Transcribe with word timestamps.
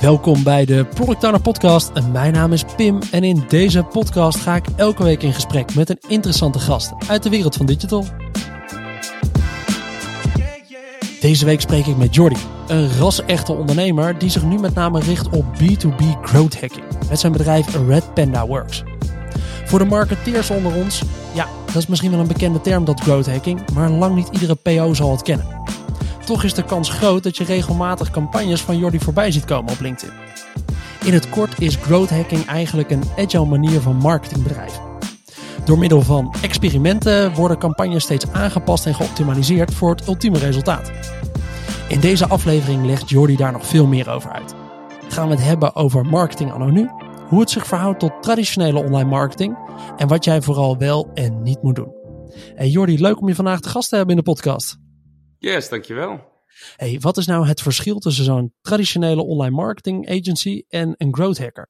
Welkom 0.00 0.42
bij 0.42 0.64
de 0.64 0.86
Product 0.94 1.24
Owner 1.24 1.40
Podcast. 1.40 1.90
En 1.94 2.12
mijn 2.12 2.32
naam 2.32 2.52
is 2.52 2.64
Pim 2.76 2.98
en 3.10 3.24
in 3.24 3.44
deze 3.48 3.82
podcast 3.82 4.38
ga 4.38 4.56
ik 4.56 4.64
elke 4.76 5.02
week 5.02 5.22
in 5.22 5.32
gesprek 5.32 5.74
met 5.74 5.90
een 5.90 5.98
interessante 6.08 6.58
gast 6.58 6.92
uit 7.08 7.22
de 7.22 7.28
wereld 7.30 7.56
van 7.56 7.66
digital. 7.66 8.04
Deze 11.20 11.44
week 11.44 11.60
spreek 11.60 11.86
ik 11.86 11.96
met 11.96 12.14
Jordi, 12.14 12.36
een 12.66 12.98
ras-echte 12.98 13.52
ondernemer 13.52 14.18
die 14.18 14.30
zich 14.30 14.42
nu 14.42 14.58
met 14.58 14.74
name 14.74 15.00
richt 15.00 15.28
op 15.28 15.44
B2B 15.44 16.20
growth 16.22 16.60
hacking 16.60 16.84
met 17.08 17.20
zijn 17.20 17.32
bedrijf 17.32 17.76
Red 17.86 18.14
Panda 18.14 18.46
Works. 18.46 18.82
Voor 19.64 19.78
de 19.78 19.84
marketeers 19.84 20.50
onder 20.50 20.74
ons, 20.74 21.02
ja, 21.34 21.48
dat 21.66 21.76
is 21.76 21.86
misschien 21.86 22.10
wel 22.10 22.20
een 22.20 22.26
bekende 22.26 22.60
term 22.60 22.84
dat 22.84 23.00
growth 23.00 23.26
hacking, 23.26 23.70
maar 23.74 23.90
lang 23.90 24.14
niet 24.14 24.28
iedere 24.28 24.54
PO 24.54 24.94
zal 24.94 25.10
het 25.10 25.22
kennen. 25.22 25.59
Toch 26.24 26.44
is 26.44 26.54
de 26.54 26.64
kans 26.64 26.88
groot 26.88 27.22
dat 27.22 27.36
je 27.36 27.44
regelmatig 27.44 28.10
campagnes 28.10 28.60
van 28.60 28.78
Jordi 28.78 28.98
voorbij 28.98 29.30
ziet 29.30 29.44
komen 29.44 29.72
op 29.72 29.80
LinkedIn. 29.80 30.14
In 31.04 31.12
het 31.12 31.30
kort 31.30 31.60
is 31.60 31.76
growth 31.76 32.10
hacking 32.10 32.46
eigenlijk 32.46 32.90
een 32.90 33.02
agile 33.16 33.44
manier 33.46 33.80
van 33.80 33.96
marketing 33.96 34.42
bedrijven. 34.42 34.82
Door 35.64 35.78
middel 35.78 36.02
van 36.02 36.34
experimenten 36.42 37.34
worden 37.34 37.58
campagnes 37.58 38.02
steeds 38.02 38.32
aangepast 38.32 38.86
en 38.86 38.94
geoptimaliseerd 38.94 39.74
voor 39.74 39.90
het 39.90 40.06
ultieme 40.06 40.38
resultaat. 40.38 40.90
In 41.88 42.00
deze 42.00 42.28
aflevering 42.28 42.86
legt 42.86 43.10
Jordi 43.10 43.36
daar 43.36 43.52
nog 43.52 43.66
veel 43.66 43.86
meer 43.86 44.10
over 44.10 44.30
uit. 44.30 44.54
Gaan 45.08 45.28
we 45.28 45.34
het 45.34 45.44
hebben 45.44 45.74
over 45.74 46.06
marketing 46.06 46.52
anno 46.52 46.70
nu, 46.70 46.88
hoe 47.28 47.40
het 47.40 47.50
zich 47.50 47.66
verhoudt 47.66 47.98
tot 47.98 48.22
traditionele 48.22 48.84
online 48.84 49.08
marketing 49.08 49.58
en 49.96 50.08
wat 50.08 50.24
jij 50.24 50.42
vooral 50.42 50.78
wel 50.78 51.10
en 51.14 51.42
niet 51.42 51.62
moet 51.62 51.76
doen. 51.76 51.92
Hey 52.54 52.68
Jordi, 52.68 53.00
leuk 53.00 53.20
om 53.20 53.28
je 53.28 53.34
vandaag 53.34 53.60
te 53.60 53.68
gast 53.68 53.88
te 53.88 53.96
hebben 53.96 54.16
in 54.16 54.22
de 54.24 54.30
podcast. 54.30 54.78
Yes, 55.40 55.68
dankjewel. 55.68 56.28
Hey, 56.76 56.98
wat 57.00 57.16
is 57.16 57.26
nou 57.26 57.46
het 57.46 57.62
verschil 57.62 57.98
tussen 57.98 58.24
zo'n 58.24 58.54
traditionele 58.60 59.22
online 59.22 59.56
marketing 59.56 60.08
agency 60.08 60.62
en 60.68 60.94
een 60.96 61.14
growth 61.14 61.38
hacker? 61.38 61.68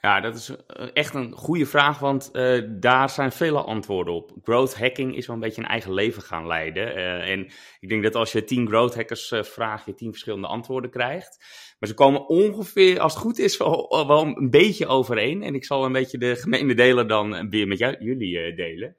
Ja, 0.00 0.20
dat 0.20 0.36
is 0.36 0.56
eh, 0.66 0.86
echt 0.92 1.14
een 1.14 1.32
goede 1.32 1.66
vraag, 1.66 1.98
want 1.98 2.30
uh, 2.32 2.62
daar 2.68 3.10
zijn 3.10 3.32
vele 3.32 3.60
antwoorden 3.60 4.14
op. 4.14 4.32
Growth 4.42 4.78
hacking 4.78 5.16
is 5.16 5.26
wel 5.26 5.36
een 5.36 5.42
beetje 5.42 5.62
een 5.62 5.68
eigen 5.68 5.92
leven 5.92 6.22
gaan 6.22 6.46
leiden. 6.46 6.96
Uh, 6.96 7.30
en 7.30 7.50
ik 7.80 7.88
denk 7.88 8.02
dat 8.02 8.14
als 8.14 8.32
je 8.32 8.44
tien 8.44 8.68
growth 8.68 8.94
hackers 8.94 9.30
uh, 9.30 9.42
vraagt, 9.42 9.86
je 9.86 9.94
tien 9.94 10.10
verschillende 10.10 10.46
antwoorden 10.46 10.90
krijgt. 10.90 11.44
Maar 11.78 11.88
ze 11.88 11.94
komen 11.94 12.28
ongeveer, 12.28 13.00
als 13.00 13.12
het 13.12 13.22
goed 13.22 13.38
is, 13.38 13.56
wel, 13.56 14.06
wel 14.06 14.22
een 14.22 14.50
beetje 14.50 14.86
overeen. 14.86 15.42
En 15.42 15.54
ik 15.54 15.64
zal 15.64 15.84
een 15.84 15.92
beetje 15.92 16.18
de 16.18 16.36
gemeene 16.36 16.74
delen 16.74 17.08
dan 17.08 17.50
weer 17.50 17.66
met 17.66 17.78
jou, 17.78 17.96
jullie 17.98 18.54
delen. 18.54 18.96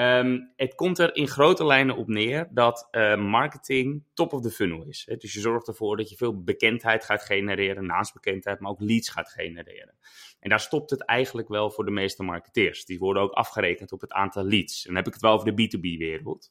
Um, 0.00 0.52
het 0.56 0.74
komt 0.74 0.98
er 0.98 1.16
in 1.16 1.28
grote 1.28 1.64
lijnen 1.64 1.96
op 1.96 2.08
neer 2.08 2.48
dat 2.50 2.88
uh, 2.90 3.16
marketing 3.16 4.04
top 4.14 4.32
of 4.32 4.42
the 4.42 4.50
funnel 4.50 4.84
is. 4.84 5.02
Hè? 5.06 5.16
Dus 5.16 5.32
je 5.32 5.40
zorgt 5.40 5.68
ervoor 5.68 5.96
dat 5.96 6.10
je 6.10 6.16
veel 6.16 6.42
bekendheid 6.42 7.04
gaat 7.04 7.22
genereren, 7.22 7.86
naastbekendheid, 7.86 8.60
maar 8.60 8.70
ook 8.70 8.80
leads 8.80 9.08
gaat 9.08 9.28
genereren. 9.28 9.94
En 10.40 10.48
daar 10.48 10.60
stopt 10.60 10.90
het 10.90 11.04
eigenlijk 11.04 11.48
wel 11.48 11.70
voor 11.70 11.84
de 11.84 11.90
meeste 11.90 12.22
marketeers. 12.22 12.84
Die 12.84 12.98
worden 12.98 13.22
ook 13.22 13.32
afgerekend 13.32 13.92
op 13.92 14.00
het 14.00 14.12
aantal 14.12 14.44
leads. 14.44 14.78
En 14.80 14.86
dan 14.86 14.96
heb 14.96 15.06
ik 15.06 15.12
het 15.12 15.22
wel 15.22 15.32
over 15.32 15.56
de 15.56 15.78
B2B-wereld. 15.78 16.50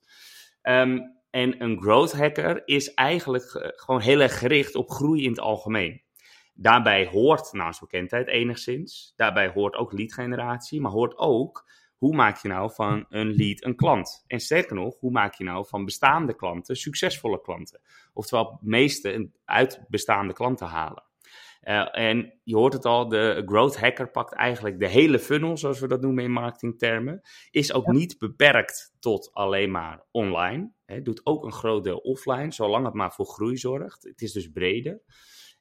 Um, 0.61 1.15
en 1.29 1.63
een 1.63 1.81
growth 1.81 2.11
hacker 2.11 2.61
is 2.65 2.93
eigenlijk 2.93 3.73
gewoon 3.75 4.01
heel 4.01 4.19
erg 4.19 4.39
gericht 4.39 4.75
op 4.75 4.89
groei 4.89 5.23
in 5.23 5.29
het 5.29 5.39
algemeen. 5.39 6.01
Daarbij 6.53 7.07
hoort 7.07 7.53
naastbekendheid 7.53 8.27
enigszins. 8.27 9.13
Daarbij 9.15 9.47
hoort 9.49 9.75
ook 9.75 9.93
lead 9.93 10.13
generatie, 10.13 10.81
maar 10.81 10.91
hoort 10.91 11.17
ook 11.17 11.69
hoe 11.97 12.15
maak 12.15 12.37
je 12.37 12.47
nou 12.47 12.71
van 12.73 13.05
een 13.09 13.31
lead 13.31 13.63
een 13.63 13.75
klant? 13.75 14.23
En 14.27 14.39
sterker 14.39 14.75
nog, 14.75 14.99
hoe 14.99 15.11
maak 15.11 15.33
je 15.33 15.43
nou 15.43 15.67
van 15.67 15.85
bestaande 15.85 16.35
klanten 16.35 16.75
succesvolle 16.75 17.41
klanten? 17.41 17.81
Oftewel, 18.13 18.51
het 18.51 18.61
meeste 18.61 19.29
uit 19.45 19.85
bestaande 19.87 20.33
klanten 20.33 20.67
halen. 20.67 21.05
Uh, 21.63 21.87
en 21.91 22.39
je 22.43 22.55
hoort 22.55 22.73
het 22.73 22.85
al, 22.85 23.07
de 23.07 23.43
growth 23.45 23.79
hacker 23.79 24.11
pakt 24.11 24.33
eigenlijk 24.33 24.79
de 24.79 24.87
hele 24.87 25.19
funnel, 25.19 25.57
zoals 25.57 25.79
we 25.79 25.87
dat 25.87 26.01
noemen 26.01 26.23
in 26.23 26.31
marketingtermen. 26.31 27.21
Is 27.51 27.73
ook 27.73 27.87
niet 27.87 28.17
beperkt 28.17 28.93
tot 28.99 29.33
alleen 29.33 29.71
maar 29.71 30.05
online. 30.11 30.71
Hè, 30.85 31.01
doet 31.01 31.25
ook 31.25 31.43
een 31.43 31.51
groot 31.51 31.83
deel 31.83 31.97
offline, 31.97 32.51
zolang 32.51 32.85
het 32.85 32.93
maar 32.93 33.13
voor 33.13 33.25
groei 33.25 33.57
zorgt. 33.57 34.03
Het 34.03 34.21
is 34.21 34.31
dus 34.31 34.51
breder. 34.51 35.01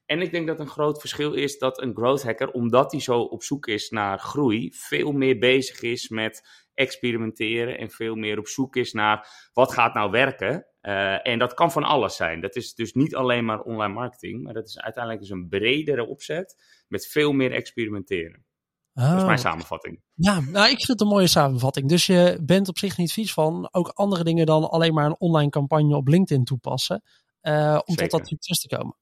En 0.07 0.21
ik 0.21 0.31
denk 0.31 0.47
dat 0.47 0.59
een 0.59 0.67
groot 0.67 0.99
verschil 0.99 1.33
is 1.33 1.57
dat 1.57 1.81
een 1.81 1.95
growth 1.95 2.23
hacker, 2.23 2.51
omdat 2.51 2.91
hij 2.91 3.01
zo 3.01 3.19
op 3.19 3.43
zoek 3.43 3.67
is 3.67 3.89
naar 3.89 4.19
groei, 4.19 4.71
veel 4.73 5.11
meer 5.11 5.39
bezig 5.39 5.81
is 5.81 6.09
met 6.09 6.65
experimenteren 6.73 7.77
en 7.77 7.89
veel 7.89 8.15
meer 8.15 8.37
op 8.37 8.47
zoek 8.47 8.75
is 8.75 8.93
naar 8.93 9.49
wat 9.53 9.73
gaat 9.73 9.93
nou 9.93 10.11
werken. 10.11 10.65
Uh, 10.81 11.27
en 11.27 11.39
dat 11.39 11.53
kan 11.53 11.71
van 11.71 11.83
alles 11.83 12.15
zijn. 12.15 12.41
Dat 12.41 12.55
is 12.55 12.73
dus 12.73 12.93
niet 12.93 13.15
alleen 13.15 13.45
maar 13.45 13.61
online 13.61 13.93
marketing, 13.93 14.43
maar 14.43 14.53
dat 14.53 14.67
is 14.67 14.79
uiteindelijk 14.79 15.23
dus 15.23 15.33
een 15.33 15.47
bredere 15.47 16.05
opzet 16.05 16.55
met 16.87 17.07
veel 17.07 17.31
meer 17.31 17.51
experimenteren. 17.51 18.45
Oh. 18.93 19.09
Dat 19.09 19.17
is 19.17 19.25
mijn 19.25 19.39
samenvatting. 19.39 20.01
Ja, 20.13 20.39
nou, 20.39 20.69
ik 20.69 20.75
vind 20.75 20.87
het 20.87 21.01
een 21.01 21.07
mooie 21.07 21.27
samenvatting. 21.27 21.89
Dus 21.89 22.05
je 22.05 22.39
bent 22.41 22.67
op 22.67 22.77
zich 22.77 22.97
niet 22.97 23.13
vies 23.13 23.33
van 23.33 23.69
ook 23.71 23.87
andere 23.87 24.23
dingen 24.23 24.45
dan 24.45 24.69
alleen 24.69 24.93
maar 24.93 25.05
een 25.05 25.19
online 25.19 25.49
campagne 25.49 25.95
op 25.95 26.07
LinkedIn 26.07 26.43
toepassen. 26.43 27.01
Uh, 27.41 27.79
om 27.85 27.95
tot 27.95 28.11
dat 28.11 28.27
succes 28.27 28.59
te 28.59 28.75
komen. 28.75 28.95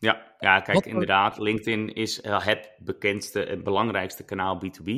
Ja, 0.00 0.34
ja 0.38 0.60
kijk, 0.60 0.76
Wat, 0.76 0.86
inderdaad. 0.86 1.38
LinkedIn 1.38 1.94
is 1.94 2.22
het 2.22 2.72
bekendste 2.78 3.44
en 3.44 3.62
belangrijkste 3.62 4.24
kanaal 4.24 4.60
B2B. 4.64 4.90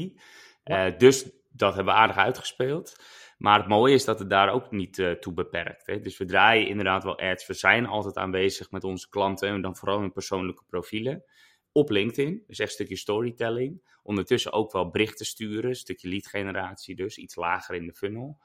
Ja. 0.65 0.87
Uh, 0.87 0.99
dus 0.99 1.31
dat 1.51 1.75
hebben 1.75 1.95
we 1.95 2.01
aardig 2.01 2.17
uitgespeeld. 2.17 2.97
Maar 3.39 3.59
het 3.59 3.69
mooie 3.69 3.95
is 3.95 4.05
dat 4.05 4.19
het 4.19 4.31
daar 4.31 4.53
ook 4.53 4.71
niet 4.71 4.99
uh, 4.99 5.11
toe 5.11 5.33
beperkt. 5.33 5.87
Hè? 5.87 6.01
Dus 6.01 6.19
we 6.19 6.25
draaien 6.25 6.69
inderdaad 6.69 7.05
wel 7.05 7.19
ads. 7.19 7.47
We 7.47 7.55
zijn 7.55 7.87
altijd 7.87 8.17
aanwezig 8.17 8.71
met 8.71 8.85
onze 8.85 9.09
klanten 9.09 9.49
en 9.49 9.63
dan 9.63 9.77
vooral 9.77 10.03
in 10.03 10.13
persoonlijke 10.13 10.65
profielen. 10.67 11.25
Op 11.73 11.91
LinkedIn, 11.91 12.43
dus 12.47 12.59
echt 12.59 12.69
een 12.69 12.75
stukje 12.75 12.97
storytelling. 12.97 13.91
Ondertussen 14.03 14.53
ook 14.53 14.73
wel 14.73 14.91
berichten 14.91 15.27
sturen, 15.27 15.71
een 15.71 15.77
stukje 15.77 16.09
lead 16.09 16.27
generatie 16.27 16.97
dus, 16.97 17.17
iets 17.17 17.35
lager 17.35 17.75
in 17.75 17.87
de 17.87 17.95
funnel. 17.95 18.39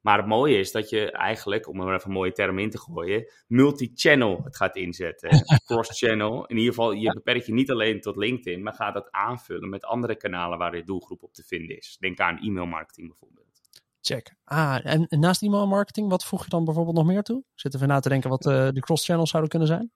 Maar 0.00 0.18
het 0.18 0.26
mooie 0.26 0.58
is 0.58 0.72
dat 0.72 0.90
je 0.90 1.10
eigenlijk, 1.10 1.68
om 1.68 1.80
er 1.80 1.94
even 1.94 2.08
een 2.08 2.16
mooie 2.16 2.32
term 2.32 2.58
in 2.58 2.70
te 2.70 2.78
gooien, 2.78 3.32
multi-channel 3.46 4.40
het 4.44 4.56
gaat 4.56 4.76
inzetten. 4.76 5.30
Cross-channel. 5.66 6.46
In 6.46 6.56
ieder 6.56 6.74
geval, 6.74 6.92
je 6.92 7.12
beperkt 7.12 7.46
je 7.46 7.52
niet 7.52 7.70
alleen 7.70 8.00
tot 8.00 8.16
LinkedIn, 8.16 8.62
maar 8.62 8.74
gaat 8.74 8.94
dat 8.94 9.10
aanvullen 9.10 9.68
met 9.68 9.84
andere 9.84 10.16
kanalen 10.16 10.58
waar 10.58 10.76
je 10.76 10.84
doelgroep 10.84 11.22
op 11.22 11.34
te 11.34 11.44
vinden 11.46 11.76
is. 11.76 11.96
Denk 12.00 12.18
aan 12.18 12.38
e-mailmarketing 12.38 13.08
bijvoorbeeld. 13.08 13.60
Check. 14.00 14.34
Ah, 14.44 14.86
en 14.86 15.06
naast 15.08 15.42
e-mailmarketing, 15.42 16.08
wat 16.08 16.24
voeg 16.24 16.44
je 16.44 16.50
dan 16.50 16.64
bijvoorbeeld 16.64 16.96
nog 16.96 17.06
meer 17.06 17.22
toe? 17.22 17.44
Zitten 17.54 17.80
we 17.80 17.86
na 17.86 18.00
te 18.00 18.08
denken 18.08 18.30
wat 18.30 18.46
uh, 18.46 18.68
de 18.70 18.80
cross-channels 18.80 19.30
zouden 19.30 19.50
kunnen 19.50 19.68
zijn? 19.68 19.92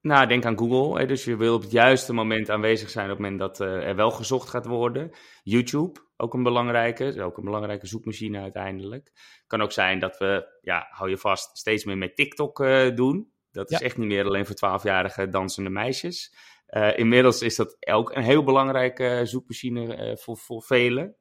Nou, 0.00 0.26
denk 0.26 0.44
aan 0.44 0.58
Google. 0.58 0.98
Hè. 1.00 1.06
Dus 1.06 1.24
je 1.24 1.36
wil 1.36 1.54
op 1.54 1.62
het 1.62 1.70
juiste 1.70 2.12
moment 2.12 2.50
aanwezig 2.50 2.90
zijn 2.90 3.10
op 3.10 3.10
het 3.10 3.20
moment 3.20 3.38
dat 3.38 3.60
uh, 3.60 3.88
er 3.88 3.96
wel 3.96 4.10
gezocht 4.10 4.48
gaat 4.48 4.66
worden. 4.66 5.10
YouTube, 5.42 6.00
ook 6.22 6.34
een 6.34 6.42
belangrijke. 6.42 7.04
Is 7.04 7.18
ook 7.18 7.36
een 7.36 7.44
belangrijke 7.44 7.86
zoekmachine 7.86 8.40
uiteindelijk. 8.40 9.12
Kan 9.46 9.62
ook 9.62 9.72
zijn 9.72 9.98
dat 9.98 10.18
we, 10.18 10.58
ja, 10.60 10.86
hou 10.90 11.10
je 11.10 11.18
vast, 11.18 11.58
steeds 11.58 11.84
meer 11.84 11.98
met 11.98 12.16
TikTok 12.16 12.60
uh, 12.60 12.94
doen. 12.94 13.32
Dat 13.50 13.70
is 13.70 13.78
ja. 13.78 13.84
echt 13.84 13.96
niet 13.96 14.08
meer 14.08 14.24
alleen 14.24 14.46
voor 14.46 14.80
12-jarige 14.80 15.28
dansende 15.28 15.70
meisjes. 15.70 16.34
Uh, 16.68 16.98
inmiddels 16.98 17.42
is 17.42 17.56
dat 17.56 17.76
ook 17.86 18.14
een 18.14 18.22
heel 18.22 18.44
belangrijke 18.44 19.20
zoekmachine 19.24 20.16
voor, 20.20 20.36
voor 20.36 20.62
velen. 20.62 21.16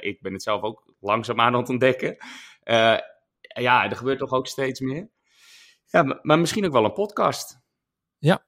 ik 0.00 0.20
ben 0.20 0.32
het 0.32 0.42
zelf 0.42 0.62
ook 0.62 0.94
langzaam 1.00 1.40
aan 1.40 1.54
het 1.54 1.68
ontdekken. 1.68 2.16
ja, 3.54 3.90
er 3.90 3.96
gebeurt 3.96 4.18
toch 4.18 4.32
ook 4.32 4.46
steeds 4.46 4.80
meer. 4.80 5.10
Ja, 5.84 6.02
maar, 6.02 6.18
maar 6.22 6.38
misschien 6.38 6.66
ook 6.66 6.72
wel 6.72 6.84
een 6.84 6.92
podcast. 6.92 7.60
Ja, 8.18 8.47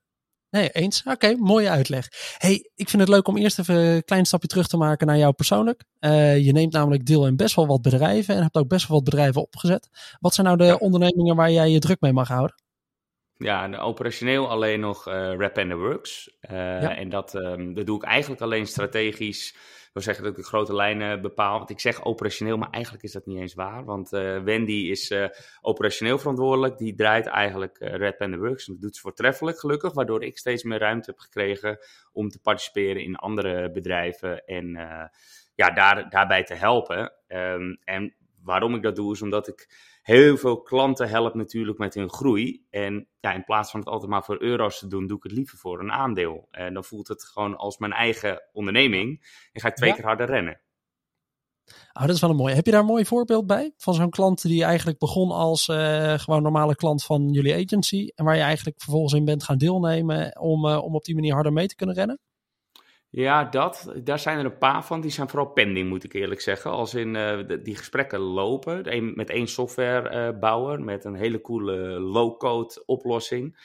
nee, 0.51 0.71
eens. 0.71 1.01
Oké, 1.01 1.11
okay, 1.11 1.35
mooie 1.35 1.69
uitleg. 1.69 2.09
Hey, 2.39 2.71
ik 2.75 2.89
vind 2.89 3.03
het 3.03 3.11
leuk 3.11 3.29
om 3.29 3.37
eerst 3.37 3.59
even 3.59 3.75
een 3.75 4.05
klein 4.05 4.25
stapje 4.25 4.49
terug 4.49 4.67
te 4.67 4.77
maken 4.77 5.07
naar 5.07 5.19
jou 5.19 5.33
persoonlijk. 5.33 5.85
Uh, 6.01 6.39
je 6.39 6.53
neemt 6.53 6.73
namelijk 6.73 7.07
deel 7.07 7.27
in 7.27 7.37
best 7.37 7.55
wel 7.55 7.67
wat 7.67 7.83
bedrijven 7.83 8.35
en 8.35 8.43
hebt 8.43 8.57
ook 8.57 8.69
best 8.69 8.89
wel 8.89 8.97
wat 8.97 9.11
bedrijven 9.11 9.43
opgezet. 9.43 9.89
Wat 10.21 10.35
zijn 10.35 10.47
nou 10.47 10.59
de 10.59 10.65
ja. 10.65 10.75
ondernemingen 10.75 11.37
waar 11.37 11.51
jij 11.51 11.71
je 11.71 11.79
druk 11.79 12.01
mee 12.01 12.13
mag 12.13 12.29
houden? 12.29 12.57
Ja, 13.37 13.77
operationeel 13.77 14.49
alleen 14.49 14.81
nog 14.81 15.09
uh, 15.09 15.15
Rap 15.15 15.59
and 15.59 15.71
the 15.71 15.77
Works. 15.77 16.37
Uh, 16.41 16.51
ja. 16.57 16.97
En 16.97 17.09
dat, 17.09 17.35
um, 17.35 17.75
dat 17.75 17.87
doe 17.87 17.97
ik 17.97 18.03
eigenlijk 18.03 18.43
alleen 18.43 18.67
strategisch 18.67 19.57
wil 19.93 20.03
zeggen 20.03 20.25
dat 20.25 20.33
ik 20.33 20.39
de 20.39 20.49
grote 20.49 20.75
lijnen 20.75 21.21
bepaal. 21.23 21.59
Want 21.59 21.71
ik 21.71 21.81
zeg 21.81 22.05
operationeel, 22.05 22.57
maar 22.57 22.71
eigenlijk 22.71 23.05
is 23.05 23.13
dat 23.13 23.27
niet 23.27 23.39
eens 23.39 23.55
waar. 23.55 23.85
Want 23.85 24.13
uh, 24.13 24.43
Wendy 24.43 24.73
is 24.73 25.11
uh, 25.11 25.29
operationeel 25.61 26.19
verantwoordelijk. 26.19 26.79
Die 26.79 26.95
draait 26.95 27.27
eigenlijk 27.27 27.81
uh, 27.81 27.95
Red 27.95 28.17
Panda 28.17 28.37
Works. 28.37 28.67
Dat 28.67 28.81
doet 28.81 28.97
ze 28.97 29.01
voortreffelijk, 29.01 29.59
gelukkig. 29.59 29.93
Waardoor 29.93 30.25
ik 30.25 30.39
steeds 30.39 30.63
meer 30.63 30.79
ruimte 30.79 31.11
heb 31.11 31.19
gekregen 31.19 31.79
om 32.13 32.29
te 32.29 32.41
participeren 32.41 33.03
in 33.03 33.17
andere 33.17 33.71
bedrijven. 33.71 34.45
En 34.45 34.67
ja, 35.55 35.71
daar, 35.71 36.11
daarbij 36.11 36.45
te 36.45 36.55
helpen. 36.55 37.13
Um, 37.29 37.79
en 37.85 38.15
waarom 38.51 38.75
ik 38.75 38.83
dat 38.83 38.97
doe, 38.97 39.13
is 39.13 39.23
omdat 39.23 39.49
ik 39.49 39.69
heel 40.03 40.37
veel 40.37 40.63
klanten 40.63 41.09
help 41.09 41.35
natuurlijk 41.35 41.79
met 41.79 41.95
hun 41.95 42.11
groei. 42.11 42.67
En 42.71 43.09
ja, 43.21 43.33
in 43.33 43.45
plaats 43.45 43.71
van 43.71 43.81
het 43.81 43.89
altijd 43.89 44.11
maar 44.11 44.25
voor 44.25 44.43
euro's 44.43 44.79
te 44.79 44.87
doen, 44.87 45.07
doe 45.07 45.17
ik 45.17 45.23
het 45.23 45.33
liever 45.33 45.59
voor 45.59 45.81
een 45.81 45.93
aandeel. 45.93 46.49
En 46.51 46.75
dan 46.75 46.85
voelt 46.85 47.09
het 47.09 47.25
gewoon 47.25 47.57
als 47.57 47.79
mijn 47.79 47.93
eigen 47.93 48.43
onderneming. 48.53 49.09
En 49.53 49.61
ga 49.61 49.69
ik 49.69 49.75
twee 49.75 49.89
ja. 49.89 49.95
keer 49.95 50.05
harder 50.05 50.27
rennen. 50.27 50.61
Oh, 51.93 52.07
dat 52.07 52.15
is 52.15 52.21
wel 52.21 52.31
een 52.31 52.37
mooi. 52.37 52.55
Heb 52.55 52.65
je 52.65 52.71
daar 52.71 52.81
een 52.81 52.87
mooi 52.87 53.05
voorbeeld 53.05 53.47
bij? 53.47 53.73
Van 53.77 53.95
zo'n 53.95 54.11
klant 54.11 54.43
die 54.43 54.65
eigenlijk 54.65 54.99
begon 54.99 55.31
als 55.31 55.69
uh, 55.69 56.19
gewoon 56.19 56.43
normale 56.43 56.75
klant 56.75 57.05
van 57.05 57.29
jullie 57.29 57.55
agency. 57.55 58.11
En 58.15 58.25
waar 58.25 58.37
je 58.37 58.43
eigenlijk 58.43 58.81
vervolgens 58.81 59.13
in 59.13 59.25
bent 59.25 59.43
gaan 59.43 59.59
deelnemen 59.59 60.41
om, 60.41 60.67
uh, 60.67 60.83
om 60.83 60.95
op 60.95 61.05
die 61.05 61.15
manier 61.15 61.35
harder 61.35 61.53
mee 61.53 61.67
te 61.67 61.75
kunnen 61.75 61.95
rennen? 61.95 62.19
Ja, 63.13 63.45
dat, 63.45 63.93
daar 64.05 64.19
zijn 64.19 64.39
er 64.39 64.45
een 64.45 64.59
paar 64.59 64.85
van. 64.85 65.01
Die 65.01 65.11
zijn 65.11 65.29
vooral 65.29 65.53
pending, 65.53 65.89
moet 65.89 66.05
ik 66.05 66.13
eerlijk 66.13 66.41
zeggen. 66.41 66.71
Als 66.71 66.95
in 66.95 67.15
uh, 67.15 67.39
die 67.63 67.77
gesprekken 67.77 68.21
lopen. 68.21 69.15
Met 69.15 69.31
één 69.31 69.47
softwarebouwer 69.47 70.81
met 70.81 71.05
een 71.05 71.15
hele 71.15 71.41
coole 71.41 72.01
low-code 72.01 72.83
oplossing. 72.87 73.59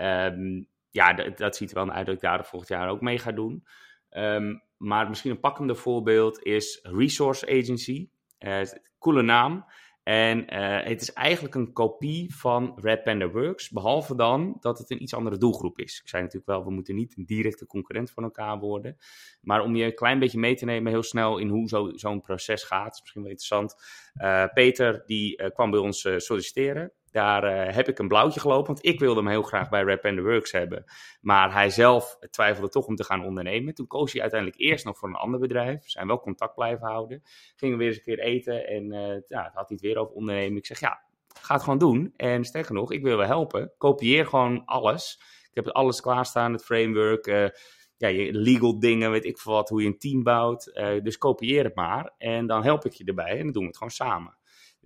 Um, 0.00 0.68
ja, 0.90 1.12
dat, 1.12 1.56
ziet 1.56 1.70
er 1.70 1.84
wel 1.84 1.90
uit 1.90 2.06
dat 2.06 2.14
ik 2.14 2.20
daar 2.20 2.44
volgend 2.44 2.70
jaar 2.70 2.88
ook 2.88 3.00
mee 3.00 3.18
ga 3.18 3.32
doen. 3.32 3.66
Um, 4.10 4.62
maar 4.76 5.08
misschien 5.08 5.30
een 5.30 5.40
pakkende 5.40 5.74
voorbeeld 5.74 6.42
is 6.42 6.80
Resource 6.82 7.46
Agency. 7.46 8.08
Uh, 8.38 8.60
coole 8.98 9.22
naam. 9.22 9.64
En 10.08 10.54
uh, 10.54 10.82
het 10.82 11.00
is 11.00 11.12
eigenlijk 11.12 11.54
een 11.54 11.72
kopie 11.72 12.34
van 12.34 12.72
Red 12.76 13.02
Panda 13.02 13.30
Works, 13.30 13.70
behalve 13.70 14.16
dan 14.16 14.56
dat 14.60 14.78
het 14.78 14.90
een 14.90 15.02
iets 15.02 15.14
andere 15.14 15.38
doelgroep 15.38 15.78
is. 15.78 16.00
Ik 16.02 16.08
zei 16.08 16.22
natuurlijk 16.22 16.50
wel, 16.50 16.64
we 16.64 16.70
moeten 16.70 16.94
niet 16.94 17.16
een 17.16 17.24
directe 17.26 17.66
concurrent 17.66 18.10
van 18.10 18.22
elkaar 18.22 18.58
worden. 18.58 18.96
Maar 19.40 19.62
om 19.62 19.76
je 19.76 19.84
een 19.84 19.94
klein 19.94 20.18
beetje 20.18 20.38
mee 20.38 20.54
te 20.54 20.64
nemen 20.64 20.92
heel 20.92 21.02
snel 21.02 21.38
in 21.38 21.48
hoe 21.48 21.68
zo'n 21.68 21.98
zo 21.98 22.20
proces 22.20 22.62
gaat, 22.62 22.94
is 22.94 23.00
misschien 23.00 23.22
wel 23.22 23.30
interessant. 23.30 23.74
Uh, 24.22 24.44
Peter, 24.52 25.02
die 25.06 25.42
uh, 25.42 25.50
kwam 25.50 25.70
bij 25.70 25.80
ons 25.80 26.08
solliciteren. 26.16 26.92
Daar 27.10 27.68
uh, 27.68 27.74
heb 27.74 27.88
ik 27.88 27.98
een 27.98 28.08
blauwtje 28.08 28.40
gelopen, 28.40 28.66
want 28.66 28.84
ik 28.84 29.00
wilde 29.00 29.20
hem 29.20 29.28
heel 29.28 29.42
graag 29.42 29.68
bij 29.68 29.82
Rap 29.82 30.04
and 30.04 30.16
the 30.16 30.22
Works 30.22 30.52
hebben. 30.52 30.84
Maar 31.20 31.52
hij 31.52 31.70
zelf 31.70 32.18
twijfelde 32.30 32.68
toch 32.68 32.86
om 32.86 32.96
te 32.96 33.04
gaan 33.04 33.24
ondernemen. 33.24 33.74
Toen 33.74 33.86
koos 33.86 34.12
hij 34.12 34.20
uiteindelijk 34.20 34.60
eerst 34.60 34.84
nog 34.84 34.98
voor 34.98 35.08
een 35.08 35.14
ander 35.14 35.40
bedrijf. 35.40 35.90
Zijn 35.90 36.06
wel 36.06 36.20
contact 36.20 36.54
blijven 36.54 36.86
houden. 36.86 37.22
Gingen 37.56 37.78
we 37.78 37.84
weer 37.84 37.92
eens 37.92 37.96
een 37.96 38.14
keer 38.14 38.18
eten 38.18 38.66
en 38.66 38.92
uh, 38.92 39.20
ja, 39.26 39.42
had 39.42 39.52
hij 39.54 39.64
het 39.68 39.80
weer 39.80 39.96
over 39.98 40.14
ondernemen. 40.14 40.56
Ik 40.56 40.66
zeg 40.66 40.80
ja, 40.80 41.02
ga 41.40 41.54
het 41.54 41.62
gewoon 41.62 41.78
doen. 41.78 42.12
En 42.16 42.44
sterker 42.44 42.74
nog, 42.74 42.92
ik 42.92 43.02
wil 43.02 43.16
wel 43.16 43.26
helpen. 43.26 43.72
Kopieer 43.78 44.26
gewoon 44.26 44.64
alles. 44.64 45.20
Ik 45.50 45.64
heb 45.64 45.68
alles 45.68 46.00
klaarstaan, 46.00 46.52
het 46.52 46.64
framework, 46.64 47.26
uh, 47.26 47.48
ja, 47.96 48.08
je 48.08 48.32
legal 48.32 48.78
dingen, 48.78 49.10
weet 49.10 49.24
ik 49.24 49.38
veel 49.38 49.52
wat, 49.52 49.68
hoe 49.68 49.82
je 49.82 49.86
een 49.86 49.98
team 49.98 50.22
bouwt. 50.22 50.64
dus 51.02 51.18
kopieer 51.18 51.64
het 51.64 51.74
maar 51.74 52.14
en 52.18 52.46
dan 52.46 52.62
help 52.62 52.84
ik 52.84 52.92
je 52.92 53.04
erbij 53.04 53.30
en 53.30 53.42
dan 53.42 53.52
doen 53.52 53.62
we 53.62 53.68
het 53.68 53.76
gewoon 53.76 53.92
samen. 53.92 54.37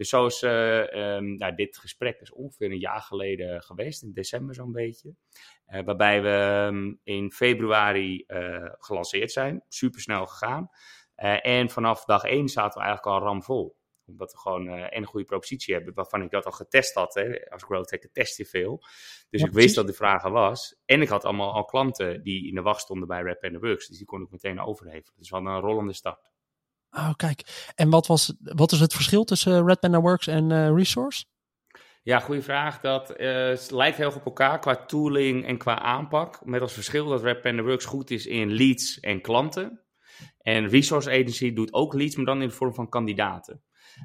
Dus 0.02 0.10
zo 0.10 0.26
is 0.26 0.43
uh, 0.43 1.16
um, 1.16 1.37
nou, 1.37 1.54
dit 1.54 1.78
gesprek 1.78 2.20
is 2.20 2.32
ongeveer 2.32 2.70
een 2.70 2.78
jaar 2.78 3.00
geleden 3.00 3.62
geweest, 3.62 4.02
in 4.02 4.12
december 4.12 4.54
zo'n 4.54 4.72
beetje. 4.72 5.14
Uh, 5.69 5.84
waarbij 5.84 6.22
we 6.22 6.66
um, 6.69 7.00
in 7.02 7.32
februari 7.32 8.25
uh, 8.26 8.69
gelanceerd 8.78 9.32
zijn, 9.32 9.64
super 9.69 10.00
snel 10.00 10.26
gegaan. 10.26 10.69
en 11.40 11.70
vanaf 11.70 12.04
dag 12.04 12.25
één 12.25 12.49
zaten 12.49 12.81
we 12.81 12.87
eigenlijk 12.87 13.16
al 13.16 13.26
ramvol 13.26 13.76
omdat 14.06 14.32
we 14.32 14.38
gewoon 14.38 14.66
uh, 14.66 14.87
een 14.88 15.04
goede 15.04 15.26
propositie 15.26 15.75
hebben, 15.75 15.94
waarvan 15.94 16.22
ik 16.22 16.31
dat 16.31 16.44
al 16.44 16.52
getest 16.52 16.94
had. 16.94 17.14
Hè. 17.14 17.50
Als 17.50 17.62
growth 17.62 17.90
hacker 17.90 18.12
test 18.12 18.37
je 18.37 18.46
veel. 18.46 18.78
Dus 19.31 19.40
ja, 19.40 19.46
ik 19.46 19.52
wist 19.52 19.75
dat 19.75 19.87
de 19.87 19.93
vraag 19.93 20.25
er 20.25 20.31
was. 20.31 20.81
En 20.84 21.02
ik 21.02 21.08
had 21.08 21.25
allemaal 21.25 21.52
al 21.52 21.64
klanten 21.64 22.22
die 22.22 22.48
in 22.48 22.55
de 22.55 22.62
wacht 22.62 22.81
stonden 22.81 23.08
bij 23.08 23.22
Rap 23.22 23.44
and 23.44 23.52
the 23.52 23.58
Works. 23.58 23.88
Dus 23.88 23.96
die 23.96 24.06
kon 24.06 24.22
ik 24.22 24.31
meteen 24.31 24.60
overhevelen. 24.60 25.14
Dus 25.16 25.28
we 25.28 25.34
hadden 25.34 25.55
een 25.55 25.60
rollende 25.60 25.93
start. 25.93 26.31
Oh, 26.97 27.15
kijk. 27.17 27.71
En 27.75 27.91
wat, 27.91 28.06
was, 28.06 28.35
wat 28.41 28.73
is 28.73 28.81
het 28.81 28.94
verschil 28.94 29.25
tussen 29.25 29.56
eh, 29.56 29.65
Red 29.65 29.81
Panda 29.81 30.00
Works 30.00 30.27
en 30.27 30.50
uh, 30.50 30.71
Resource? 30.75 31.25
Ja, 32.03 32.19
goede 32.19 32.43
vraag. 32.43 32.81
Dat 32.81 33.21
uh, 33.21 33.56
lijkt 33.69 33.97
heel 33.97 34.12
op 34.12 34.25
elkaar 34.25 34.59
qua 34.59 34.77
tooling 34.77 35.47
en 35.47 35.59
qua 35.59 35.79
aanpak. 35.79 36.44
Met 36.44 36.61
als 36.61 36.73
verschil 36.73 37.06
dat 37.06 37.23
Red 37.23 37.41
Panda 37.41 37.62
Works 37.62 37.85
goed 37.85 38.11
is 38.11 38.27
in 38.27 38.53
leads 38.53 39.00
en 39.00 39.21
klanten. 39.21 39.81
En 40.39 40.69
Resource 40.69 41.11
Agency 41.11 41.53
doet 41.53 41.73
ook 41.73 41.94
leads, 41.94 42.17
maar 42.17 42.25
dan 42.25 42.43
in 42.43 42.49
de 42.49 42.55
vorm 42.55 42.75
van 42.75 42.89
kandidaten. 42.89 43.62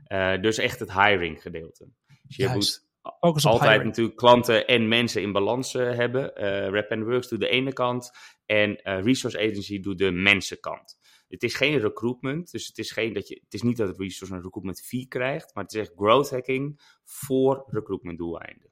Uh, 0.08 0.42
dus 0.42 0.58
echt 0.58 0.80
het 0.80 0.94
hiring 0.94 1.42
gedeelte. 1.42 1.90
Dus 2.24 2.36
je 2.36 2.44
Juist. 2.44 2.88
moet 3.20 3.46
altijd 3.46 3.72
hiring. 3.72 3.84
natuurlijk 3.84 4.18
klanten 4.18 4.68
en 4.68 4.88
mensen 4.88 5.22
in 5.22 5.32
balans 5.32 5.74
hebben. 5.74 6.32
Uh, 6.36 6.70
Rap 6.70 6.90
Works 6.90 7.28
doet 7.28 7.40
de 7.40 7.50
ene 7.50 7.74
kant 7.74 8.12
en 8.46 8.76
Resource 8.84 9.38
Agency 9.38 9.80
doet 9.80 9.98
de 9.98 10.12
mensenkant. 10.12 10.98
Het 11.28 11.44
is 11.44 11.56
geen 11.56 11.80
recruitment, 11.80 12.52
dus 12.52 12.68
het 12.68 12.78
is, 12.78 12.92
geen 12.92 13.14
dat 13.14 13.28
je, 13.28 13.40
het 13.44 13.54
is 13.54 13.62
niet 13.62 13.78
dat 13.78 13.88
het 13.88 14.00
resource 14.00 14.34
een 14.36 14.42
recruitment 14.42 14.82
fee 14.82 15.08
krijgt, 15.08 15.54
maar 15.54 15.64
het 15.64 15.74
is 15.74 15.80
echt 15.80 15.92
growth 15.96 16.30
hacking 16.30 16.82
voor 17.04 17.64
recruitment 17.68 18.18
doeleinden. 18.18 18.72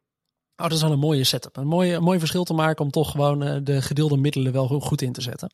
Oh, 0.55 0.63
dat 0.63 0.71
is 0.71 0.81
wel 0.81 0.91
een 0.91 0.99
mooie 0.99 1.23
setup. 1.23 1.57
Een, 1.57 1.67
mooie, 1.67 1.93
een 1.93 2.03
mooi 2.03 2.19
verschil 2.19 2.43
te 2.43 2.53
maken 2.53 2.85
om 2.85 2.91
toch 2.91 3.11
gewoon 3.11 3.43
uh, 3.43 3.57
de 3.63 3.81
gedeelde 3.81 4.17
middelen 4.17 4.53
wel 4.53 4.67
goed 4.67 5.01
in 5.01 5.11
te 5.11 5.21
zetten. 5.21 5.53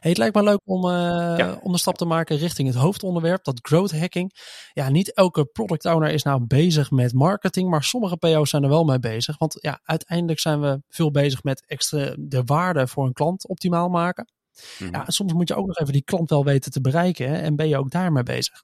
Hey, 0.00 0.10
het 0.10 0.18
lijkt 0.18 0.34
me 0.34 0.42
leuk 0.42 0.60
om, 0.64 0.84
uh, 0.84 0.90
ja. 1.36 1.58
om 1.62 1.72
de 1.72 1.78
stap 1.78 1.96
te 1.96 2.04
maken 2.04 2.36
richting 2.36 2.68
het 2.68 2.76
hoofdonderwerp, 2.76 3.44
dat 3.44 3.58
growth 3.62 3.98
hacking. 3.98 4.32
Ja, 4.72 4.88
niet 4.88 5.14
elke 5.14 5.44
product 5.44 5.84
owner 5.84 6.10
is 6.10 6.22
nou 6.22 6.46
bezig 6.46 6.90
met 6.90 7.12
marketing, 7.12 7.70
maar 7.70 7.82
sommige 7.82 8.16
PO's 8.16 8.50
zijn 8.50 8.62
er 8.62 8.68
wel 8.68 8.84
mee 8.84 8.98
bezig. 8.98 9.38
Want 9.38 9.56
ja, 9.60 9.80
uiteindelijk 9.82 10.40
zijn 10.40 10.60
we 10.60 10.82
veel 10.88 11.10
bezig 11.10 11.42
met 11.42 11.64
extra 11.66 12.14
de 12.18 12.42
waarde 12.44 12.86
voor 12.86 13.06
een 13.06 13.12
klant 13.12 13.48
optimaal 13.48 13.88
maken. 13.88 14.32
Mm 14.78 14.86
-hmm. 14.86 14.94
Ja, 14.96 15.10
soms 15.10 15.32
moet 15.32 15.48
je 15.48 15.54
ook 15.54 15.66
nog 15.66 15.78
even 15.78 15.92
die 15.92 16.02
klant 16.02 16.30
wel 16.30 16.44
weten 16.44 16.72
te 16.72 16.80
bereiken 16.80 17.28
hè, 17.28 17.36
en 17.36 17.56
ben 17.56 17.68
je 17.68 17.78
ook 17.78 17.90
daarmee 17.90 18.22
bezig. 18.22 18.62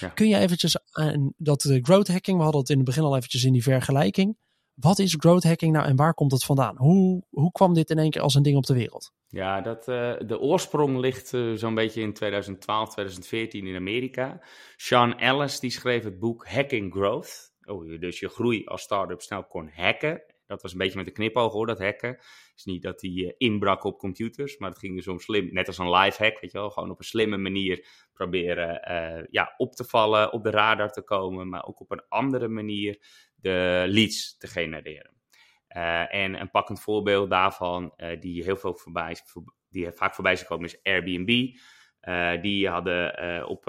Ja. 0.00 0.08
Kun 0.08 0.28
je 0.28 0.36
eventjes 0.36 0.76
aan 0.92 1.32
dat 1.36 1.60
de 1.60 1.78
growth 1.82 2.08
hacking, 2.08 2.36
we 2.36 2.42
hadden 2.42 2.60
het 2.60 2.70
in 2.70 2.76
het 2.76 2.86
begin 2.86 3.02
al 3.02 3.16
eventjes 3.16 3.44
in 3.44 3.52
die 3.52 3.62
vergelijking. 3.62 4.36
Wat 4.74 4.98
is 4.98 5.16
growth 5.18 5.44
hacking 5.44 5.72
nou 5.72 5.86
en 5.86 5.96
waar 5.96 6.14
komt 6.14 6.32
het 6.32 6.44
vandaan? 6.44 6.76
Hoe, 6.76 7.22
hoe 7.30 7.52
kwam 7.52 7.74
dit 7.74 7.90
in 7.90 7.98
één 7.98 8.10
keer 8.10 8.22
als 8.22 8.34
een 8.34 8.42
ding 8.42 8.56
op 8.56 8.66
de 8.66 8.74
wereld? 8.74 9.12
Ja, 9.28 9.60
dat, 9.60 9.88
uh, 9.88 10.14
de 10.26 10.40
oorsprong 10.40 10.98
ligt 10.98 11.32
uh, 11.32 11.56
zo'n 11.56 11.74
beetje 11.74 12.00
in 12.00 12.12
2012, 12.12 12.90
2014 12.90 13.66
in 13.66 13.76
Amerika. 13.76 14.40
Sean 14.76 15.18
Ellis 15.18 15.60
die 15.60 15.70
schreef 15.70 16.04
het 16.04 16.18
boek 16.18 16.46
Hacking 16.46 16.92
Growth. 16.92 17.52
Oh, 17.64 18.00
dus 18.00 18.18
je 18.18 18.28
groei 18.28 18.64
als 18.64 18.82
start-up 18.82 19.20
snel 19.20 19.44
kon 19.44 19.70
hacken. 19.74 20.22
Dat 20.46 20.62
was 20.62 20.72
een 20.72 20.78
beetje 20.78 20.96
met 20.96 21.06
de 21.06 21.12
knipoog 21.12 21.52
hoor, 21.52 21.66
dat 21.66 21.78
hacken. 21.78 22.18
Is 22.56 22.64
niet 22.64 22.82
dat 22.82 23.00
hij 23.00 23.10
uh, 23.10 23.32
inbrak 23.36 23.84
op 23.84 23.98
computers, 23.98 24.58
maar 24.58 24.70
het 24.70 24.78
ging 24.78 24.96
dus 24.96 25.08
om 25.08 25.18
slim, 25.18 25.48
net 25.52 25.66
als 25.66 25.78
een 25.78 25.90
live 25.90 26.22
hack, 26.22 26.40
weet 26.40 26.52
je 26.52 26.58
wel. 26.58 26.70
Gewoon 26.70 26.90
op 26.90 26.98
een 26.98 27.04
slimme 27.04 27.36
manier 27.36 27.86
proberen 28.12 28.90
uh, 28.90 29.24
ja, 29.30 29.54
op 29.56 29.74
te 29.74 29.84
vallen, 29.84 30.32
op 30.32 30.42
de 30.42 30.50
radar 30.50 30.90
te 30.90 31.02
komen, 31.02 31.48
maar 31.48 31.66
ook 31.66 31.80
op 31.80 31.90
een 31.90 32.02
andere 32.08 32.48
manier 32.48 32.98
de 33.34 33.84
leads 33.88 34.36
te 34.36 34.46
genereren. 34.46 35.10
Uh, 35.76 36.14
en 36.14 36.40
een 36.40 36.50
pakkend 36.50 36.80
voorbeeld 36.80 37.30
daarvan, 37.30 37.94
die 38.20 38.44
heel 38.44 38.56
veel 38.56 38.74
voorbij, 38.74 39.16
die 39.68 39.90
vaak 39.90 40.14
voorbij 40.14 40.32
is 40.32 40.40
gekomen, 40.40 40.64
is 40.64 40.82
Airbnb. 40.82 41.56
Die 42.42 42.68
hadden 42.68 43.48
op 43.48 43.62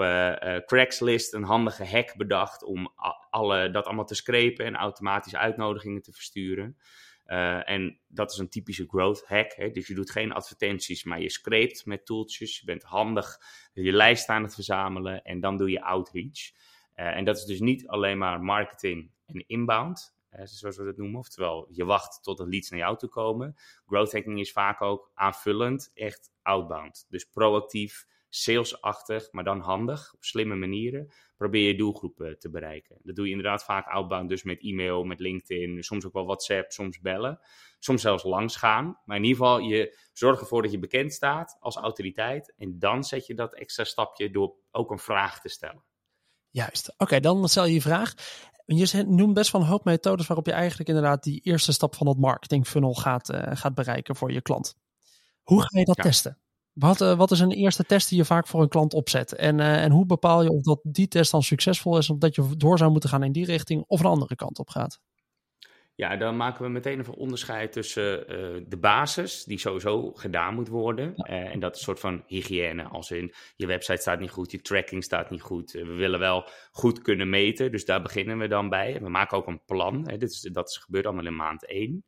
Craigslist 0.66 1.34
een 1.34 1.42
handige 1.42 1.86
hack 1.86 2.16
bedacht 2.16 2.64
om 2.64 2.92
alle, 3.30 3.70
dat 3.70 3.84
allemaal 3.84 4.04
te 4.04 4.14
screpen 4.14 4.64
en 4.64 4.74
automatisch 4.74 5.36
uitnodigingen 5.36 6.02
te 6.02 6.12
versturen. 6.12 6.76
En 7.24 8.00
dat 8.06 8.32
is 8.32 8.38
een 8.38 8.48
typische 8.48 8.86
growth 8.88 9.24
hack. 9.26 9.52
Hè? 9.54 9.70
Dus 9.70 9.86
je 9.86 9.94
doet 9.94 10.10
geen 10.10 10.32
advertenties, 10.32 11.04
maar 11.04 11.20
je 11.20 11.30
screept 11.30 11.86
met 11.86 12.06
tooltjes. 12.06 12.58
Je 12.58 12.64
bent 12.64 12.82
handig 12.82 13.40
je 13.72 13.92
lijst 13.92 14.28
aan 14.28 14.42
het 14.42 14.54
verzamelen 14.54 15.22
en 15.22 15.40
dan 15.40 15.56
doe 15.56 15.70
je 15.70 15.82
outreach. 15.82 16.52
en 16.94 17.24
dat 17.24 17.36
is 17.36 17.44
dus 17.44 17.60
niet 17.60 17.86
alleen 17.86 18.18
maar 18.18 18.40
marketing 18.40 19.10
en 19.26 19.46
inbound, 19.46 20.16
zoals 20.30 20.76
we 20.76 20.84
dat 20.84 20.96
noemen. 20.96 21.18
Oftewel, 21.18 21.68
je 21.70 21.84
wacht 21.84 22.22
tot 22.22 22.38
de 22.38 22.46
leads 22.48 22.70
naar 22.70 22.80
jou 22.80 22.98
toe 22.98 23.08
komen. 23.08 23.54
Growth 23.86 24.12
hacking 24.12 24.40
is 24.40 24.52
vaak 24.52 24.82
ook 24.82 25.10
aanvullend, 25.14 25.90
echt 25.94 26.32
outbound. 26.42 27.06
Dus 27.08 27.24
proactief 27.24 28.06
salesachtig, 28.34 29.32
maar 29.32 29.44
dan 29.44 29.60
handig, 29.60 30.14
op 30.14 30.24
slimme 30.24 30.54
manieren, 30.54 31.12
probeer 31.36 31.66
je 31.66 31.76
doelgroepen 31.76 32.38
te 32.38 32.50
bereiken. 32.50 32.98
Dat 33.02 33.16
doe 33.16 33.24
je 33.24 33.30
inderdaad 33.30 33.64
vaak 33.64 33.86
outbound, 33.86 34.28
dus 34.28 34.42
met 34.42 34.62
e-mail, 34.62 35.04
met 35.04 35.20
LinkedIn, 35.20 35.82
soms 35.82 36.06
ook 36.06 36.12
wel 36.12 36.24
WhatsApp, 36.24 36.72
soms 36.72 37.00
bellen, 37.00 37.40
soms 37.78 38.02
zelfs 38.02 38.22
langs 38.22 38.56
gaan. 38.56 39.00
Maar 39.04 39.16
in 39.16 39.24
ieder 39.24 39.38
geval, 39.38 39.58
je 39.58 39.98
zorgt 40.12 40.40
ervoor 40.40 40.62
dat 40.62 40.70
je 40.70 40.78
bekend 40.78 41.12
staat 41.12 41.56
als 41.60 41.76
autoriteit 41.76 42.54
en 42.56 42.78
dan 42.78 43.04
zet 43.04 43.26
je 43.26 43.34
dat 43.34 43.54
extra 43.54 43.84
stapje 43.84 44.30
door 44.30 44.54
ook 44.70 44.90
een 44.90 44.98
vraag 44.98 45.40
te 45.40 45.48
stellen. 45.48 45.84
Juist. 46.50 46.94
Oké, 46.96 47.20
dan 47.20 47.48
stel 47.48 47.64
je 47.64 47.74
je 47.74 47.80
vraag. 47.80 48.14
Je 48.66 49.04
noemt 49.06 49.34
best 49.34 49.52
wel 49.52 49.60
een 49.60 49.66
hoop 49.66 49.84
methodes 49.84 50.26
waarop 50.26 50.46
je 50.46 50.52
eigenlijk 50.52 50.88
inderdaad 50.88 51.22
die 51.22 51.40
eerste 51.40 51.72
stap 51.72 51.94
van 51.94 52.08
het 52.08 52.18
marketing 52.18 52.66
funnel 52.66 52.94
gaat, 52.94 53.30
uh, 53.30 53.42
gaat 53.42 53.74
bereiken 53.74 54.16
voor 54.16 54.32
je 54.32 54.42
klant. 54.42 54.76
Hoe 55.42 55.60
ga 55.62 55.78
je 55.78 55.84
dat 55.84 55.96
ja. 55.96 56.02
testen? 56.02 56.38
Wat, 56.74 57.00
uh, 57.00 57.16
wat 57.16 57.30
is 57.30 57.40
een 57.40 57.50
eerste 57.50 57.84
test 57.84 58.08
die 58.08 58.18
je 58.18 58.24
vaak 58.24 58.46
voor 58.46 58.62
een 58.62 58.68
klant 58.68 58.94
opzet? 58.94 59.34
En, 59.34 59.58
uh, 59.58 59.82
en 59.82 59.90
hoe 59.90 60.06
bepaal 60.06 60.42
je 60.42 60.50
of 60.50 60.62
dat 60.62 60.80
die 60.82 61.08
test 61.08 61.30
dan 61.30 61.42
succesvol 61.42 61.98
is, 61.98 62.10
of 62.10 62.18
dat 62.18 62.34
je 62.34 62.56
door 62.56 62.78
zou 62.78 62.90
moeten 62.90 63.10
gaan 63.10 63.22
in 63.22 63.32
die 63.32 63.44
richting 63.44 63.84
of 63.86 64.00
een 64.00 64.06
andere 64.06 64.34
kant 64.34 64.58
op 64.58 64.68
gaat? 64.68 65.00
Ja, 65.96 66.16
dan 66.16 66.36
maken 66.36 66.64
we 66.64 66.70
meteen 66.70 67.00
even 67.00 67.14
onderscheid 67.14 67.72
tussen 67.72 68.20
uh, 68.20 68.64
de 68.68 68.76
basis, 68.76 69.44
die 69.44 69.58
sowieso 69.58 70.12
gedaan 70.12 70.54
moet 70.54 70.68
worden. 70.68 71.12
Ja. 71.16 71.24
en 71.24 71.60
dat 71.60 71.72
is 71.72 71.78
een 71.78 71.84
soort 71.84 72.00
van 72.00 72.22
hygiëne, 72.26 72.82
als 72.82 73.10
in 73.10 73.34
je 73.56 73.66
website 73.66 74.00
staat 74.00 74.20
niet 74.20 74.30
goed, 74.30 74.50
je 74.50 74.60
tracking 74.60 75.04
staat 75.04 75.30
niet 75.30 75.42
goed. 75.42 75.72
we 75.72 75.84
willen 75.84 76.18
wel 76.18 76.48
goed 76.70 77.02
kunnen 77.02 77.30
meten, 77.30 77.70
dus 77.70 77.84
daar 77.84 78.02
beginnen 78.02 78.38
we 78.38 78.48
dan 78.48 78.68
bij. 78.68 79.00
We 79.00 79.08
maken 79.08 79.36
ook 79.36 79.46
een 79.46 79.64
plan, 79.64 80.08
hè, 80.08 80.16
dit 80.16 80.30
is, 80.30 80.40
dat 80.40 80.68
is 80.68 80.76
gebeurd 80.76 81.06
allemaal 81.06 81.26
in 81.26 81.36
maand 81.36 81.66
1. 81.66 82.04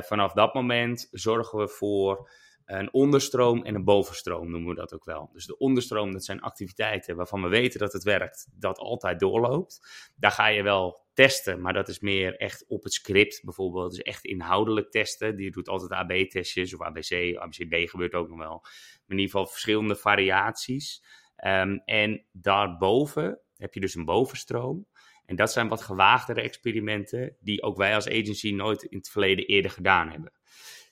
vanaf 0.00 0.32
dat 0.32 0.54
moment 0.54 1.08
zorgen 1.10 1.58
we 1.58 1.68
voor 1.68 2.30
een 2.78 2.92
onderstroom 2.92 3.62
en 3.62 3.74
een 3.74 3.84
bovenstroom 3.84 4.50
noemen 4.50 4.68
we 4.68 4.74
dat 4.74 4.94
ook 4.94 5.04
wel. 5.04 5.30
Dus 5.32 5.46
de 5.46 5.58
onderstroom, 5.58 6.12
dat 6.12 6.24
zijn 6.24 6.40
activiteiten 6.40 7.16
waarvan 7.16 7.42
we 7.42 7.48
weten 7.48 7.80
dat 7.80 7.92
het 7.92 8.02
werkt, 8.02 8.46
dat 8.52 8.78
altijd 8.78 9.20
doorloopt. 9.20 9.80
Daar 10.16 10.30
ga 10.30 10.46
je 10.46 10.62
wel 10.62 11.08
testen, 11.12 11.60
maar 11.60 11.72
dat 11.72 11.88
is 11.88 12.00
meer 12.00 12.36
echt 12.36 12.64
op 12.68 12.82
het 12.82 12.92
script 12.92 13.40
bijvoorbeeld. 13.44 13.90
Dus 13.90 14.02
echt 14.02 14.24
inhoudelijk 14.24 14.90
testen. 14.90 15.36
Die 15.36 15.50
doet 15.50 15.68
altijd 15.68 15.90
AB-testjes 15.90 16.74
of 16.74 16.80
ABC, 16.80 17.36
ABCD 17.36 17.90
gebeurt 17.90 18.14
ook 18.14 18.28
nog 18.28 18.38
wel. 18.38 18.64
In 19.06 19.18
ieder 19.18 19.30
geval 19.30 19.46
verschillende 19.46 19.96
variaties. 19.96 21.04
Ehm, 21.36 21.78
en 21.84 22.24
daarboven 22.32 23.40
heb 23.56 23.74
je 23.74 23.80
dus 23.80 23.94
een 23.94 24.04
bovenstroom. 24.04 24.86
En 25.26 25.36
dat 25.36 25.52
zijn 25.52 25.68
wat 25.68 25.82
gewaagdere 25.82 26.40
experimenten 26.40 27.36
die 27.40 27.62
ook 27.62 27.76
wij 27.76 27.94
als 27.94 28.08
agency 28.08 28.52
nooit 28.52 28.82
in 28.82 28.98
het 28.98 29.10
verleden 29.10 29.46
eerder 29.46 29.70
gedaan 29.70 30.10
hebben. 30.10 30.32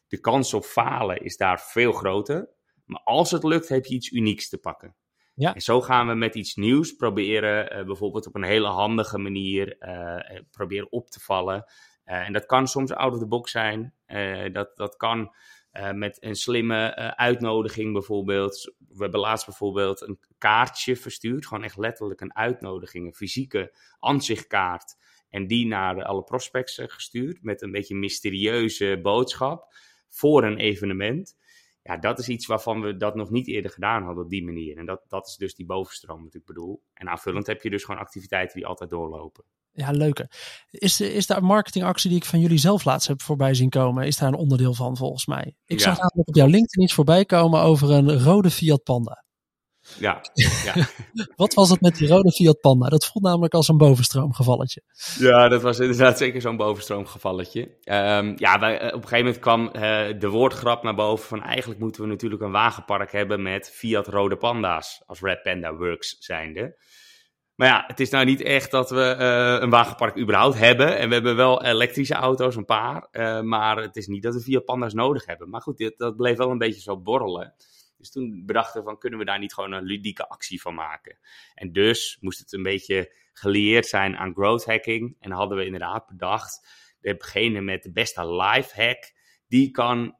De 0.09 0.21
kans 0.21 0.55
op 0.55 0.65
falen 0.65 1.23
is 1.23 1.37
daar 1.37 1.61
veel 1.61 1.93
groter. 1.93 2.49
Maar 2.85 3.01
als 3.05 3.31
het 3.31 3.45
lukt, 3.45 3.69
heb 3.69 3.85
je 3.85 3.95
iets 3.95 4.11
unieks 4.11 4.49
te 4.49 4.59
pakken. 4.59 4.97
Ja. 5.35 5.55
En 5.55 5.61
zo 5.61 5.81
gaan 5.81 6.07
we 6.07 6.15
met 6.15 6.35
iets 6.35 6.55
nieuws 6.55 6.93
proberen, 6.93 7.79
uh, 7.79 7.85
bijvoorbeeld 7.85 8.27
op 8.27 8.35
een 8.35 8.45
hele 8.45 8.67
handige 8.67 9.19
manier, 9.19 9.77
uh, 9.81 10.41
proberen 10.51 10.93
op 10.93 11.11
te 11.11 11.21
vallen. 11.21 11.65
Uh, 12.05 12.27
en 12.27 12.33
dat 12.33 12.47
kan 12.47 12.69
soms 12.69 12.93
out 12.93 13.13
of 13.13 13.19
the 13.19 13.27
box 13.27 13.51
zijn. 13.51 13.95
dat, 14.53 14.77
dat 14.77 14.97
kan 14.97 15.35
met 15.93 16.23
een 16.23 16.35
slimme 16.35 16.95
uitnodiging 17.17 17.93
bijvoorbeeld. 17.93 18.75
We 18.89 19.03
hebben 19.03 19.21
laatst 19.21 19.47
bijvoorbeeld 19.47 20.01
een 20.01 20.19
kaartje 20.39 20.97
verstuurd. 20.97 21.47
Gewoon 21.47 21.65
echt 21.65 21.77
letterlijk 21.77 22.21
een 22.21 22.37
uitnodiging, 22.37 23.07
een 23.07 23.15
fysieke 23.15 23.77
aanzichtkaart. 23.99 24.97
En 25.29 25.47
die 25.47 25.67
naar 25.67 26.05
alle 26.05 26.23
prospects 26.23 26.81
gestuurd 26.83 27.43
met 27.43 27.63
een 27.63 27.71
beetje 27.71 27.95
mysterieuze 27.95 28.99
boodschap 29.03 29.75
voor 30.09 30.45
een 30.45 30.57
evenement. 30.57 31.37
Ja, 31.83 31.97
dat 31.97 32.19
is 32.19 32.29
iets 32.29 32.47
waarvan 32.47 32.81
we 32.81 32.97
dat 32.97 33.15
nog 33.15 33.31
niet 33.31 33.49
eerder 33.49 33.71
gedaan 33.71 34.03
hadden 34.03 34.25
op 34.25 34.31
die 34.31 34.45
manier. 34.45 34.77
En 34.77 34.87
dat, 34.87 35.05
dat 35.09 35.27
is 35.27 35.37
dus 35.37 35.55
die 35.55 35.67
bovenstroom 35.67 36.25
wat 36.25 36.35
ik 36.35 36.45
bedoel. 36.45 36.83
En 36.95 37.09
aanvullend 37.09 37.47
heb 37.47 37.63
je 37.63 37.71
dus 37.71 37.85
gewoon 37.85 38.01
activiteiten 38.01 38.57
die 38.57 38.67
altijd 38.67 38.91
doorlopen. 38.91 39.45
Ja, 39.73 39.91
leuke. 39.91 40.31
Is, 40.71 41.01
is 41.01 41.27
daar 41.27 41.37
een 41.37 41.45
marketingactie 41.45 42.11
die 42.11 42.19
ik 42.19 42.25
van 42.25 42.41
jullie 42.41 42.59
zelf 42.59 42.85
laatst 42.85 43.09
heb 43.09 43.23
voorbij 43.23 43.55
zien 43.55 43.69
komen? 43.69 44.07
Is 44.07 44.17
daar 44.17 44.29
een 44.29 44.35
onderdeel 44.35 44.75
van 44.75 44.97
volgens 44.97 45.27
mij? 45.27 45.55
Ik 45.65 45.81
zag 45.81 45.97
namelijk 45.97 46.29
op 46.29 46.35
jouw 46.35 46.47
LinkedIn 46.47 46.83
iets 46.83 46.95
voorbij 46.95 47.25
komen 47.25 47.61
over 47.61 47.91
een 47.91 48.23
rode 48.23 48.51
Fiat 48.51 48.83
Panda. 48.83 49.25
Ja, 49.99 50.21
ja. 50.65 50.75
Wat 51.37 51.55
was 51.55 51.71
het 51.71 51.81
met 51.81 51.97
die 51.97 52.09
rode 52.09 52.33
Fiat 52.33 52.61
Panda? 52.61 52.89
Dat 52.89 53.07
voelt 53.07 53.25
namelijk 53.25 53.55
als 53.55 53.69
een 53.69 53.77
bovenstroomgevalletje. 53.77 54.83
Ja, 55.19 55.49
dat 55.49 55.63
was 55.63 55.79
inderdaad 55.79 56.19
zeker 56.19 56.41
zo'n 56.41 56.57
bovenstroomgevalletje. 56.57 57.61
Um, 57.61 58.35
ja, 58.37 58.59
wij, 58.59 58.79
eh, 58.79 58.87
op 58.87 59.03
een 59.03 59.09
gegeven 59.09 59.25
moment 59.25 59.39
kwam 59.39 59.67
uh, 59.67 59.73
de 60.21 60.29
woordgrap 60.29 60.83
naar 60.83 60.95
boven 60.95 61.27
van 61.27 61.43
eigenlijk 61.43 61.81
moeten 61.81 62.03
we 62.03 62.09
natuurlijk 62.09 62.43
een 62.43 62.51
wagenpark 62.51 63.13
hebben 63.13 63.43
met 63.43 63.71
Fiat 63.71 64.09
rode 64.09 64.37
panda's 64.37 65.03
als 65.07 65.21
Red 65.21 65.43
Panda 65.43 65.75
Works 65.75 66.17
zijnde. 66.19 66.77
Maar 67.59 67.69
ja, 67.69 67.85
het 67.87 68.01
is 68.01 68.11
nou 68.11 68.25
niet 68.25 68.41
echt 68.41 68.71
dat 68.71 68.91
we 68.91 69.17
uh, 69.19 69.63
een 69.63 69.71
wagenpark 69.71 70.19
überhaupt 70.19 70.59
hebben. 70.59 70.99
En 70.99 71.09
we 71.09 71.15
hebben 71.15 71.37
wel 71.37 71.65
elektrische 71.65 72.15
auto's, 72.15 72.57
een 72.57 72.65
paar. 72.65 73.09
Uh, 73.13 73.41
maar 73.41 73.77
het 73.77 73.97
is 73.97 74.07
niet 74.07 74.23
dat 74.23 74.35
we 74.35 74.41
Fiat 74.41 74.65
Panda's 74.65 74.95
nodig 74.95 75.27
hebben. 75.27 75.51
Maar 75.51 75.61
goed, 75.61 75.77
dit, 75.77 75.99
dat 75.99 76.17
bleef 76.17 76.37
wel 76.37 76.51
een 76.51 76.59
beetje 76.59 76.81
zo 76.81 76.97
borrelen. 76.97 77.55
Dus 77.99 78.11
toen 78.11 78.43
bedachten 78.47 78.81
we 78.81 78.87
van, 78.87 78.99
kunnen 78.99 79.19
we 79.19 79.25
daar 79.25 79.39
niet 79.39 79.55
gewoon 79.55 79.73
een 79.73 79.85
ludieke 79.85 80.29
actie 80.29 80.61
van 80.61 80.75
maken? 80.75 81.19
En 81.55 81.73
dus 81.73 82.19
moest 82.21 82.39
het 82.39 82.53
een 82.53 82.63
beetje 82.63 83.13
gelieerd 83.33 83.87
zijn 83.87 84.17
aan 84.17 84.35
growth 84.35 84.65
hacking. 84.65 85.17
En 85.21 85.31
hadden 85.31 85.59
we 85.59 85.65
inderdaad 85.65 86.07
bedacht, 86.07 86.69
degene 87.01 87.61
met 87.61 87.83
de 87.83 87.93
beste 87.93 88.33
life 88.35 88.83
hack, 88.83 89.13
die 89.49 89.71
kan 89.71 90.07
uh, 90.07 90.15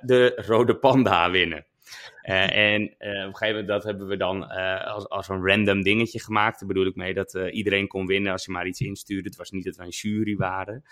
de 0.00 0.42
rode 0.46 0.78
panda 0.78 1.30
winnen. 1.30 1.66
Uh, 2.22 2.56
en 2.56 2.82
uh, 2.82 2.88
op 2.88 2.98
een 2.98 3.36
gegeven 3.36 3.48
moment 3.48 3.66
dat 3.66 3.84
hebben 3.84 4.06
we 4.06 4.16
dan 4.16 4.42
uh, 4.42 4.86
als, 4.86 5.08
als 5.08 5.28
een 5.28 5.46
random 5.46 5.82
dingetje 5.82 6.20
gemaakt. 6.20 6.58
Daar 6.58 6.68
bedoel 6.68 6.86
ik 6.86 6.94
mee 6.94 7.14
dat 7.14 7.34
iedereen 7.34 7.86
kon 7.86 8.06
winnen 8.06 8.32
als 8.32 8.44
je 8.44 8.52
maar 8.52 8.66
iets 8.66 8.80
instuurde. 8.80 9.28
Het 9.28 9.38
was 9.38 9.50
niet 9.50 9.64
dat 9.64 9.76
we 9.76 9.82
een 9.82 9.88
jury 9.88 10.36
waren. 10.36 10.84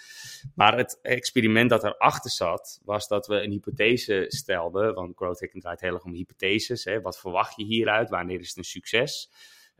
Maar 0.55 0.77
het 0.77 0.99
experiment 1.03 1.71
dat 1.71 1.85
erachter 1.85 2.31
zat, 2.31 2.81
was 2.85 3.09
dat 3.09 3.27
we 3.27 3.43
een 3.43 3.51
hypothese 3.51 4.25
stelden. 4.29 4.95
Want 4.95 5.17
growth 5.17 5.41
hacking 5.41 5.63
draait 5.63 5.81
heel 5.81 5.95
erg 5.95 6.05
om 6.05 6.15
hypotheses. 6.15 6.85
Hè. 6.85 7.01
Wat 7.01 7.21
verwacht 7.21 7.57
je 7.57 7.65
hieruit? 7.65 8.11
Wanneer 8.11 8.41
is 8.41 8.49
het 8.49 8.57
een 8.57 8.65
succes? 8.65 9.31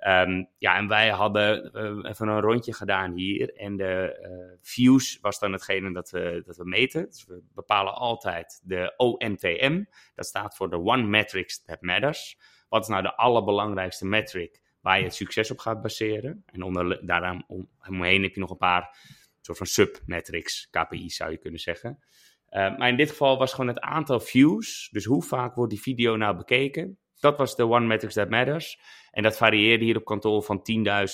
Um, 0.09 0.49
ja, 0.59 0.77
en 0.77 0.89
wij 0.89 1.09
hadden 1.09 1.71
uh, 1.75 2.11
even 2.11 2.29
een 2.29 2.41
rondje 2.41 2.73
gedaan 2.73 3.13
hier. 3.13 3.55
En 3.55 3.77
de 3.77 4.19
uh, 4.23 4.59
views 4.61 5.19
was 5.21 5.39
dan 5.39 5.53
hetgene 5.53 5.93
dat 5.93 6.11
we, 6.11 6.43
dat 6.47 6.57
we 6.57 6.65
meten. 6.65 7.07
Dus 7.07 7.27
we 7.27 7.43
bepalen 7.55 7.95
altijd 7.95 8.61
de 8.65 8.95
OMTM. 8.97 9.85
Dat 10.15 10.27
staat 10.27 10.57
voor 10.57 10.71
de 10.71 10.77
One 10.77 11.03
Metrics 11.03 11.65
That 11.65 11.81
Matters. 11.81 12.39
Wat 12.69 12.83
is 12.83 12.89
nou 12.89 13.03
de 13.03 13.17
allerbelangrijkste 13.17 14.07
metric 14.07 14.61
waar 14.81 14.99
je 14.99 15.05
het 15.05 15.15
succes 15.15 15.51
op 15.51 15.59
gaat 15.59 15.83
baseren? 15.83 16.43
En 16.47 16.63
onder, 16.63 17.07
daaraan 17.07 17.45
omheen 17.89 18.23
heb 18.23 18.35
je 18.35 18.41
nog 18.41 18.51
een 18.51 18.57
paar 18.57 18.97
soort 19.41 19.59
van 19.59 19.67
submetrics, 19.67 20.69
KPI's 20.71 21.17
zou 21.17 21.31
je 21.31 21.39
kunnen 21.39 21.61
zeggen. 21.61 21.99
Uh, 22.51 22.79
maar 22.79 22.89
in 22.89 22.97
dit 22.97 23.11
geval 23.11 23.39
was 23.39 23.51
gewoon 23.53 23.69
het 23.69 23.81
aantal 23.81 24.21
views. 24.21 24.89
Dus 24.93 25.05
hoe 25.05 25.23
vaak 25.23 25.55
wordt 25.55 25.71
die 25.71 25.81
video 25.81 26.17
nou 26.17 26.37
bekeken? 26.37 26.99
Dat 27.21 27.39
was 27.39 27.57
de 27.57 27.69
One 27.69 27.87
Metrics 27.87 28.15
That 28.15 28.31
Matters. 28.31 28.81
En 29.11 29.23
dat 29.23 29.37
varieerde 29.37 29.85
hier 29.85 29.97
op 29.97 30.05
kantoor 30.05 30.43
van 30.43 30.63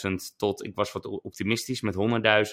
10.000 0.08 0.36
tot, 0.36 0.64
ik 0.64 0.74
was 0.74 0.92
wat 0.92 1.06
optimistisch, 1.06 1.80
met 1.80 1.94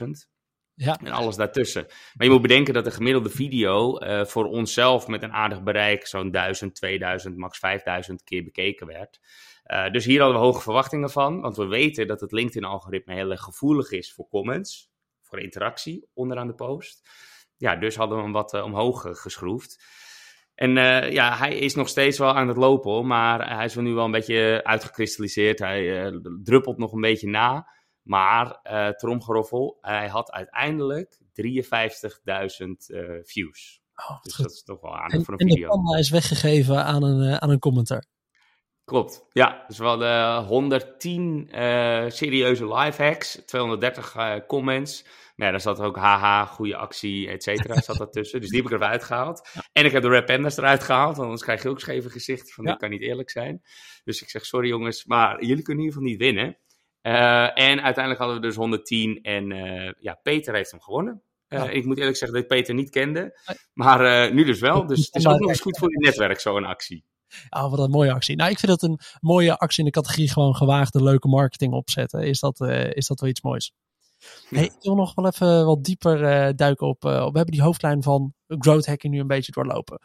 100.000. 0.02 0.32
Ja. 0.76 1.00
En 1.04 1.12
alles 1.12 1.36
daartussen. 1.36 1.86
Maar 2.14 2.28
je 2.28 2.34
moet 2.34 2.42
bedenken 2.42 2.74
dat 2.74 2.86
de 2.86 2.92
gemiddelde 2.92 3.30
video 3.30 4.00
uh, 4.00 4.26
voor 4.26 4.46
onszelf 4.46 5.08
met 5.08 5.24
een 5.24 5.34
aardig 5.34 5.64
bereik 5.64 6.08
zo'n 6.08 6.32
1000, 6.32 6.76
2000, 6.76 7.38
max 7.38 7.60
5000 7.60 8.24
keer 8.24 8.44
bekeken 8.44 8.88
werd. 8.88 9.20
Uh, 9.66 9.92
dus 9.92 10.06
hier 10.06 10.20
hadden 10.20 10.40
we 10.40 10.46
hoge 10.46 10.62
verwachtingen 10.62 11.10
van, 11.10 11.42
want 11.42 11.58
we 11.58 11.66
weten 11.66 12.08
dat 12.08 12.22
het 12.22 12.32
LinkedIn-algoritme 12.32 13.14
heel 13.14 13.32
erg 13.32 13.42
gevoelig 13.42 13.92
is 13.92 14.14
voor 14.14 14.28
comments, 14.28 14.92
voor 15.22 15.40
interactie 15.40 16.08
onderaan 16.14 16.48
de 16.48 16.56
post. 16.56 17.10
Ja, 17.58 17.76
dus 17.76 17.96
hadden 17.96 18.18
we 18.18 18.24
hem 18.24 18.32
wat 18.32 18.54
uh, 18.54 18.64
omhoog 18.64 19.06
geschroefd. 19.12 19.84
En 20.56 20.78
uh, 20.78 21.12
ja, 21.12 21.38
hij 21.38 21.58
is 21.58 21.76
nog 21.76 21.90
steeds 21.90 22.18
wel 22.18 22.34
aan 22.34 22.48
het 22.48 22.58
lopen, 22.58 23.08
maar 23.08 23.56
hij 23.56 23.66
is 23.66 23.76
wel 23.76 23.84
nu 23.84 23.94
wel 23.94 24.06
een 24.06 24.12
beetje 24.12 24.62
uitgekristalliseerd. 24.64 25.60
Hij 25.60 26.12
uh, 26.12 26.20
druppelt 26.44 26.78
nog 26.78 26.92
een 26.92 27.02
beetje 27.02 27.30
na. 27.30 27.68
Maar 28.02 28.60
uh, 28.64 28.90
tromgeroffel, 28.90 29.78
hij 29.82 30.08
had 30.08 30.32
uiteindelijk 30.32 31.20
53.000 31.22 31.24
views. 33.24 33.82
Oh, 33.96 34.22
dus 34.22 34.36
goed. 34.36 34.46
dat 34.46 34.54
is 34.54 34.64
toch 34.64 34.82
wel 34.82 34.96
aardig 34.98 35.20
en, 35.20 35.26
voor 35.26 35.34
een 35.34 35.40
en 35.40 35.48
video. 35.48 35.70
En 35.70 35.84
de 35.84 36.00
is 36.00 36.10
weggegeven 36.10 36.86
aan 36.86 37.04
een, 37.04 37.42
aan 37.42 37.50
een 37.50 37.60
commentaar. 37.60 38.06
Klopt, 38.84 39.26
ja. 39.32 39.64
Dus 39.68 39.78
we 39.78 39.86
hadden 39.86 40.44
110 40.44 41.48
serieuze 42.12 42.74
live 42.74 43.04
hacks, 43.04 43.42
230 43.46 44.46
comments. 44.48 45.06
Maar 45.36 45.46
ja, 45.48 45.52
daar 45.52 45.62
zat 45.62 45.80
ook 45.80 45.98
haha, 45.98 46.46
goede 46.46 46.75
actie, 46.75 47.28
et 47.28 47.44
cetera, 47.44 47.82
zat 47.82 47.98
dat 47.98 48.13
tussen. 48.13 48.42
Dus 48.42 48.50
die 48.50 48.62
heb 48.62 48.72
ik 48.72 48.78
eruit 48.82 49.04
gehaald. 49.04 49.50
Ja. 49.54 49.62
En 49.72 49.86
ik 49.86 49.92
heb 49.92 50.02
de 50.02 50.10
Red 50.10 50.25
Pandas 50.25 50.58
eruit 50.58 50.84
gehaald, 50.84 51.16
want 51.16 51.24
anders 51.24 51.44
krijg 51.44 51.63
je 51.63 51.70
ook 51.70 51.80
scheve 51.80 52.10
gezicht 52.10 52.54
van, 52.54 52.63
ja. 52.63 52.72
dit 52.72 52.80
kan 52.80 52.90
niet 52.90 53.02
eerlijk 53.02 53.30
zijn. 53.30 53.62
Dus 54.04 54.22
ik 54.22 54.30
zeg, 54.30 54.46
sorry 54.46 54.68
jongens, 54.68 55.06
maar 55.06 55.46
jullie 55.46 55.63
kunnen 55.63 55.84
in 55.84 55.90
ieder 55.90 55.94
geval 55.94 56.10
niet 56.10 56.20
winnen. 56.20 56.58
Uh, 57.02 57.44
en 57.44 57.82
uiteindelijk 57.82 58.18
hadden 58.18 58.36
we 58.36 58.48
dus 58.48 58.56
110 58.56 59.22
en 59.22 59.50
uh, 59.52 59.92
ja, 60.00 60.20
Peter 60.24 60.56
heeft 60.56 60.72
hem 60.72 60.82
gewonnen. 60.82 61.22
Uh, 61.50 61.60
ja. 61.60 61.70
Ik 61.70 61.86
moet 61.86 61.98
eerlijk 61.98 62.18
zeggen 62.18 62.38
dat 62.38 62.52
ik 62.52 62.58
Peter 62.58 62.74
niet 62.74 62.90
kende, 62.90 63.40
maar 63.74 64.34
nu 64.34 64.44
dus 64.44 64.60
wel. 64.60 64.86
Dus 64.88 65.06
het 65.06 65.16
is 65.16 65.28
ook 65.28 65.40
nog 65.40 65.50
eens 65.50 65.62
goed 65.62 65.78
voor 65.78 65.92
je 65.92 65.98
netwerk, 65.98 66.40
zo'n 66.40 66.66
actie. 66.66 67.06
Oh, 67.50 67.70
wat 67.70 67.80
een 67.80 67.90
mooie 67.90 68.13
actie. 68.13 68.36
Nou, 68.36 68.52
ik 68.52 68.60
vind 68.60 68.72
dat 68.72 68.90
een 68.90 69.00
mooie 69.20 69.58
actie 69.58 69.80
in 69.80 69.86
de 69.86 69.92
categorie 69.92 70.30
gewoon 70.30 70.56
gewaagde, 70.56 71.04
leuke 71.04 71.28
marketing 71.28 71.74
opzetten. 71.74 72.22
Is 72.22 72.40
dat, 72.40 72.62
is 72.94 73.08
dat 73.08 73.20
wel 73.20 73.30
iets 73.30 73.42
moois? 73.42 73.74
Hey, 74.50 74.63
ik 74.63 74.74
wil 74.82 74.96
nog 74.96 75.15
wel 75.15 75.27
even 75.27 75.65
wat 75.65 75.84
dieper 75.84 76.22
uh, 76.22 76.53
duiken 76.56 76.88
op, 76.88 77.06
uh, 77.06 77.12
op. 77.12 77.32
We 77.32 77.38
hebben 77.38 77.56
die 77.56 77.62
hoofdlijn 77.63 78.03
van 78.03 78.34
growth 78.48 78.86
hacking 78.86 79.13
nu 79.13 79.20
een 79.20 79.27
beetje 79.27 79.51
doorlopen. 79.51 80.00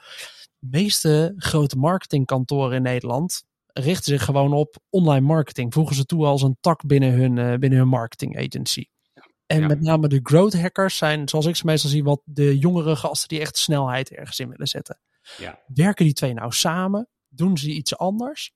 De 0.59 0.69
meeste 0.71 1.35
grote 1.37 1.77
marketingkantoren 1.77 2.77
in 2.77 2.83
Nederland 2.83 3.43
richten 3.67 4.05
zich 4.05 4.25
gewoon 4.25 4.53
op 4.53 4.77
online 4.91 5.27
marketing. 5.27 5.75
Voegen 5.75 5.97
ze 5.97 6.05
toe 6.05 6.27
als 6.27 6.43
een 6.43 6.57
tak 6.61 6.87
binnen 6.87 7.13
hun, 7.13 7.37
uh, 7.37 7.55
binnen 7.55 7.79
hun 7.79 7.89
marketing 7.89 8.39
agency. 8.39 8.87
En 9.47 9.61
ja. 9.61 9.67
met 9.67 9.81
name 9.81 10.09
de 10.09 10.21
growth 10.23 10.61
hackers 10.61 10.97
zijn, 10.97 11.29
zoals 11.29 11.47
ik 11.47 11.57
ze 11.57 11.67
meestal 11.67 11.91
zie, 11.91 12.05
wat 12.05 12.21
de 12.25 12.59
jongere 12.59 12.97
gasten 12.97 13.29
die 13.29 13.41
echt 13.41 13.57
snelheid 13.57 14.11
ergens 14.11 14.39
in 14.39 14.49
willen 14.49 14.67
zetten. 14.67 15.01
Ja. 15.39 15.63
Werken 15.67 16.05
die 16.05 16.15
twee 16.15 16.35
nou 16.35 16.53
samen? 16.53 17.09
Doen 17.29 17.59
ze 17.59 17.71
iets 17.71 17.97
anders? 17.97 18.53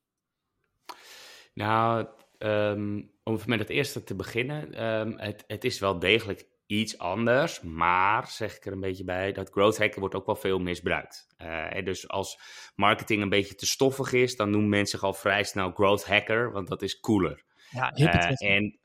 Nou, 1.55 2.07
um, 2.39 3.12
om 3.23 3.39
met 3.47 3.59
het 3.59 3.69
eerste 3.69 4.05
te 4.05 4.15
beginnen, 4.15 4.85
um, 4.85 5.19
het, 5.19 5.45
het, 5.47 5.65
is 5.65 5.79
wel 5.79 5.99
degelijk 5.99 6.47
iets 6.67 6.99
anders, 6.99 7.61
maar 7.61 8.29
zeg 8.29 8.57
ik 8.57 8.67
er 8.67 8.73
een 8.73 8.81
beetje 8.81 9.05
bij, 9.05 9.33
dat 9.33 9.51
growth 9.51 9.79
hacken 9.79 10.01
wordt 10.01 10.15
ook 10.15 10.27
wel 10.27 10.37
veel 10.37 10.59
misbruikt. 10.59 11.27
Uh, 11.39 11.77
en 11.77 11.85
dus 11.85 12.09
als 12.09 12.41
marketing 12.75 13.23
een 13.23 13.29
beetje 13.29 13.55
te 13.55 13.67
stoffig 13.67 14.13
is, 14.13 14.37
dan 14.37 14.51
noemen 14.51 14.69
mensen 14.69 14.99
zich 14.99 15.09
al 15.09 15.15
vrij 15.15 15.45
snel 15.45 15.71
growth 15.71 16.05
hacker, 16.07 16.53
want 16.53 16.69
dat 16.69 16.83
is 16.83 17.01
cooler. 17.01 17.45
Ja, 17.71 17.97
uh, 17.97 18.51
en, 18.51 18.81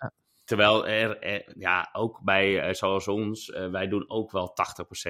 Terwijl 0.47 0.87
er, 0.87 1.43
ja, 1.57 1.89
ook 1.93 2.21
bij, 2.23 2.73
zoals 2.73 3.07
ons, 3.07 3.49
wij 3.49 3.87
doen 3.87 4.09
ook 4.09 4.31
wel 4.31 4.53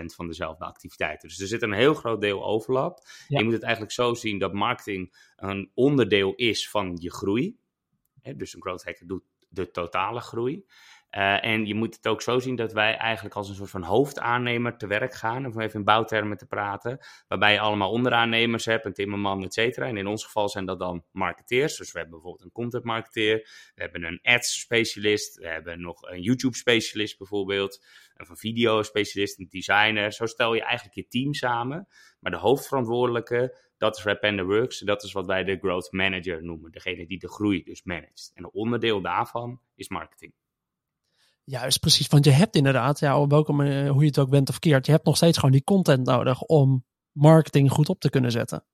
80% 0.02 0.06
van 0.06 0.28
dezelfde 0.28 0.66
activiteiten. 0.66 1.28
Dus 1.28 1.40
er 1.40 1.48
zit 1.48 1.62
een 1.62 1.74
heel 1.74 1.94
groot 1.94 2.22
deel 2.22 2.46
overlap. 2.46 3.00
Je 3.28 3.44
moet 3.44 3.54
het 3.54 3.64
eigenlijk 3.64 3.94
zo 3.94 4.14
zien 4.14 4.40
dat 4.40 4.54
marketing 4.54 5.16
een 5.36 5.72
onderdeel 5.74 6.34
is 6.36 6.70
van 6.70 6.98
je 7.00 7.12
groei. 7.12 7.58
Dus 8.36 8.54
een 8.54 8.62
growth 8.62 8.84
hacker 8.84 9.08
doet 9.08 9.24
de 9.50 9.72
totale 9.72 10.20
groei. 10.20 10.66
Uh, 11.12 11.46
en 11.46 11.66
je 11.66 11.76
moet 11.76 11.96
het 11.96 12.08
ook 12.08 12.22
zo 12.22 12.40
zien 12.40 12.56
dat 12.56 12.74
wij 12.74 12.96
eigenlijk 12.96 13.36
als 13.36 13.50
een 13.50 13.56
soort 13.56 13.70
van 13.70 13.84
hoofdaannemer 13.84 14.78
te 14.78 14.88
werk 14.88 15.14
gaan, 15.14 15.46
om 15.46 15.60
even 15.60 15.80
in 15.80 15.86
bouwtermen 15.86 16.38
te 16.38 16.46
praten, 16.46 17.06
waarbij 17.28 17.54
je 17.54 17.60
allemaal 17.60 17.92
onderaannemers 17.92 18.66
hebt, 18.66 18.86
een 18.86 18.94
timmerman, 18.94 19.44
et 19.44 19.54
cetera. 19.54 19.88
En 19.88 19.98
in 19.98 20.08
ons 20.08 20.24
geval 20.24 20.50
zijn 20.50 20.66
dat 20.66 20.80
dan 20.80 21.06
marketeers. 21.12 21.78
Dus 21.78 21.92
we 21.92 22.00
hebben 22.00 22.16
bijvoorbeeld 22.16 22.46
een 22.46 22.52
content 22.52 22.84
marketeer, 22.84 23.38
we 23.76 23.82
hebben 23.82 24.04
een 24.04 24.20
ads 24.22 24.60
specialist, 24.60 25.38
we 25.38 25.48
hebben 25.48 25.82
nog 25.82 26.02
een 26.02 26.22
YouTube 26.22 26.56
specialist 26.56 27.18
bijvoorbeeld, 27.18 27.86
een 28.14 28.38
video 28.38 28.82
specialist, 28.82 29.40
een 29.40 29.48
designer. 29.50 30.14
Zo 30.14 30.26
stel 30.26 30.54
je 30.54 30.62
eigenlijk 30.62 30.96
je 30.96 31.08
team 31.08 31.34
samen. 31.34 31.88
Maar 32.20 32.32
de 32.32 32.38
hoofdverantwoordelijke, 32.38 33.58
dat 33.78 33.98
is 33.98 34.04
Rapender 34.04 34.46
Works, 34.46 34.80
dat 34.80 35.04
is 35.04 35.12
wat 35.12 35.26
wij 35.26 35.44
de 35.44 35.58
growth 35.58 35.92
manager 35.92 36.44
noemen, 36.44 36.72
degene 36.72 37.08
die 37.08 37.20
de 37.20 37.30
groei 37.30 37.64
dus 37.64 37.84
managt. 37.84 38.32
En 38.34 38.44
een 38.44 38.52
onderdeel 38.54 39.02
daarvan 39.02 39.62
is 39.76 39.90
marketing. 39.90 40.34
Juist, 41.44 41.80
precies. 41.80 42.08
Want 42.08 42.26
je 42.26 42.32
hebt 42.32 42.56
inderdaad, 42.56 43.00
ja, 43.00 43.20
op 43.22 43.30
welke 43.30 43.54
manier, 43.54 43.88
hoe 43.88 44.02
je 44.02 44.08
het 44.08 44.20
ook 44.20 44.30
bent 44.30 44.50
of 44.50 44.60
keert, 44.60 44.86
je 44.86 44.92
hebt 44.92 45.06
nog 45.06 45.16
steeds 45.16 45.38
gewoon 45.38 45.52
die 45.52 45.64
content 45.64 46.06
nodig 46.06 46.42
om 46.42 46.86
marketing 47.12 47.72
goed 47.72 47.90
op 47.90 48.00
te 48.00 48.10
kunnen 48.10 48.32
zetten. 48.32 48.66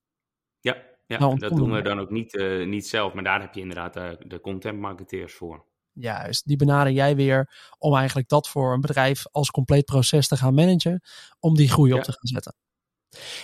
Ja, 0.59 0.77
ja 1.05 1.19
nou, 1.19 1.39
dat 1.39 1.55
doen 1.55 1.71
we 1.71 1.81
dan 1.81 1.99
ook 1.99 2.09
niet, 2.09 2.33
uh, 2.33 2.67
niet 2.67 2.87
zelf, 2.87 3.13
maar 3.13 3.23
daar 3.23 3.41
heb 3.41 3.53
je 3.53 3.61
inderdaad 3.61 3.93
de, 3.93 4.17
de 4.27 4.41
content 4.41 4.79
marketeers 4.79 5.33
voor. 5.33 5.65
Juist, 5.91 6.47
die 6.47 6.57
benader 6.57 6.93
jij 6.93 7.15
weer 7.15 7.71
om 7.77 7.95
eigenlijk 7.95 8.29
dat 8.29 8.49
voor 8.49 8.73
een 8.73 8.81
bedrijf 8.81 9.25
als 9.31 9.51
compleet 9.51 9.85
proces 9.85 10.27
te 10.27 10.37
gaan 10.37 10.53
managen, 10.53 11.01
om 11.39 11.55
die 11.55 11.69
groei 11.69 11.93
op 11.93 12.01
te 12.01 12.11
gaan 12.11 12.27
zetten. 12.27 12.55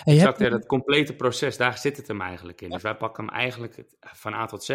En 0.03 0.13
je 0.13 0.19
exact, 0.19 0.39
hebt... 0.39 0.51
dat 0.51 0.65
complete 0.65 1.15
proces, 1.15 1.57
daar 1.57 1.77
zit 1.77 1.97
het 1.97 2.07
hem 2.07 2.21
eigenlijk 2.21 2.61
in. 2.61 2.69
Dus 2.69 2.81
wij 2.81 2.95
pakken 2.95 3.25
hem 3.25 3.33
eigenlijk 3.33 3.83
van 3.99 4.33
A 4.33 4.45
tot 4.45 4.63
Z 4.63 4.69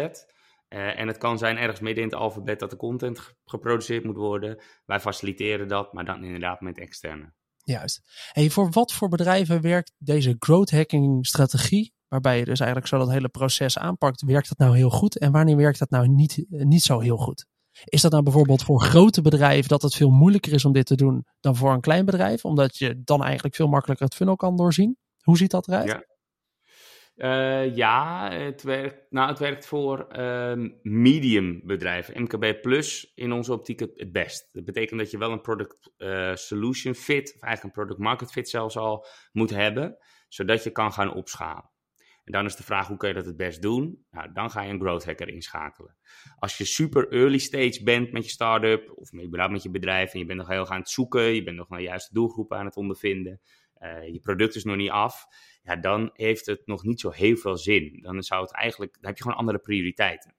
uh, 0.69 0.99
en 0.99 1.07
het 1.07 1.17
kan 1.17 1.37
zijn 1.37 1.57
ergens 1.57 1.79
midden 1.79 2.03
in 2.03 2.09
het 2.09 2.19
alfabet 2.19 2.59
dat 2.59 2.69
de 2.69 2.75
content 2.75 3.35
geproduceerd 3.45 4.03
moet 4.03 4.15
worden. 4.15 4.61
Wij 4.85 4.99
faciliteren 4.99 5.67
dat, 5.67 5.93
maar 5.93 6.05
dan 6.05 6.23
inderdaad 6.23 6.61
met 6.61 6.77
externe. 6.77 7.33
Juist. 7.63 8.01
Hey, 8.31 8.49
voor 8.49 8.69
wat 8.71 8.93
voor 8.93 9.09
bedrijven 9.09 9.61
werkt 9.61 9.91
deze 9.97 10.35
growth 10.39 10.71
hacking 10.71 11.27
strategie, 11.27 11.93
waarbij 12.07 12.37
je 12.37 12.45
dus 12.45 12.59
eigenlijk 12.59 12.89
zo 12.89 12.97
dat 12.97 13.11
hele 13.11 13.29
proces 13.29 13.77
aanpakt, 13.77 14.21
werkt 14.21 14.47
dat 14.47 14.57
nou 14.57 14.75
heel 14.75 14.89
goed 14.89 15.17
en 15.17 15.31
wanneer 15.31 15.57
werkt 15.57 15.79
dat 15.79 15.89
nou 15.89 16.07
niet, 16.07 16.45
eh, 16.49 16.65
niet 16.65 16.83
zo 16.83 16.99
heel 16.99 17.17
goed? 17.17 17.45
Is 17.83 18.01
dat 18.01 18.11
nou 18.11 18.23
bijvoorbeeld 18.23 18.63
voor 18.63 18.81
grote 18.81 19.21
bedrijven 19.21 19.69
dat 19.69 19.81
het 19.81 19.95
veel 19.95 20.09
moeilijker 20.09 20.53
is 20.53 20.65
om 20.65 20.73
dit 20.73 20.85
te 20.85 20.95
doen 20.95 21.25
dan 21.39 21.55
voor 21.55 21.71
een 21.71 21.81
klein 21.81 22.05
bedrijf, 22.05 22.45
omdat 22.45 22.77
je 22.77 23.01
dan 23.03 23.23
eigenlijk 23.23 23.55
veel 23.55 23.67
makkelijker 23.67 24.05
het 24.05 24.15
funnel 24.15 24.35
kan 24.35 24.55
doorzien? 24.55 24.97
Hoe 25.21 25.37
ziet 25.37 25.51
dat 25.51 25.67
eruit? 25.67 25.87
Ja. 25.87 26.03
Uh, 27.15 27.75
ja, 27.75 28.31
het 28.31 28.63
werkt, 28.63 29.05
nou, 29.09 29.29
het 29.29 29.39
werkt 29.39 29.65
voor 29.65 30.07
uh, 30.17 30.69
medium 30.81 31.61
bedrijven. 31.63 32.21
MKB 32.21 32.61
Plus 32.61 33.11
in 33.13 33.31
onze 33.31 33.53
optiek 33.53 33.79
het, 33.79 34.11
best. 34.11 34.49
Dat 34.51 34.65
betekent 34.65 34.99
dat 34.99 35.11
je 35.11 35.17
wel 35.17 35.31
een 35.31 35.41
product 35.41 35.91
uh, 35.97 36.35
solution 36.35 36.95
fit, 36.95 37.33
of 37.35 37.41
eigenlijk 37.41 37.63
een 37.63 37.83
product 37.83 37.99
market 37.99 38.31
fit 38.31 38.49
zelfs 38.49 38.77
al, 38.77 39.05
moet 39.31 39.49
hebben, 39.49 39.97
zodat 40.27 40.63
je 40.63 40.69
kan 40.69 40.93
gaan 40.93 41.13
opschalen. 41.13 41.71
En 42.25 42.31
dan 42.31 42.45
is 42.45 42.55
de 42.55 42.63
vraag, 42.63 42.87
hoe 42.87 42.97
kun 42.97 43.07
je 43.07 43.13
dat 43.13 43.25
het 43.25 43.37
best 43.37 43.61
doen? 43.61 44.05
Nou, 44.11 44.31
dan 44.33 44.51
ga 44.51 44.61
je 44.61 44.73
een 44.73 44.79
growth 44.79 45.05
hacker 45.05 45.27
inschakelen. 45.27 45.95
Als 46.39 46.57
je 46.57 46.65
super 46.65 47.11
early 47.11 47.37
stage 47.37 47.83
bent 47.83 48.11
met 48.11 48.23
je 48.23 48.29
start-up, 48.29 48.91
of 48.95 49.13
überhaupt 49.13 49.53
met 49.53 49.63
je 49.63 49.69
bedrijf, 49.69 50.13
en 50.13 50.19
je 50.19 50.25
bent 50.25 50.39
nog 50.39 50.47
heel 50.47 50.69
aan 50.69 50.79
het 50.79 50.89
zoeken, 50.89 51.21
je 51.21 51.43
bent 51.43 51.57
nog 51.57 51.69
naar 51.69 51.79
de 51.79 51.85
juiste 51.85 52.13
doelgroep 52.13 52.53
aan 52.53 52.65
het 52.65 52.75
ondervinden, 52.75 53.41
uh, 53.81 54.07
je 54.07 54.19
product 54.19 54.55
is 54.55 54.63
nog 54.63 54.75
niet 54.75 54.89
af, 54.89 55.25
ja, 55.63 55.75
dan 55.75 56.09
heeft 56.13 56.45
het 56.45 56.61
nog 56.65 56.83
niet 56.83 56.99
zo 56.99 57.09
heel 57.09 57.35
veel 57.35 57.57
zin. 57.57 57.99
Dan 58.01 58.23
zou 58.23 58.41
het 58.41 58.53
eigenlijk, 58.53 58.93
dan 58.93 59.05
heb 59.05 59.17
je 59.17 59.23
gewoon 59.23 59.37
andere 59.37 59.59
prioriteiten. 59.59 60.35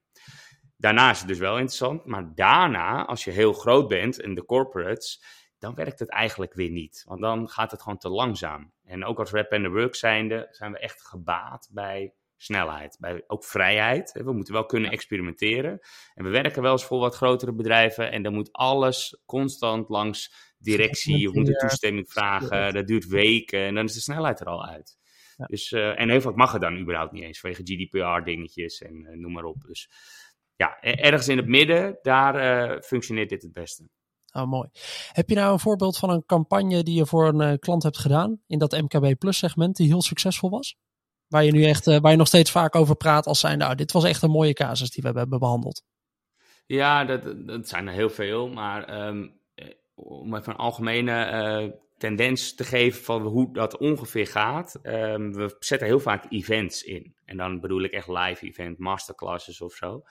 Daarna 0.76 1.10
is 1.10 1.18
het 1.18 1.28
dus 1.28 1.38
wel 1.38 1.54
interessant, 1.54 2.04
maar 2.04 2.34
daarna, 2.34 3.04
als 3.04 3.24
je 3.24 3.30
heel 3.30 3.52
groot 3.52 3.88
bent 3.88 4.20
in 4.20 4.34
de 4.34 4.44
corporates, 4.44 5.24
dan 5.58 5.74
werkt 5.74 5.98
het 5.98 6.08
eigenlijk 6.08 6.54
weer 6.54 6.70
niet. 6.70 7.02
Want 7.06 7.20
dan 7.20 7.48
gaat 7.48 7.70
het 7.70 7.82
gewoon 7.82 7.98
te 7.98 8.08
langzaam. 8.08 8.72
En 8.84 9.04
ook 9.04 9.18
als 9.18 9.30
rap 9.30 9.50
en 9.50 9.62
the 9.62 9.68
work 9.68 9.94
zijnde, 9.94 10.48
zijn 10.50 10.72
we 10.72 10.78
echt 10.78 11.06
gebaat 11.06 11.68
bij 11.72 12.14
snelheid, 12.36 12.96
bij 13.00 13.24
ook 13.26 13.44
vrijheid. 13.44 14.12
We 14.12 14.32
moeten 14.32 14.54
wel 14.54 14.66
kunnen 14.66 14.90
experimenteren. 14.90 15.80
En 16.14 16.24
we 16.24 16.30
werken 16.30 16.62
wel 16.62 16.72
eens 16.72 16.84
voor 16.84 16.98
wat 16.98 17.16
grotere 17.16 17.54
bedrijven 17.54 18.10
en 18.10 18.22
dan 18.22 18.34
moet 18.34 18.52
alles 18.52 19.22
constant 19.26 19.88
langs 19.88 20.34
directie. 20.58 21.18
Je 21.18 21.30
moet 21.32 21.46
de 21.46 21.56
toestemming 21.56 22.10
vragen, 22.10 22.74
dat 22.74 22.86
duurt 22.86 23.06
weken 23.06 23.60
en 23.60 23.74
dan 23.74 23.84
is 23.84 23.94
de 23.94 24.00
snelheid 24.00 24.40
er 24.40 24.46
al 24.46 24.66
uit. 24.66 24.98
Dus, 25.36 25.70
uh, 25.70 26.00
en 26.00 26.08
heel 26.08 26.20
vaak 26.20 26.34
mag 26.34 26.52
het 26.52 26.60
dan 26.60 26.78
überhaupt 26.78 27.12
niet 27.12 27.22
eens, 27.22 27.40
vanwege 27.40 27.62
GDPR-dingetjes 27.64 28.80
en 28.80 28.94
uh, 28.94 29.16
noem 29.16 29.32
maar 29.32 29.44
op. 29.44 29.62
Dus 29.66 29.90
ja, 30.56 30.78
e-, 30.80 30.90
ergens 30.90 31.28
in 31.28 31.36
het 31.36 31.46
midden, 31.46 31.98
daar 32.02 32.70
uh, 32.70 32.80
functioneert 32.80 33.28
dit 33.28 33.42
het 33.42 33.52
beste. 33.52 33.88
Oh, 34.36 34.46
mooi. 34.46 34.68
Heb 35.12 35.28
je 35.28 35.34
nou 35.34 35.52
een 35.52 35.58
voorbeeld 35.58 35.98
van 35.98 36.10
een 36.10 36.24
campagne 36.26 36.82
die 36.82 36.96
je 36.96 37.06
voor 37.06 37.28
een 37.28 37.58
klant 37.58 37.82
hebt 37.82 37.98
gedaan 37.98 38.40
in 38.46 38.58
dat 38.58 38.80
MKB 38.80 39.18
Plus 39.18 39.38
segment 39.38 39.76
die 39.76 39.86
heel 39.86 40.02
succesvol 40.02 40.50
was? 40.50 40.76
Waar 41.26 41.44
je 41.44 41.52
nu 41.52 41.64
echt, 41.64 41.84
waar 41.84 42.10
je 42.10 42.16
nog 42.16 42.26
steeds 42.26 42.50
vaak 42.50 42.74
over 42.74 42.96
praat 42.96 43.26
als 43.26 43.40
zijn, 43.40 43.58
nou, 43.58 43.74
dit 43.74 43.92
was 43.92 44.04
echt 44.04 44.22
een 44.22 44.30
mooie 44.30 44.52
casus 44.52 44.90
die 44.90 45.02
we 45.02 45.18
hebben 45.18 45.38
behandeld. 45.38 45.82
Ja, 46.66 47.04
dat, 47.04 47.46
dat 47.46 47.68
zijn 47.68 47.86
er 47.86 47.92
heel 47.92 48.10
veel, 48.10 48.48
maar 48.48 49.06
um, 49.06 49.40
om 49.94 50.34
even 50.34 50.52
een 50.52 50.58
algemene 50.58 51.74
tendens 51.96 52.54
te 52.54 52.64
geven 52.64 53.04
van 53.04 53.22
hoe 53.22 53.52
dat 53.52 53.78
ongeveer 53.78 54.26
gaat. 54.26 54.78
Um, 54.82 55.32
we 55.32 55.56
zetten 55.58 55.86
heel 55.88 56.00
vaak 56.00 56.24
events 56.28 56.82
in. 56.82 57.14
En 57.24 57.36
dan 57.36 57.60
bedoel 57.60 57.82
ik 57.82 57.92
echt 57.92 58.08
live 58.08 58.46
event, 58.46 58.78
masterclasses 58.78 59.60
of 59.60 59.74
zo. 59.74 60.02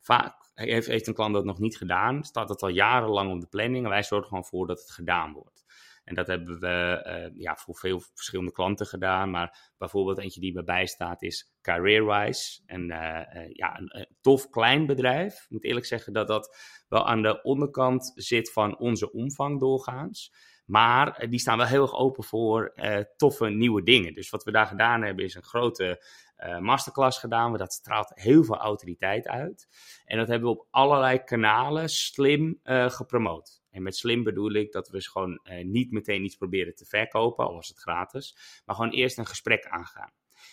Vaak 0.00 0.34
heeft, 0.54 0.86
heeft 0.86 1.06
een 1.06 1.14
klant 1.14 1.34
dat 1.34 1.44
nog 1.44 1.58
niet 1.58 1.76
gedaan. 1.76 2.24
Staat 2.24 2.48
het 2.48 2.62
al 2.62 2.68
jarenlang 2.68 3.32
op 3.32 3.40
de 3.40 3.46
planning. 3.46 3.84
En 3.84 3.90
wij 3.90 4.02
zorgen 4.02 4.28
gewoon 4.28 4.44
voor 4.44 4.66
dat 4.66 4.80
het 4.80 4.90
gedaan 4.90 5.32
wordt. 5.32 5.64
En 6.04 6.14
dat 6.14 6.26
hebben 6.26 6.60
we 6.60 7.04
uh, 7.06 7.40
ja, 7.40 7.56
voor 7.56 7.76
veel 7.76 8.00
verschillende 8.14 8.52
klanten 8.52 8.86
gedaan. 8.86 9.30
Maar 9.30 9.72
bijvoorbeeld 9.78 10.18
eentje 10.18 10.40
die 10.40 10.56
erbij 10.56 10.86
staat 10.86 11.22
is 11.22 11.54
CareerWise. 11.60 12.62
En 12.66 12.90
uh, 12.90 13.20
uh, 13.34 13.52
ja, 13.52 13.78
een, 13.78 14.08
tof 14.20 14.48
klein 14.50 14.86
bedrijf. 14.86 15.34
Ik 15.34 15.50
moet 15.50 15.64
eerlijk 15.64 15.86
zeggen 15.86 16.12
dat 16.12 16.28
dat 16.28 16.56
wel 16.88 17.06
aan 17.06 17.22
de 17.22 17.42
onderkant 17.42 18.12
zit 18.14 18.52
van 18.52 18.78
onze 18.78 19.12
omvang 19.12 19.60
doorgaans. 19.60 20.32
Maar 20.64 21.16
eh, 21.16 21.30
die 21.30 21.38
staan 21.38 21.56
wel 21.56 21.66
heel 21.66 21.82
erg 21.82 21.94
open 21.94 22.24
voor 22.24 22.72
toffe 23.16 23.48
nieuwe 23.48 23.82
dingen. 23.82 24.14
Dus 24.14 24.30
wat 24.30 24.44
we 24.44 24.50
daar 24.50 24.66
gedaan 24.66 25.02
hebben 25.02 25.24
is 25.24 25.34
een 25.34 25.42
grote 25.42 26.04
uh, 26.44 26.58
masterclass 26.58 27.18
gedaan. 27.18 27.50
Maar 27.50 27.58
dat 27.58 27.72
straalt 27.72 28.12
heel 28.14 28.44
veel 28.44 28.56
autoriteit 28.56 29.28
uit. 29.28 29.68
En 30.04 30.18
dat 30.18 30.28
hebben 30.28 30.48
we 30.48 30.58
op 30.58 30.66
allerlei 30.70 31.24
kanalen 31.24 31.88
slim 31.88 32.60
uh, 32.64 32.90
gepromoot. 32.90 33.62
En 33.70 33.82
met 33.82 33.96
slim 33.96 34.22
bedoel 34.22 34.52
ik 34.52 34.72
dat 34.72 34.88
we 34.88 35.02
gewoon 35.02 35.40
niet 35.62 35.90
meteen 35.90 36.24
iets 36.24 36.36
proberen 36.36 36.74
te 36.74 36.84
verkopen, 36.84 37.46
al 37.46 37.54
was 37.54 37.68
het 37.68 37.78
gratis. 37.78 38.36
Maar 38.64 38.76
gewoon 38.76 38.90
eerst 38.90 39.18
een 39.18 39.26
gesprek 39.26 39.66
aangaan. 39.66 40.12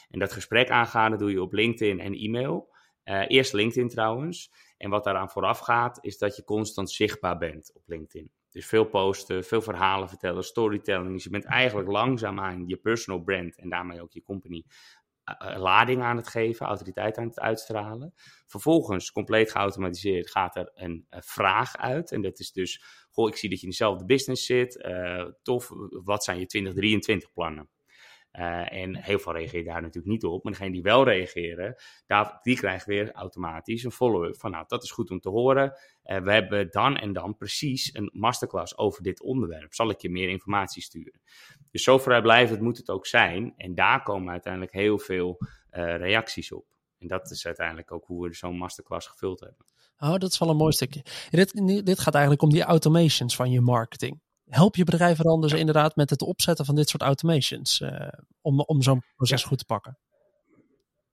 En 0.09 0.19
dat 0.19 0.33
gesprek 0.33 0.69
aangaan, 0.69 1.11
dat 1.11 1.19
doe 1.19 1.31
je 1.31 1.41
op 1.41 1.53
LinkedIn 1.53 1.99
en 1.99 2.13
e-mail. 2.13 2.73
eerst 3.27 3.53
LinkedIn 3.53 3.89
trouwens. 3.89 4.51
En 4.77 4.89
wat 4.89 5.03
daaraan 5.03 5.29
vooraf 5.29 5.59
gaat, 5.59 5.97
is 6.01 6.17
dat 6.17 6.35
je 6.35 6.43
constant 6.43 6.91
zichtbaar 6.91 7.37
bent 7.37 7.71
op 7.73 7.83
LinkedIn. 7.85 8.31
Dus 8.49 8.65
veel 8.65 8.85
posten, 8.85 9.43
veel 9.43 9.61
verhalen 9.61 10.09
vertellen, 10.09 10.43
storytelling. 10.43 11.13
Dus 11.13 11.23
je 11.23 11.29
bent 11.29 11.45
eigenlijk 11.45 11.89
langzaamaan 11.89 12.67
je 12.67 12.77
personal 12.77 13.21
brand 13.21 13.57
en 13.57 13.69
daarmee 13.69 14.01
ook 14.01 14.11
je 14.11 14.23
company 14.23 14.63
lading 15.57 16.01
aan 16.01 16.17
het 16.17 16.27
geven, 16.27 16.65
autoriteit 16.65 17.17
aan 17.17 17.27
het 17.27 17.39
uitstralen. 17.39 18.13
Vervolgens, 18.47 19.11
compleet 19.11 19.51
geautomatiseerd, 19.51 20.31
gaat 20.31 20.55
er 20.55 20.71
een 20.73 21.05
uh, 21.09 21.19
vraag 21.21 21.77
uit. 21.77 22.11
En 22.11 22.21
dat 22.21 22.39
is 22.39 22.51
dus, 22.51 22.83
goh, 23.09 23.27
ik 23.27 23.35
zie 23.35 23.49
dat 23.49 23.57
je 23.57 23.63
in 23.63 23.71
dezelfde 23.71 24.05
business 24.05 24.45
zit. 24.45 24.89
Tof, 25.43 25.69
wat 25.89 26.23
zijn 26.23 26.39
je 26.39 26.45
2023 26.45 27.31
plannen? 27.33 27.69
Uh, 28.39 28.73
en 28.73 28.95
heel 28.95 29.19
veel 29.19 29.33
reageren 29.33 29.65
daar 29.65 29.81
natuurlijk 29.81 30.13
niet 30.13 30.23
op. 30.23 30.43
Maar 30.43 30.53
degene 30.53 30.71
die 30.71 30.81
wel 30.81 31.03
reageren, 31.03 31.75
daar, 32.05 32.39
die 32.41 32.55
krijgen 32.55 32.89
weer 32.89 33.11
automatisch 33.11 33.83
een 33.83 33.91
follow-up 33.91 34.39
van 34.39 34.51
nou, 34.51 34.63
dat 34.67 34.83
is 34.83 34.91
goed 34.91 35.11
om 35.11 35.19
te 35.19 35.29
horen. 35.29 35.73
Uh, 36.03 36.17
we 36.17 36.31
hebben 36.31 36.69
dan 36.69 36.97
en 36.97 37.13
dan 37.13 37.37
precies 37.37 37.93
een 37.93 38.09
masterclass 38.13 38.77
over 38.77 39.03
dit 39.03 39.21
onderwerp. 39.21 39.73
Zal 39.73 39.89
ik 39.89 40.01
je 40.01 40.09
meer 40.09 40.29
informatie 40.29 40.81
sturen? 40.81 41.21
Dus 41.71 41.83
zo 41.83 41.97
vrijblijvend 41.97 42.61
moet 42.61 42.77
het 42.77 42.89
ook 42.89 43.05
zijn. 43.05 43.53
En 43.57 43.75
daar 43.75 44.03
komen 44.03 44.31
uiteindelijk 44.31 44.73
heel 44.73 44.99
veel 44.99 45.37
uh, 45.39 45.95
reacties 45.97 46.51
op. 46.51 46.65
En 46.99 47.07
dat 47.07 47.31
is 47.31 47.45
uiteindelijk 47.45 47.91
ook 47.91 48.05
hoe 48.05 48.27
we 48.27 48.33
zo'n 48.33 48.57
masterclass 48.57 49.07
gevuld 49.07 49.39
hebben. 49.39 49.65
Oh, 49.97 50.17
dat 50.17 50.31
is 50.31 50.39
wel 50.39 50.49
een 50.49 50.55
mooi 50.55 50.71
stukje. 50.71 51.03
Dit, 51.29 51.51
dit 51.85 51.99
gaat 51.99 52.13
eigenlijk 52.13 52.43
om 52.43 52.49
die 52.49 52.63
automations 52.63 53.35
van 53.35 53.51
je 53.51 53.61
marketing 53.61 54.21
help 54.51 54.75
je 54.75 54.83
bedrijven 54.83 55.25
dan 55.25 55.41
dus 55.41 55.53
inderdaad 55.53 55.95
met 55.95 56.09
het 56.09 56.21
opzetten 56.21 56.65
van 56.65 56.75
dit 56.75 56.89
soort 56.89 57.03
automations 57.03 57.79
uh, 57.79 58.07
om, 58.41 58.59
om 58.59 58.81
zo'n 58.81 59.03
proces 59.15 59.43
goed 59.43 59.57
te 59.57 59.65
pakken? 59.65 59.97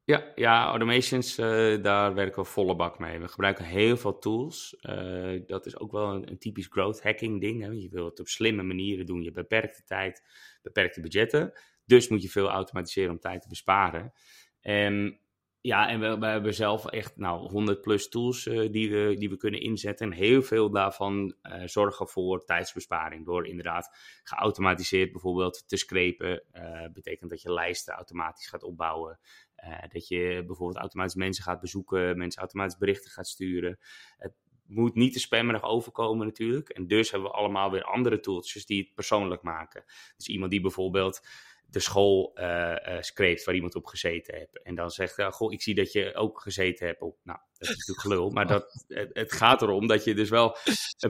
Ja, 0.05 0.33
ja 0.35 0.65
automations, 0.65 1.39
uh, 1.39 1.83
daar 1.83 2.15
werken 2.15 2.43
we 2.43 2.49
volle 2.49 2.77
bak 2.77 2.99
mee. 2.99 3.19
We 3.19 3.29
gebruiken 3.29 3.65
heel 3.65 3.97
veel 3.97 4.19
tools. 4.19 4.77
Uh, 4.81 5.43
dat 5.47 5.67
is 5.67 5.79
ook 5.79 5.93
wel 5.93 6.15
een, 6.15 6.31
een, 6.31 6.39
typisch 6.39 6.67
growth 6.71 7.03
hacking 7.03 7.41
ding. 7.41 7.63
Hè? 7.63 7.69
Je 7.69 7.89
wil 7.89 8.05
het 8.05 8.21
op 8.21 8.29
slimme 8.29 8.63
manieren 8.63 9.07
doen. 9.07 9.23
Je 9.23 9.31
beperkte 9.31 9.83
tijd, 9.85 10.23
beperkte 10.63 11.01
budgetten. 11.01 11.53
Dus 11.85 12.09
moet 12.09 12.23
je 12.23 12.29
veel 12.29 12.49
automatiseren 12.49 13.11
om 13.11 13.19
tijd 13.19 13.43
te 13.43 13.49
besparen. 13.49 14.13
En 14.61 15.21
ja, 15.61 15.89
en 15.89 16.21
we, 16.21 16.27
hebben 16.27 16.55
zelf 16.55 16.87
echt 16.87 17.17
nou, 17.17 17.51
100 17.51 17.81
plus 17.81 18.09
tools 18.09 18.47
uh, 18.47 18.73
die, 18.73 18.91
we, 18.91 19.15
die 19.19 19.29
we 19.29 19.37
kunnen 19.37 19.61
inzetten. 19.61 20.07
En 20.07 20.19
heel 20.19 20.43
veel 20.43 20.71
daarvan 20.71 21.35
uh, 21.43 21.63
zorgen 21.65 22.09
voor 22.09 22.45
tijdsbesparing. 22.45 23.25
Door 23.25 23.47
inderdaad 23.47 23.97
geautomatiseerd 24.23 25.13
bijvoorbeeld 25.13 25.69
te 25.69 25.77
scrapen. 25.77 26.43
Uh, 26.53 26.87
betekent 26.93 27.31
dat 27.31 27.43
je 27.43 27.53
lijsten 27.53 27.95
automatisch 27.95 28.47
gaat 28.47 28.63
opbouwen. 28.63 29.19
dat 29.93 30.09
je 30.09 30.45
bijvoorbeeld 30.47 30.79
automatisch 30.79 31.15
mensen 31.15 31.45
gaat 31.45 31.61
bezoeken. 31.61 32.19
Mensen 32.19 32.41
automatisch 32.41 32.79
berichten 32.79 33.11
gaat 33.11 33.29
sturen. 33.29 33.79
Het 34.17 34.33
moet 34.67 34.95
niet 34.95 35.13
te 35.13 35.21
spammerig 35.21 35.63
overkomen 35.63 36.27
natuurlijk. 36.27 36.69
En 36.69 36.87
dus 36.87 37.11
hebben 37.11 37.31
we 37.31 37.37
allemaal 37.37 37.71
weer 37.71 37.85
andere 37.85 38.21
tools 38.21 38.65
die 38.67 38.83
het 38.83 38.95
persoonlijk 38.95 39.43
maken. 39.43 39.85
Dus 40.17 40.29
iemand 40.29 40.51
die 40.51 40.61
bijvoorbeeld 40.61 41.21
de 41.71 41.81
school 41.81 42.33
uh, 42.35 42.45
uh, 43.17 43.45
waar 43.45 43.55
iemand 43.55 43.75
op 43.75 43.87
gezeten 43.87 44.35
heeft. 44.35 44.63
En 44.63 44.75
dan 44.75 44.91
zegt, 44.91 45.19
uh, 45.19 45.31
goh, 45.31 45.53
ik 45.53 45.63
zie 45.63 45.75
dat 45.75 45.93
je 45.93 46.15
ook 46.15 46.41
gezeten 46.41 46.87
hebt 46.87 47.01
op... 47.01 47.17
Nou, 47.23 47.39
dat 47.53 47.69
is 47.69 47.77
natuurlijk 47.77 48.01
gelul, 48.01 48.31
maar 48.31 48.47
dat, 48.47 48.85
het, 48.89 49.11
het, 49.13 49.33
gaat 49.33 49.63
erom 49.63 49.87
dat 49.87 50.05
je 50.05 50.15
dus 50.15 50.29
wel 50.29 50.57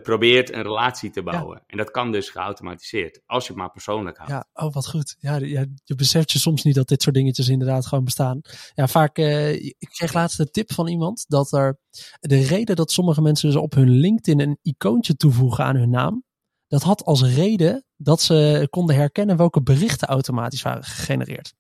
probeert 0.02 0.52
een 0.52 0.62
relatie 0.62 1.10
te 1.10 1.22
bouwen. 1.22 1.62
En 1.66 1.76
dat 1.76 1.90
kan 1.90 2.12
dus 2.12 2.30
geautomatiseerd, 2.30 3.20
als 3.26 3.42
je 3.42 3.52
het 3.52 3.58
maar 3.58 3.70
persoonlijk 3.70 4.16
houdt. 4.16 4.32
Ja, 4.32 4.48
oh 4.52 4.72
wat 4.72 4.88
goed. 4.88 5.16
Ja, 5.18 5.36
ja, 5.36 5.64
je 5.84 5.94
beseft 5.94 6.32
je 6.32 6.38
soms 6.38 6.62
niet 6.62 6.74
dat 6.74 6.88
dit 6.88 7.02
soort 7.02 7.14
dingetjes 7.14 7.48
inderdaad 7.48 7.86
gewoon 7.86 8.04
bestaan. 8.04 8.40
Ja, 8.74 8.86
vaak, 8.86 9.18
ik 9.18 9.88
kreeg 9.90 10.12
laatst 10.12 10.40
een 10.40 10.50
tip 10.50 10.72
van 10.72 10.88
iemand 10.88 11.24
dat 11.28 11.52
er... 11.52 11.78
De 12.20 12.42
reden 12.42 12.76
dat 12.76 12.90
sommige 12.90 13.22
mensen 13.22 13.48
dus 13.48 13.60
op 13.60 13.74
hun 13.74 13.90
LinkedIn 13.90 14.40
een 14.40 14.58
icoontje 14.62 15.16
toevoegen 15.16 15.64
aan 15.64 15.76
hun 15.76 15.90
naam 15.90 16.26
dat 16.68 16.82
had 16.82 17.04
als 17.04 17.22
reden 17.22 17.84
dat 17.96 18.20
ze 18.20 18.66
konden 18.70 18.96
herkennen 18.96 19.36
welke 19.36 19.62
berichten 19.62 20.08
automatisch 20.08 20.62
waren 20.62 20.84
gegenereerd. 20.84 21.54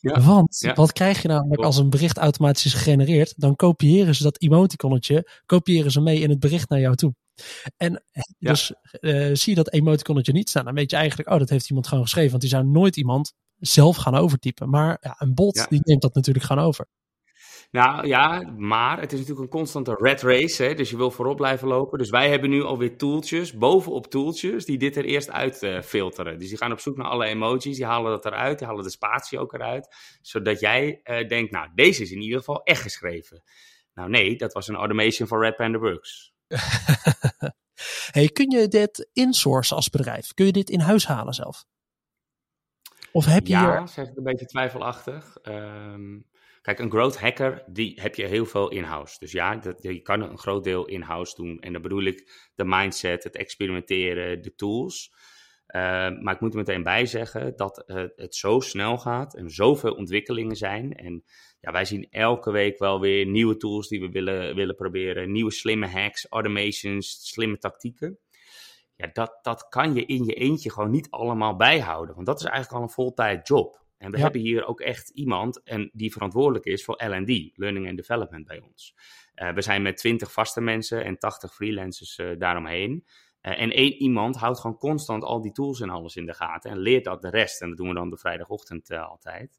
Ja, 0.00 0.20
Want 0.20 0.72
wat 0.74 0.92
krijg 0.92 1.22
je 1.22 1.28
namelijk 1.28 1.62
als 1.62 1.76
een 1.76 1.90
bericht 1.90 2.16
automatisch 2.16 2.64
is 2.64 2.74
gegenereerd? 2.74 3.34
Dan 3.36 3.56
kopiëren 3.56 4.14
ze 4.14 4.22
dat 4.22 4.40
emoticonnetje, 4.40 5.40
kopiëren 5.46 5.90
ze 5.90 6.00
mee 6.00 6.20
in 6.20 6.30
het 6.30 6.40
bericht 6.40 6.68
naar 6.68 6.80
jou 6.80 6.94
toe. 6.94 7.14
En 7.76 8.04
dus 8.38 8.72
uh, 9.00 9.34
zie 9.34 9.50
je 9.50 9.54
dat 9.54 9.72
emoticonnetje 9.72 10.32
niet 10.32 10.48
staan, 10.48 10.64
dan 10.64 10.74
weet 10.74 10.90
je 10.90 10.96
eigenlijk, 10.96 11.30
oh, 11.30 11.38
dat 11.38 11.48
heeft 11.48 11.68
iemand 11.68 11.86
gewoon 11.88 12.04
geschreven. 12.04 12.30
Want 12.30 12.42
die 12.42 12.50
zou 12.50 12.64
nooit 12.64 12.96
iemand 12.96 13.32
zelf 13.56 13.96
gaan 13.96 14.14
overtypen. 14.14 14.70
Maar 14.70 14.98
ja, 15.00 15.14
een 15.18 15.34
bot, 15.34 15.66
die 15.68 15.80
neemt 15.82 16.02
dat 16.02 16.14
natuurlijk 16.14 16.46
gewoon 16.46 16.64
over. 16.64 16.86
Nou 17.70 18.06
ja, 18.06 18.52
maar 18.56 19.00
het 19.00 19.12
is 19.12 19.18
natuurlijk 19.18 19.46
een 19.46 19.58
constante 19.58 19.96
red 19.98 20.22
race, 20.22 20.62
hè, 20.62 20.74
dus 20.74 20.90
je 20.90 20.96
wil 20.96 21.10
voorop 21.10 21.36
blijven 21.36 21.68
lopen. 21.68 21.98
Dus 21.98 22.10
wij 22.10 22.30
hebben 22.30 22.50
nu 22.50 22.62
alweer 22.62 22.96
tooltjes, 22.96 23.52
bovenop 23.52 24.06
tooltjes, 24.06 24.64
die 24.64 24.78
dit 24.78 24.96
er 24.96 25.04
eerst 25.04 25.30
uit 25.30 25.62
uh, 25.62 25.80
filteren. 25.80 26.38
Dus 26.38 26.48
die 26.48 26.56
gaan 26.56 26.72
op 26.72 26.80
zoek 26.80 26.96
naar 26.96 27.06
alle 27.06 27.26
emojis, 27.26 27.76
die 27.76 27.84
halen 27.84 28.10
dat 28.10 28.26
eruit, 28.26 28.58
die 28.58 28.66
halen 28.66 28.84
de 28.84 28.90
spatie 28.90 29.38
ook 29.38 29.52
eruit. 29.52 29.96
Zodat 30.20 30.60
jij 30.60 31.00
uh, 31.04 31.28
denkt, 31.28 31.52
nou, 31.52 31.68
deze 31.74 32.02
is 32.02 32.10
in 32.10 32.20
ieder 32.20 32.38
geval 32.38 32.62
echt 32.62 32.82
geschreven. 32.82 33.42
Nou 33.94 34.08
nee, 34.08 34.36
dat 34.36 34.52
was 34.52 34.68
een 34.68 34.76
automation 34.76 35.28
van 35.28 35.40
Red 35.40 35.56
Panda 35.56 35.78
Works. 35.78 36.32
hey, 38.16 38.28
kun 38.28 38.50
je 38.50 38.68
dit 38.68 39.08
insourcen 39.12 39.76
als 39.76 39.90
bedrijf? 39.90 40.34
Kun 40.34 40.46
je 40.46 40.52
dit 40.52 40.70
in 40.70 40.80
huis 40.80 41.06
halen 41.06 41.34
zelf? 41.34 41.64
Of 43.12 43.24
heb 43.24 43.46
je 43.46 43.52
ja, 43.52 43.78
hier... 43.78 43.88
zeg 43.88 44.08
ik 44.08 44.16
een 44.16 44.22
beetje 44.22 44.46
twijfelachtig. 44.46 45.36
Um, 45.42 46.28
Kijk, 46.70 46.82
een 46.82 46.90
growth 46.90 47.20
hacker, 47.20 47.62
die 47.66 48.00
heb 48.00 48.14
je 48.14 48.26
heel 48.26 48.46
veel 48.46 48.70
in-house. 48.70 49.18
Dus 49.18 49.32
ja, 49.32 49.56
dat, 49.56 49.82
je 49.82 50.00
kan 50.00 50.22
een 50.22 50.38
groot 50.38 50.64
deel 50.64 50.86
in-house 50.86 51.34
doen. 51.34 51.58
En 51.60 51.72
dan 51.72 51.82
bedoel 51.82 52.02
ik 52.02 52.50
de 52.54 52.64
mindset, 52.64 53.24
het 53.24 53.36
experimenteren, 53.36 54.42
de 54.42 54.54
tools. 54.54 55.12
Uh, 55.66 55.82
maar 56.20 56.34
ik 56.34 56.40
moet 56.40 56.52
er 56.52 56.58
meteen 56.58 56.82
bij 56.82 57.06
zeggen 57.06 57.56
dat 57.56 57.84
uh, 57.86 58.04
het 58.16 58.34
zo 58.34 58.60
snel 58.60 58.98
gaat 58.98 59.34
en 59.34 59.50
zoveel 59.50 59.92
ontwikkelingen 59.92 60.56
zijn. 60.56 60.92
En 60.92 61.24
ja, 61.60 61.72
wij 61.72 61.84
zien 61.84 62.06
elke 62.10 62.50
week 62.50 62.78
wel 62.78 63.00
weer 63.00 63.26
nieuwe 63.26 63.56
tools 63.56 63.88
die 63.88 64.00
we 64.00 64.08
willen, 64.08 64.54
willen 64.54 64.74
proberen. 64.74 65.32
Nieuwe 65.32 65.52
slimme 65.52 65.86
hacks, 65.86 66.26
automations, 66.28 67.28
slimme 67.28 67.58
tactieken. 67.58 68.18
Ja, 68.96 69.10
dat, 69.12 69.38
dat 69.42 69.68
kan 69.68 69.94
je 69.94 70.04
in 70.04 70.24
je 70.24 70.34
eentje 70.34 70.70
gewoon 70.70 70.90
niet 70.90 71.10
allemaal 71.10 71.56
bijhouden. 71.56 72.14
Want 72.14 72.26
dat 72.26 72.40
is 72.40 72.46
eigenlijk 72.46 72.76
al 72.76 72.82
een 72.82 72.94
voltijd 72.94 73.48
job. 73.48 73.79
En 74.00 74.10
we 74.10 74.18
hebben 74.18 74.40
hier 74.40 74.66
ook 74.66 74.80
echt 74.80 75.08
iemand 75.08 75.62
en 75.62 75.90
die 75.92 76.12
verantwoordelijk 76.12 76.64
is 76.64 76.84
voor 76.84 77.04
LD, 77.04 77.50
Learning 77.54 77.88
and 77.88 77.96
Development, 77.96 78.46
bij 78.46 78.60
ons. 78.60 78.94
Uh, 79.34 79.52
we 79.52 79.62
zijn 79.62 79.82
met 79.82 79.96
20 79.96 80.32
vaste 80.32 80.60
mensen 80.60 81.04
en 81.04 81.18
80 81.18 81.54
freelancers 81.54 82.18
uh, 82.18 82.38
daaromheen. 82.38 83.04
Uh, 83.42 83.60
en 83.60 83.70
één 83.70 83.92
iemand 83.92 84.36
houdt 84.36 84.60
gewoon 84.60 84.76
constant 84.76 85.22
al 85.22 85.40
die 85.40 85.52
tools 85.52 85.80
en 85.80 85.90
alles 85.90 86.16
in 86.16 86.26
de 86.26 86.34
gaten 86.34 86.70
en 86.70 86.78
leert 86.78 87.04
dat 87.04 87.22
de 87.22 87.30
rest. 87.30 87.60
En 87.60 87.68
dat 87.68 87.76
doen 87.76 87.88
we 87.88 87.94
dan 87.94 88.10
de 88.10 88.18
vrijdagochtend 88.18 88.90
altijd. 88.90 89.58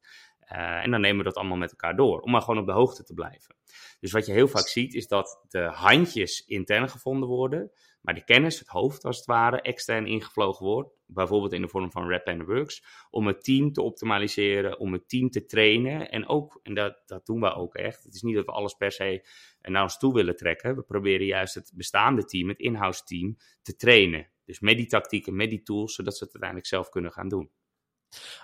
en 0.81 0.91
dan 0.91 1.01
nemen 1.01 1.17
we 1.17 1.23
dat 1.23 1.35
allemaal 1.35 1.57
met 1.57 1.71
elkaar 1.71 1.95
door, 1.95 2.19
om 2.19 2.31
maar 2.31 2.41
gewoon 2.41 2.59
op 2.59 2.65
de 2.65 2.71
hoogte 2.71 3.03
te 3.03 3.13
blijven. 3.13 3.55
Dus 3.99 4.11
wat 4.11 4.25
je 4.25 4.31
heel 4.31 4.47
vaak 4.47 4.67
ziet, 4.67 4.93
is 4.93 5.07
dat 5.07 5.45
de 5.49 5.63
handjes 5.63 6.45
intern 6.45 6.89
gevonden 6.89 7.29
worden. 7.29 7.71
Maar 8.01 8.13
de 8.13 8.23
kennis, 8.23 8.59
het 8.59 8.67
hoofd 8.67 9.03
als 9.03 9.17
het 9.17 9.25
ware, 9.25 9.61
extern 9.61 10.07
ingevlogen 10.07 10.65
wordt, 10.65 10.95
bijvoorbeeld 11.05 11.53
in 11.53 11.61
de 11.61 11.67
vorm 11.67 11.91
van 11.91 12.09
Rap 12.09 12.27
and 12.27 12.45
Works, 12.45 12.83
om 13.09 13.27
het 13.27 13.43
team 13.43 13.73
te 13.73 13.81
optimaliseren, 13.81 14.79
om 14.79 14.93
het 14.93 15.09
team 15.09 15.29
te 15.29 15.45
trainen. 15.45 16.11
En 16.11 16.27
ook, 16.27 16.59
en 16.63 16.73
dat, 16.73 17.01
dat 17.05 17.25
doen 17.25 17.39
we 17.39 17.53
ook 17.53 17.75
echt, 17.75 18.03
het 18.03 18.13
is 18.13 18.21
niet 18.21 18.35
dat 18.35 18.45
we 18.45 18.51
alles 18.51 18.73
per 18.73 18.91
se 18.91 19.27
naar 19.61 19.83
ons 19.83 19.97
toe 19.97 20.13
willen 20.13 20.35
trekken. 20.35 20.75
We 20.75 20.81
proberen 20.81 21.25
juist 21.25 21.53
het 21.53 21.71
bestaande 21.75 22.25
team, 22.25 22.49
het 22.49 22.59
in-house 22.59 23.03
team, 23.03 23.37
te 23.61 23.75
trainen. 23.75 24.29
Dus 24.45 24.59
met 24.59 24.77
die 24.77 24.87
tactieken, 24.87 25.35
met 25.35 25.49
die 25.49 25.61
tools, 25.61 25.95
zodat 25.95 26.17
ze 26.17 26.23
het 26.23 26.33
uiteindelijk 26.33 26.69
zelf 26.69 26.89
kunnen 26.89 27.11
gaan 27.11 27.29
doen. 27.29 27.51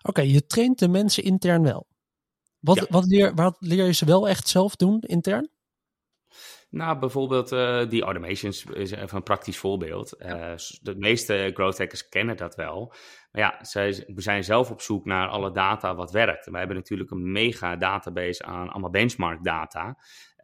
Oké, 0.01 0.21
je 0.21 0.45
traint 0.45 0.79
de 0.79 0.87
mensen 0.87 1.23
intern 1.23 1.63
wel. 1.63 1.87
Wat, 2.59 2.89
wat, 2.89 3.05
leer, 3.05 3.33
wat 3.35 3.57
leer 3.59 3.85
je 3.85 3.93
ze 3.93 4.05
wel 4.05 4.27
echt 4.27 4.47
zelf 4.47 4.75
doen 4.75 4.99
intern? 4.99 5.49
Nou, 6.69 6.99
bijvoorbeeld 6.99 7.51
uh, 7.51 7.89
die 7.89 8.03
automations 8.03 8.65
is 8.65 8.91
even 8.91 9.15
een 9.15 9.23
praktisch 9.23 9.57
voorbeeld. 9.57 10.15
Uh, 10.19 10.53
de 10.81 10.95
meeste 10.95 11.51
growth 11.53 11.77
hackers 11.77 12.09
kennen 12.09 12.37
dat 12.37 12.55
wel. 12.55 12.93
Maar 13.31 13.41
ja, 13.41 13.63
zij, 13.63 14.03
we 14.07 14.21
zijn 14.21 14.43
zelf 14.43 14.71
op 14.71 14.81
zoek 14.81 15.05
naar 15.05 15.27
alle 15.27 15.51
data 15.51 15.95
wat 15.95 16.11
werkt. 16.11 16.45
wij 16.45 16.59
hebben 16.59 16.77
natuurlijk 16.77 17.11
een 17.11 17.31
mega 17.31 17.75
database 17.75 18.43
aan 18.43 18.69
allemaal 18.69 18.89
benchmark 18.89 19.43
data. 19.43 19.97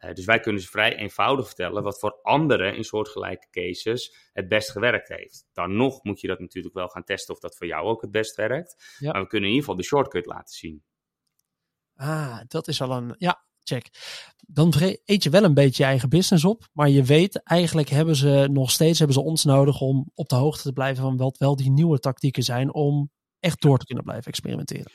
Uh, 0.04 0.12
dus 0.12 0.24
wij 0.24 0.40
kunnen 0.40 0.62
ze 0.62 0.68
vrij 0.68 0.96
eenvoudig 0.96 1.46
vertellen 1.46 1.82
wat 1.82 1.98
voor 1.98 2.18
anderen 2.22 2.76
in 2.76 2.84
soortgelijke 2.84 3.46
cases 3.50 4.30
het 4.32 4.48
best 4.48 4.70
gewerkt 4.70 5.08
heeft. 5.08 5.48
Dan 5.52 5.76
nog 5.76 6.02
moet 6.02 6.20
je 6.20 6.28
dat 6.28 6.38
natuurlijk 6.38 6.74
wel 6.74 6.88
gaan 6.88 7.04
testen 7.04 7.34
of 7.34 7.40
dat 7.40 7.56
voor 7.56 7.66
jou 7.66 7.86
ook 7.86 8.02
het 8.02 8.10
best 8.10 8.36
werkt. 8.36 8.96
Ja. 8.98 9.12
Maar 9.12 9.22
we 9.22 9.28
kunnen 9.28 9.48
in 9.48 9.54
ieder 9.54 9.70
geval 9.70 9.82
de 9.82 9.88
shortcut 9.88 10.26
laten 10.26 10.54
zien. 10.54 10.82
Ah, 11.96 12.40
dat 12.46 12.68
is 12.68 12.82
al 12.82 12.90
een. 12.90 13.14
Ja, 13.18 13.44
check. 13.64 13.88
Dan 14.46 14.72
eet 15.04 15.22
je 15.22 15.30
wel 15.30 15.44
een 15.44 15.54
beetje 15.54 15.82
je 15.82 15.88
eigen 15.88 16.08
business 16.08 16.44
op. 16.44 16.68
Maar 16.72 16.88
je 16.88 17.02
weet, 17.02 17.42
eigenlijk 17.42 17.88
hebben 17.88 18.16
ze 18.16 18.48
nog 18.52 18.70
steeds 18.70 18.98
hebben 18.98 19.16
ze 19.16 19.22
ons 19.22 19.44
nodig 19.44 19.80
om 19.80 20.10
op 20.14 20.28
de 20.28 20.34
hoogte 20.34 20.62
te 20.62 20.72
blijven 20.72 21.02
van 21.02 21.16
wat 21.16 21.38
wel 21.38 21.56
die 21.56 21.70
nieuwe 21.70 21.98
tactieken 21.98 22.42
zijn 22.42 22.74
om 22.74 23.10
echt 23.40 23.60
door 23.60 23.78
te 23.78 23.86
kunnen 23.86 24.04
blijven 24.04 24.26
experimenteren. 24.26 24.92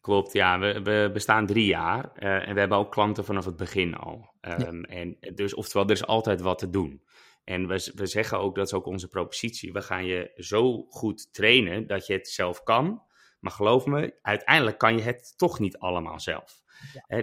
Klopt, 0.00 0.32
ja. 0.32 0.58
We, 0.58 0.82
we 0.82 1.10
bestaan 1.12 1.46
drie 1.46 1.66
jaar 1.66 2.12
uh, 2.18 2.48
en 2.48 2.54
we 2.54 2.60
hebben 2.60 2.78
ook 2.78 2.92
klanten 2.92 3.24
vanaf 3.24 3.44
het 3.44 3.56
begin 3.56 3.94
al. 3.94 4.34
Um, 4.40 4.84
en 4.84 5.16
dus, 5.34 5.54
oftewel, 5.54 5.84
er 5.84 5.92
is 5.92 6.06
altijd 6.06 6.40
wat 6.40 6.58
te 6.58 6.70
doen. 6.70 7.02
En 7.44 7.66
we, 7.66 7.92
we 7.94 8.06
zeggen 8.06 8.38
ook, 8.38 8.54
dat 8.54 8.66
is 8.66 8.72
ook 8.72 8.86
onze 8.86 9.08
propositie, 9.08 9.72
we 9.72 9.82
gaan 9.82 10.04
je 10.04 10.32
zo 10.36 10.86
goed 10.88 11.32
trainen 11.32 11.86
dat 11.86 12.06
je 12.06 12.12
het 12.12 12.28
zelf 12.28 12.62
kan. 12.62 13.02
Maar 13.40 13.52
geloof 13.52 13.86
me, 13.86 14.18
uiteindelijk 14.22 14.78
kan 14.78 14.96
je 14.96 15.02
het 15.02 15.34
toch 15.36 15.58
niet 15.58 15.78
allemaal 15.78 16.20
zelf 16.20 16.64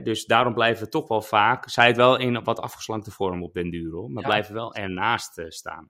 dus 0.03 0.25
daarom 0.25 0.53
blijven 0.53 0.83
we 0.83 0.89
toch 0.89 1.07
wel 1.07 1.21
vaak, 1.21 1.69
zij 1.69 1.87
het 1.87 1.95
wel 1.95 2.17
in 2.17 2.43
wat 2.43 2.59
afgeslankte 2.59 3.11
vorm 3.11 3.43
op 3.43 3.53
den 3.53 3.69
duur, 3.69 4.09
maar 4.09 4.23
blijven 4.23 4.53
wel 4.53 4.75
ernaast 4.75 5.37
uh, 5.37 5.45
staan. 5.49 5.89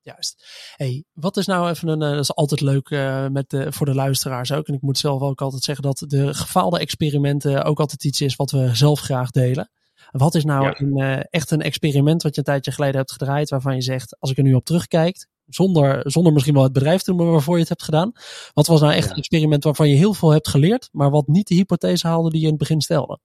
Juist. 0.00 0.46
Hey, 0.76 1.04
wat 1.12 1.36
is 1.36 1.46
nou 1.46 1.70
even 1.70 1.88
een, 1.88 2.02
uh, 2.02 2.10
dat 2.10 2.20
is 2.20 2.34
altijd 2.34 2.60
leuk 2.60 2.90
uh, 2.90 3.28
met 3.28 3.50
de, 3.50 3.72
voor 3.72 3.86
de 3.86 3.94
luisteraars 3.94 4.52
ook. 4.52 4.66
En 4.66 4.74
ik 4.74 4.82
moet 4.82 4.98
zelf 4.98 5.22
ook 5.22 5.40
altijd 5.40 5.62
zeggen 5.62 5.84
dat 5.84 6.04
de 6.06 6.34
gefaalde 6.34 6.78
experimenten 6.78 7.64
ook 7.64 7.80
altijd 7.80 8.04
iets 8.04 8.20
is 8.20 8.36
wat 8.36 8.50
we 8.50 8.74
zelf 8.74 9.00
graag 9.00 9.30
delen. 9.30 9.70
Wat 10.10 10.34
is 10.34 10.44
nou 10.44 10.74
een, 10.76 11.22
echt 11.30 11.50
een 11.50 11.62
experiment 11.62 12.22
wat 12.22 12.34
je 12.34 12.38
een 12.38 12.46
tijdje 12.46 12.72
geleden 12.72 12.96
hebt 12.96 13.12
gedraaid, 13.12 13.50
waarvan 13.50 13.74
je 13.74 13.82
zegt, 13.82 14.16
als 14.18 14.30
ik 14.30 14.36
er 14.36 14.42
nu 14.42 14.54
op 14.54 14.64
terugkijk, 14.64 15.26
zonder, 15.54 16.10
zonder 16.10 16.32
misschien 16.32 16.54
wel 16.54 16.62
het 16.62 16.72
bedrijf 16.72 17.02
te 17.02 17.12
noemen 17.12 17.32
waarvoor 17.32 17.54
je 17.54 17.60
het 17.60 17.68
hebt 17.68 17.82
gedaan. 17.82 18.12
Wat 18.52 18.66
was 18.66 18.80
nou 18.80 18.92
echt 18.92 19.10
een 19.10 19.16
experiment 19.16 19.64
waarvan 19.64 19.88
je 19.88 19.96
heel 19.96 20.14
veel 20.14 20.30
hebt 20.30 20.48
geleerd, 20.48 20.88
maar 20.92 21.10
wat 21.10 21.26
niet 21.26 21.48
de 21.48 21.54
hypothese 21.54 22.06
haalde 22.06 22.30
die 22.30 22.40
je 22.40 22.44
in 22.46 22.52
het 22.52 22.60
begin 22.60 22.80
stelde? 22.80 23.18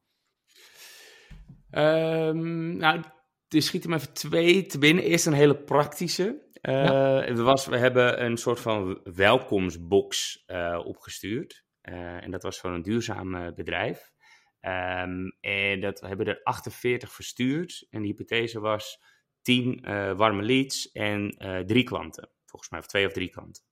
Um, 1.71 2.77
nou, 2.77 3.03
er 3.47 3.61
schieten 3.61 3.89
me 3.89 3.95
even 3.95 4.13
twee 4.13 4.65
te 4.65 4.77
binnen. 4.77 5.03
Eerst 5.03 5.25
een 5.25 5.33
hele 5.33 5.57
praktische. 5.57 6.45
Uh, 6.61 7.35
was, 7.35 7.65
we 7.65 7.77
hebben 7.77 8.23
een 8.25 8.37
soort 8.37 8.59
van 8.59 8.99
welkomstbox 9.03 10.43
uh, 10.47 10.81
opgestuurd. 10.85 11.65
Uh, 11.81 12.23
en 12.23 12.31
dat 12.31 12.43
was 12.43 12.59
voor 12.59 12.69
een 12.69 12.81
duurzaam 12.81 13.53
bedrijf. 13.55 14.11
Ehm, 14.59 15.27
en 15.39 15.81
dat 15.81 15.99
we 15.99 16.07
hebben 16.07 16.25
er 16.25 16.39
48 16.43 17.11
verstuurd. 17.11 17.87
En 17.89 18.01
de 18.01 18.07
hypothese 18.07 18.59
was 18.59 18.99
10 19.47 19.81
warme 20.17 20.43
leads 20.43 20.91
en 20.91 21.35
drie 21.65 21.83
klanten. 21.83 22.29
Volgens 22.45 22.71
mij, 22.71 22.79
of 22.79 22.85
twee 22.85 23.05
of 23.05 23.13
drie 23.13 23.29
klanten. 23.29 23.63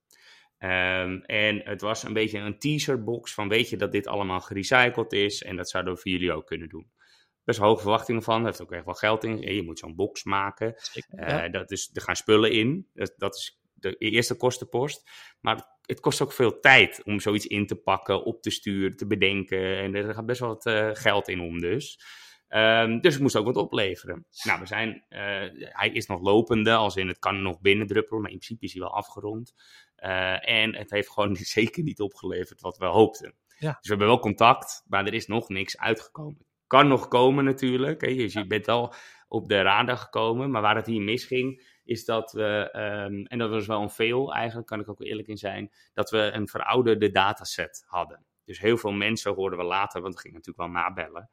Um, 0.58 1.22
en 1.22 1.60
het 1.64 1.80
was 1.80 2.02
een 2.02 2.12
beetje 2.12 2.38
een 2.38 2.58
teaserbox 2.58 3.34
van 3.34 3.48
weet 3.48 3.68
je 3.68 3.76
dat 3.76 3.92
dit 3.92 4.06
allemaal 4.06 4.40
gerecycled 4.40 5.12
is 5.12 5.42
en 5.42 5.56
dat 5.56 5.70
zouden 5.70 5.94
we 5.94 6.00
voor 6.00 6.10
jullie 6.10 6.32
ook 6.32 6.46
kunnen 6.46 6.68
doen. 6.68 6.90
Best 7.44 7.58
hoge 7.58 7.80
verwachtingen 7.80 8.22
van, 8.22 8.44
heeft 8.44 8.62
ook 8.62 8.72
echt 8.72 8.84
wel 8.84 8.94
geld 8.94 9.24
in. 9.24 9.54
Je 9.54 9.62
moet 9.62 9.78
zo'n 9.78 9.94
box 9.94 10.24
maken, 10.24 10.74
uh, 11.10 11.50
dat 11.50 11.70
is, 11.70 11.90
er 11.92 12.02
gaan 12.02 12.16
spullen 12.16 12.52
in, 12.52 12.88
dat, 12.92 13.14
dat, 13.16 13.34
is 13.34 13.60
de 13.74 13.94
eerste 13.94 14.36
kostenpost. 14.36 15.10
Maar 15.40 15.78
het 15.82 16.00
kost 16.00 16.22
ook 16.22 16.32
veel 16.32 16.60
tijd 16.60 17.02
om 17.04 17.20
zoiets 17.20 17.46
in 17.46 17.66
te 17.66 17.76
pakken, 17.76 18.24
op 18.24 18.42
te 18.42 18.50
sturen, 18.50 18.96
te 18.96 19.06
bedenken 19.06 19.78
en 19.78 19.94
er 19.94 20.14
gaat 20.14 20.26
best 20.26 20.40
wel 20.40 20.48
wat 20.48 20.66
uh, 20.66 20.90
geld 20.92 21.28
in 21.28 21.40
om 21.40 21.60
dus. 21.60 22.00
Um, 22.48 23.00
dus 23.00 23.12
het 23.12 23.22
moest 23.22 23.36
ook 23.36 23.44
wat 23.44 23.56
opleveren. 23.56 24.26
Nou, 24.42 24.60
we 24.60 24.66
zijn, 24.66 25.04
uh, 25.08 25.18
hij 25.58 25.90
is 25.92 26.06
nog 26.06 26.20
lopende, 26.20 26.74
als 26.74 26.96
in 26.96 27.08
het 27.08 27.18
kan 27.18 27.42
nog 27.42 27.60
binnendruppelen, 27.60 28.22
maar 28.22 28.30
in 28.30 28.38
principe 28.38 28.64
is 28.64 28.72
hij 28.72 28.82
wel 28.82 28.94
afgerond. 28.94 29.54
Uh, 29.98 30.48
en 30.48 30.74
het 30.74 30.90
heeft 30.90 31.10
gewoon 31.10 31.36
zeker 31.58 31.82
niet 31.82 32.00
opgeleverd 32.00 32.60
wat 32.60 32.78
we 32.78 32.84
hoopten. 32.84 33.34
Ja. 33.58 33.70
Dus 33.70 33.80
we 33.80 33.88
hebben 33.88 34.06
wel 34.06 34.18
contact, 34.18 34.84
maar 34.86 35.06
er 35.06 35.14
is 35.14 35.26
nog 35.26 35.48
niks 35.48 35.78
uitgekomen. 35.78 36.44
Kan 36.66 36.88
nog 36.88 37.08
komen 37.08 37.44
natuurlijk. 37.44 38.00
Hè. 38.00 38.14
Dus 38.14 38.32
je 38.32 38.46
bent 38.46 38.68
al 38.68 38.94
op 39.28 39.48
de 39.48 39.62
radar 39.62 39.96
gekomen. 39.96 40.50
Maar 40.50 40.62
waar 40.62 40.76
het 40.76 40.86
hier 40.86 41.02
misging, 41.02 41.74
is 41.84 42.04
dat 42.04 42.32
we, 42.32 42.68
um, 42.72 43.26
en 43.26 43.38
dat 43.38 43.50
was 43.50 43.66
wel 43.66 43.82
een 43.82 43.90
veel 43.90 44.34
eigenlijk, 44.34 44.66
kan 44.66 44.80
ik 44.80 44.88
ook 44.88 45.02
eerlijk 45.02 45.28
in 45.28 45.36
zijn, 45.36 45.72
dat 45.92 46.10
we 46.10 46.30
een 46.32 46.48
verouderde 46.48 47.10
dataset 47.10 47.84
hadden. 47.86 48.24
Dus 48.44 48.58
heel 48.58 48.76
veel 48.76 48.92
mensen 48.92 49.34
hoorden 49.34 49.58
we 49.58 49.64
later, 49.64 50.00
want 50.00 50.14
we 50.14 50.20
gingen 50.20 50.36
natuurlijk 50.36 50.72
wel 50.72 50.82
nabellen, 50.82 51.30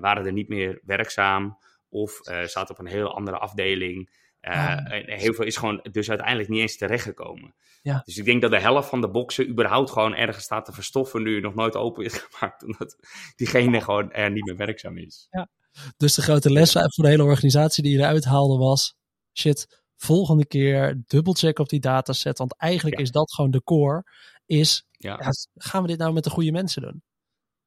waren 0.00 0.26
er 0.26 0.32
niet 0.32 0.48
meer 0.48 0.80
werkzaam 0.84 1.58
of 1.88 2.28
uh, 2.28 2.42
zaten 2.42 2.74
op 2.74 2.78
een 2.78 2.90
heel 2.90 3.14
andere 3.14 3.38
afdeling. 3.38 4.24
Uh, 4.40 4.92
en 4.92 5.18
heel 5.18 5.34
veel 5.34 5.44
is 5.44 5.56
gewoon 5.56 5.86
dus 5.90 6.08
uiteindelijk 6.08 6.48
niet 6.48 6.60
eens 6.60 6.76
terechtgekomen. 6.76 7.54
Ja. 7.82 8.02
Dus 8.04 8.16
ik 8.16 8.24
denk 8.24 8.42
dat 8.42 8.50
de 8.50 8.60
helft 8.60 8.88
van 8.88 9.00
de 9.00 9.10
boxen 9.10 9.48
überhaupt 9.48 9.90
gewoon 9.90 10.14
ergens 10.14 10.44
staat 10.44 10.64
te 10.64 10.72
verstoffen 10.72 11.22
nu 11.22 11.40
nog 11.40 11.54
nooit 11.54 11.76
open 11.76 12.04
is 12.04 12.18
gemaakt. 12.28 12.64
Omdat 12.64 12.96
diegene 13.36 13.80
gewoon 13.80 14.12
er 14.12 14.30
niet 14.30 14.44
meer 14.44 14.56
werkzaam 14.56 14.98
is. 14.98 15.26
Ja. 15.30 15.48
Dus 15.96 16.14
de 16.14 16.22
grote 16.22 16.52
les 16.52 16.72
voor 16.72 17.04
de 17.04 17.08
hele 17.08 17.24
organisatie 17.24 17.82
die 17.82 17.92
je 17.92 17.98
eruit 17.98 18.24
haalde 18.24 18.58
was, 18.58 18.96
shit, 19.38 19.82
volgende 19.96 20.46
keer 20.46 21.02
dubbelcheck 21.06 21.58
op 21.58 21.68
die 21.68 21.80
dataset. 21.80 22.38
Want 22.38 22.56
eigenlijk 22.56 22.96
ja. 22.96 23.02
is 23.02 23.10
dat 23.10 23.32
gewoon 23.32 23.50
de 23.50 23.62
core. 23.62 24.04
Is, 24.46 24.86
ja. 24.90 25.32
gaan 25.54 25.82
we 25.82 25.88
dit 25.88 25.98
nou 25.98 26.12
met 26.12 26.24
de 26.24 26.30
goede 26.30 26.52
mensen 26.52 26.82
doen? 26.82 27.02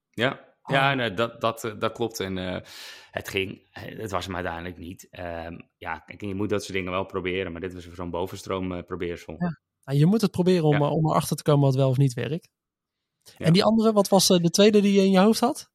Ja, 0.09 0.48
ja, 0.69 0.93
nee, 0.93 1.13
dat, 1.13 1.41
dat, 1.41 1.73
dat 1.79 1.91
klopt. 1.91 2.19
En 2.19 2.37
uh, 2.37 2.57
het 3.11 3.29
ging, 3.29 3.67
het 3.71 4.11
was 4.11 4.25
hem 4.25 4.35
uiteindelijk 4.35 4.77
niet. 4.77 5.07
Um, 5.11 5.69
ja, 5.77 5.99
kijk, 5.99 6.21
je 6.21 6.35
moet 6.35 6.49
dat 6.49 6.61
soort 6.63 6.73
dingen 6.73 6.91
wel 6.91 7.05
proberen, 7.05 7.51
maar 7.51 7.61
dit 7.61 7.73
was 7.73 7.91
zo'n 7.91 8.09
bovenstroom 8.09 8.71
uh, 8.71 8.83
probeersel. 8.83 9.35
Ja. 9.37 9.59
Nou, 9.83 9.97
je 9.97 10.05
moet 10.05 10.21
het 10.21 10.31
proberen 10.31 10.63
om, 10.63 10.81
ja. 10.81 10.89
om 10.89 11.09
erachter 11.09 11.35
te 11.35 11.43
komen 11.43 11.65
wat 11.65 11.75
wel 11.75 11.89
of 11.89 11.97
niet 11.97 12.13
werkt. 12.13 12.49
En 13.37 13.53
die 13.53 13.63
andere, 13.63 13.93
wat 13.93 14.09
was 14.09 14.27
de 14.27 14.49
tweede 14.49 14.81
die 14.81 14.93
je 14.93 15.01
in 15.01 15.11
je 15.11 15.19
hoofd 15.19 15.39
had? 15.39 15.69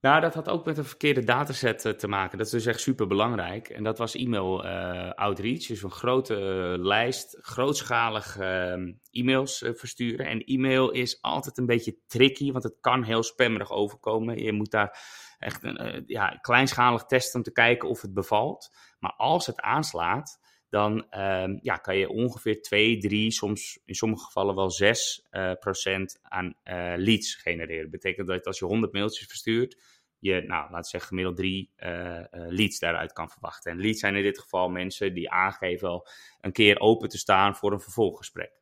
Nou, 0.00 0.20
dat 0.20 0.34
had 0.34 0.48
ook 0.48 0.64
met 0.64 0.78
een 0.78 0.84
verkeerde 0.84 1.24
dataset 1.24 1.84
uh, 1.84 1.92
te 1.92 2.08
maken. 2.08 2.38
Dat 2.38 2.46
is 2.46 2.52
dus 2.52 2.66
echt 2.66 2.80
super 2.80 3.06
belangrijk. 3.06 3.68
En 3.68 3.84
dat 3.84 3.98
was 3.98 4.14
e-mail 4.14 4.64
uh, 4.64 5.10
outreach. 5.10 5.66
Dus 5.66 5.82
een 5.82 5.90
grote 5.90 6.34
uh, 6.34 6.84
lijst, 6.84 7.38
grootschalig 7.40 8.38
ehm, 8.38 8.92
e-mails 9.10 9.64
versturen. 9.66 10.26
En 10.26 10.44
e-mail 10.44 10.90
is 10.90 11.22
altijd 11.22 11.58
een 11.58 11.66
beetje 11.66 11.98
tricky, 12.06 12.52
want 12.52 12.64
het 12.64 12.76
kan 12.80 13.02
heel 13.02 13.22
spammerig 13.22 13.70
overkomen. 13.70 14.42
Je 14.42 14.52
moet 14.52 14.70
daar 14.70 14.98
echt 15.38 15.60
ja, 16.06 16.28
kleinschalig 16.28 17.04
testen 17.04 17.38
om 17.38 17.42
te 17.42 17.52
kijken 17.52 17.88
of 17.88 18.02
het 18.02 18.14
bevalt. 18.14 18.70
Maar 18.98 19.14
als 19.16 19.46
het 19.46 19.60
aanslaat, 19.60 20.38
dan 20.68 21.06
um, 21.18 21.58
ja, 21.62 21.76
kan 21.76 21.96
je 21.96 22.08
ongeveer 22.08 22.62
2, 22.62 22.98
3, 22.98 23.30
soms 23.30 23.78
in 23.84 23.94
sommige 23.94 24.24
gevallen 24.24 24.54
wel 24.54 24.70
6 24.70 25.26
procent 25.60 26.18
aan 26.22 26.54
leads 26.96 27.34
genereren. 27.34 27.90
Betekent 27.90 28.26
dat 28.26 28.46
als 28.46 28.58
je 28.58 28.64
100 28.64 28.92
mailtjes 28.92 29.26
verstuurt, 29.26 29.76
je, 30.18 30.42
nou, 30.46 30.70
laten 30.70 30.90
zeggen, 30.90 31.08
gemiddeld 31.08 31.36
drie 31.36 31.70
uh, 31.78 31.90
uh, 31.90 32.24
leads 32.30 32.78
daaruit 32.78 33.12
kan 33.12 33.30
verwachten. 33.30 33.72
En 33.72 33.80
leads 33.80 34.00
zijn 34.00 34.16
in 34.16 34.22
dit 34.22 34.38
geval 34.38 34.68
mensen 34.68 35.14
die 35.14 35.30
aangeven 35.30 35.88
wel 35.88 36.06
een 36.40 36.52
keer 36.52 36.80
open 36.80 37.08
te 37.08 37.18
staan 37.18 37.56
voor 37.56 37.72
een 37.72 37.80
vervolggesprek. 37.80 38.52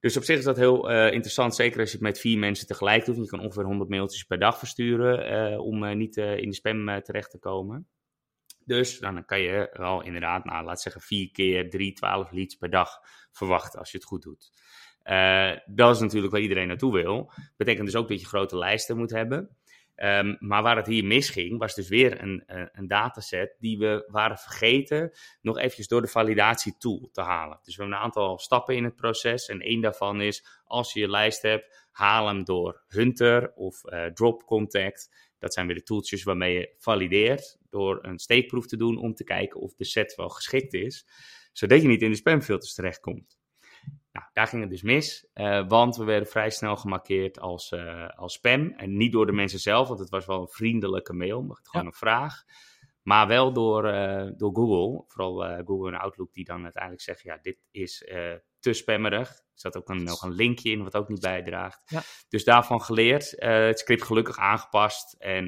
Dus 0.00 0.16
op 0.16 0.22
zich 0.22 0.38
is 0.38 0.44
dat 0.44 0.56
heel 0.56 0.90
interessant, 0.90 1.54
zeker 1.54 1.80
als 1.80 1.90
je 1.90 1.96
het 1.96 2.06
met 2.06 2.20
vier 2.20 2.38
mensen 2.38 2.66
tegelijk 2.66 3.04
doet. 3.04 3.16
Je 3.16 3.26
kan 3.26 3.40
ongeveer 3.40 3.64
100 3.64 3.90
mailtjes 3.90 4.24
per 4.24 4.38
dag 4.38 4.58
versturen 4.58 5.60
om 5.60 5.96
niet 5.96 6.16
in 6.16 6.48
de 6.48 6.54
spam 6.54 7.02
terecht 7.02 7.30
te 7.30 7.38
komen. 7.38 7.88
Dus 8.70 8.98
dan 8.98 9.24
kan 9.24 9.40
je 9.40 9.70
wel 9.72 10.02
inderdaad, 10.02 10.44
nou, 10.44 10.64
laat 10.64 10.80
zeggen, 10.80 11.02
vier 11.02 11.30
keer 11.30 11.70
drie, 11.70 11.92
twaalf 11.92 12.30
leads 12.30 12.54
per 12.54 12.70
dag 12.70 12.90
verwachten 13.30 13.78
als 13.78 13.90
je 13.90 13.96
het 13.96 14.06
goed 14.06 14.22
doet. 14.22 14.52
dat 15.66 15.94
is 15.94 16.00
natuurlijk 16.00 16.32
waar 16.32 16.42
iedereen 16.42 16.68
naartoe 16.68 16.92
wil. 16.92 17.32
Betekent 17.56 17.86
dus 17.86 17.96
ook 17.96 18.08
dat 18.08 18.20
je 18.20 18.26
grote 18.26 18.56
lijsten 18.56 18.96
moet 18.96 19.10
hebben. 19.10 19.56
Um, 19.96 20.36
maar 20.38 20.62
waar 20.62 20.76
het 20.76 20.86
hier 20.86 21.04
misging, 21.04 21.58
was 21.58 21.74
dus 21.74 21.88
weer 21.88 22.22
een, 22.22 22.42
een 22.72 22.88
dataset 22.88 23.56
die 23.58 23.78
we 23.78 24.04
waren 24.06 24.38
vergeten 24.38 25.10
nog 25.40 25.58
eventjes 25.58 25.88
door 25.88 26.00
de 26.00 26.08
validatietool 26.08 27.08
te 27.12 27.20
halen. 27.20 27.58
Dus 27.62 27.76
we 27.76 27.82
hebben 27.82 27.98
een 27.98 28.04
aantal 28.04 28.38
stappen 28.38 28.76
in 28.76 28.84
het 28.84 28.96
proces 28.96 29.46
en 29.46 29.60
één 29.60 29.80
daarvan 29.80 30.20
is, 30.20 30.60
als 30.64 30.92
je 30.92 31.00
je 31.00 31.08
lijst 31.08 31.42
hebt, 31.42 31.88
haal 31.90 32.26
hem 32.26 32.44
door 32.44 32.82
Hunter 32.86 33.52
of 33.54 33.84
uh, 33.84 34.04
Drop 34.04 34.44
Contact. 34.44 35.29
Dat 35.40 35.52
zijn 35.54 35.66
weer 35.66 35.76
de 35.76 35.82
tooltjes 35.82 36.22
waarmee 36.22 36.58
je 36.58 36.74
valideert 36.78 37.58
door 37.70 37.98
een 38.04 38.18
steekproef 38.18 38.66
te 38.66 38.76
doen 38.76 38.98
om 38.98 39.14
te 39.14 39.24
kijken 39.24 39.60
of 39.60 39.74
de 39.74 39.84
set 39.84 40.14
wel 40.14 40.28
geschikt 40.28 40.74
is, 40.74 41.06
zodat 41.52 41.82
je 41.82 41.88
niet 41.88 42.02
in 42.02 42.10
de 42.10 42.16
spamfilters 42.16 42.74
terechtkomt. 42.74 43.38
Nou, 44.12 44.26
daar 44.32 44.46
ging 44.46 44.62
het 44.62 44.70
dus 44.70 44.82
mis, 44.82 45.26
uh, 45.34 45.68
want 45.68 45.96
we 45.96 46.04
werden 46.04 46.28
vrij 46.28 46.50
snel 46.50 46.76
gemarkeerd 46.76 47.40
als, 47.40 47.70
uh, 47.70 48.08
als 48.08 48.32
spam. 48.32 48.70
En 48.70 48.96
niet 48.96 49.12
door 49.12 49.26
de 49.26 49.32
mensen 49.32 49.58
zelf, 49.58 49.88
want 49.88 50.00
het 50.00 50.10
was 50.10 50.26
wel 50.26 50.40
een 50.40 50.48
vriendelijke 50.48 51.12
mail, 51.12 51.42
maar 51.42 51.56
het 51.56 51.68
gewoon 51.68 51.86
een 51.86 51.92
vraag. 51.92 52.42
Maar 53.02 53.26
wel 53.26 53.52
door, 53.52 53.86
uh, 53.86 54.30
door 54.36 54.54
Google, 54.54 55.04
vooral 55.06 55.64
Google 55.64 55.92
en 55.92 55.98
Outlook, 55.98 56.32
die 56.32 56.44
dan 56.44 56.62
uiteindelijk 56.62 57.02
zeggen, 57.02 57.30
ja, 57.30 57.38
dit 57.42 57.58
is 57.70 58.04
te 58.60 58.72
spammerig. 58.72 59.28
Er 59.28 59.70
zat 59.70 59.76
ook 59.76 59.88
een, 59.88 60.02
nog 60.02 60.22
een 60.22 60.32
linkje 60.32 60.70
in, 60.70 60.82
wat 60.82 60.94
ook 60.94 61.08
niet 61.08 61.20
bijdraagt. 61.20 61.82
Ja. 61.86 62.02
Dus 62.28 62.44
daarvan 62.44 62.82
geleerd, 62.82 63.34
het 63.36 63.78
script 63.78 64.02
gelukkig 64.02 64.38
aangepast 64.38 65.14
en 65.18 65.46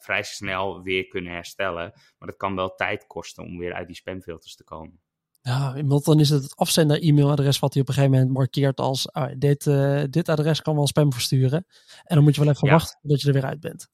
vrij 0.00 0.22
snel 0.22 0.82
weer 0.82 1.08
kunnen 1.08 1.32
herstellen. 1.32 1.92
Maar 2.18 2.28
dat 2.28 2.36
kan 2.36 2.54
wel 2.54 2.74
tijd 2.74 3.06
kosten 3.06 3.44
om 3.44 3.58
weer 3.58 3.74
uit 3.74 3.86
die 3.86 3.96
spamfilters 3.96 4.56
te 4.56 4.64
komen. 4.64 5.00
Ja, 5.42 5.82
want 5.84 6.04
dan 6.04 6.20
is 6.20 6.28
het 6.28 6.42
het 6.42 6.56
afzender-e-mailadres 6.56 7.58
wat 7.58 7.72
hij 7.72 7.82
op 7.82 7.88
een 7.88 7.94
gegeven 7.94 8.14
moment 8.14 8.36
markeert 8.36 8.80
als 8.80 9.10
oh, 9.10 9.28
dit, 9.36 9.66
uh, 9.66 10.02
dit 10.10 10.28
adres 10.28 10.62
kan 10.62 10.74
wel 10.74 10.86
spam 10.86 11.12
versturen. 11.12 11.66
En 12.04 12.14
dan 12.14 12.24
moet 12.24 12.34
je 12.34 12.40
wel 12.40 12.50
even 12.50 12.68
ja. 12.68 12.74
wachten 12.74 12.98
tot 13.08 13.20
je 13.20 13.26
er 13.26 13.34
weer 13.34 13.44
uit 13.44 13.60
bent. 13.60 13.88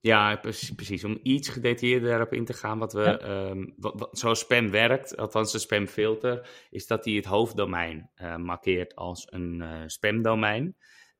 Ja, 0.00 0.40
precies. 0.76 1.04
Om 1.04 1.18
iets 1.22 1.48
gedetailleerder 1.48 2.08
daarop 2.08 2.32
in 2.32 2.44
te 2.44 2.52
gaan, 2.52 2.78
wat 2.78 2.92
we, 2.92 3.02
ja. 3.02 3.48
um, 3.48 3.74
wat, 3.76 3.98
wat, 3.98 4.18
zoals 4.18 4.38
spam 4.38 4.70
werkt, 4.70 5.16
althans 5.16 5.52
de 5.52 5.58
spamfilter, 5.58 6.66
is 6.70 6.86
dat 6.86 7.04
hij 7.04 7.14
het 7.14 7.24
hoofddomein 7.24 8.10
uh, 8.16 8.36
markeert 8.36 8.94
als 8.94 9.26
een 9.30 9.60
uh, 9.60 9.82
spamdomein. 9.86 10.76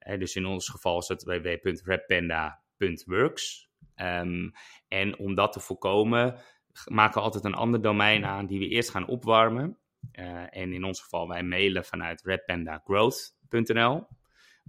Uh, 0.08 0.18
dus 0.18 0.36
in 0.36 0.46
ons 0.46 0.68
geval 0.68 0.98
is 0.98 1.08
het 1.08 1.22
www.redpanda.works. 1.22 3.68
Um, 3.96 4.52
en 4.88 5.18
om 5.18 5.34
dat 5.34 5.52
te 5.52 5.60
voorkomen, 5.60 6.40
maken 6.84 7.14
we 7.14 7.20
altijd 7.20 7.44
een 7.44 7.54
ander 7.54 7.82
domein 7.82 8.24
aan 8.24 8.46
die 8.46 8.58
we 8.58 8.68
eerst 8.68 8.90
gaan 8.90 9.06
opwarmen. 9.06 9.78
En 10.50 10.72
in 10.72 10.84
ons 10.84 11.00
geval, 11.00 11.28
wij 11.28 11.42
mailen 11.42 11.84
vanuit 11.84 12.22
redpandagrowth.nl. 12.22 14.06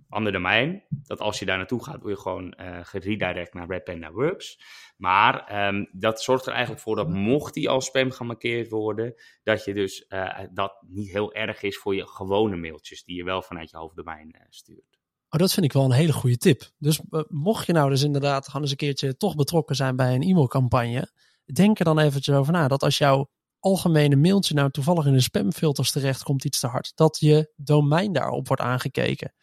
Ander 0.09 0.31
domein, 0.31 0.83
dat 0.89 1.19
als 1.19 1.39
je 1.39 1.45
daar 1.45 1.57
naartoe 1.57 1.83
gaat, 1.83 2.01
word 2.01 2.15
je 2.15 2.21
gewoon 2.21 2.53
uh, 2.59 2.79
geredirect 2.81 3.53
naar 3.53 3.67
Red 3.67 3.83
Panda 3.83 4.11
Works. 4.11 4.61
Maar 4.97 5.67
um, 5.67 5.89
dat 5.91 6.21
zorgt 6.21 6.45
er 6.45 6.51
eigenlijk 6.51 6.81
voor 6.81 6.95
dat 6.95 7.09
mocht 7.09 7.53
die 7.53 7.69
als 7.69 7.85
spam 7.85 8.11
gemarkeerd 8.11 8.69
worden, 8.69 9.13
dat 9.43 9.65
je 9.65 9.73
dus 9.73 10.05
uh, 10.09 10.39
dat 10.53 10.83
niet 10.87 11.11
heel 11.11 11.33
erg 11.33 11.61
is 11.61 11.77
voor 11.77 11.95
je 11.95 12.07
gewone 12.07 12.55
mailtjes 12.55 13.03
die 13.03 13.15
je 13.15 13.23
wel 13.23 13.41
vanuit 13.41 13.69
je 13.69 13.77
hoofddomein 13.77 14.35
stuurt. 14.49 14.99
Oh, 15.29 15.39
dat 15.39 15.53
vind 15.53 15.65
ik 15.65 15.73
wel 15.73 15.83
een 15.83 15.91
hele 15.91 16.13
goede 16.13 16.37
tip. 16.37 16.71
Dus 16.77 17.01
mocht 17.27 17.65
je 17.65 17.73
nou 17.73 17.89
dus 17.89 18.03
inderdaad 18.03 18.45
gewoon 18.45 18.61
eens 18.61 18.71
een 18.71 18.77
keertje 18.77 19.17
toch 19.17 19.35
betrokken 19.35 19.75
zijn 19.75 19.95
bij 19.95 20.15
een 20.15 20.21
e-mailcampagne, 20.21 21.11
denk 21.53 21.79
er 21.79 21.85
dan 21.85 21.99
eventjes 21.99 22.35
over 22.35 22.53
na. 22.53 22.67
Dat 22.67 22.83
als 22.83 22.97
jouw 22.97 23.29
algemene 23.59 24.15
mailtje 24.15 24.53
nou 24.53 24.71
toevallig 24.71 25.05
in 25.05 25.13
de 25.13 25.21
spamfilters 25.21 25.91
terecht 25.91 26.23
komt 26.23 26.45
iets 26.45 26.59
te 26.59 26.67
hard, 26.67 26.91
dat 26.95 27.17
je 27.19 27.53
domein 27.55 28.13
daarop 28.13 28.47
wordt 28.47 28.61
aangekeken. 28.61 29.33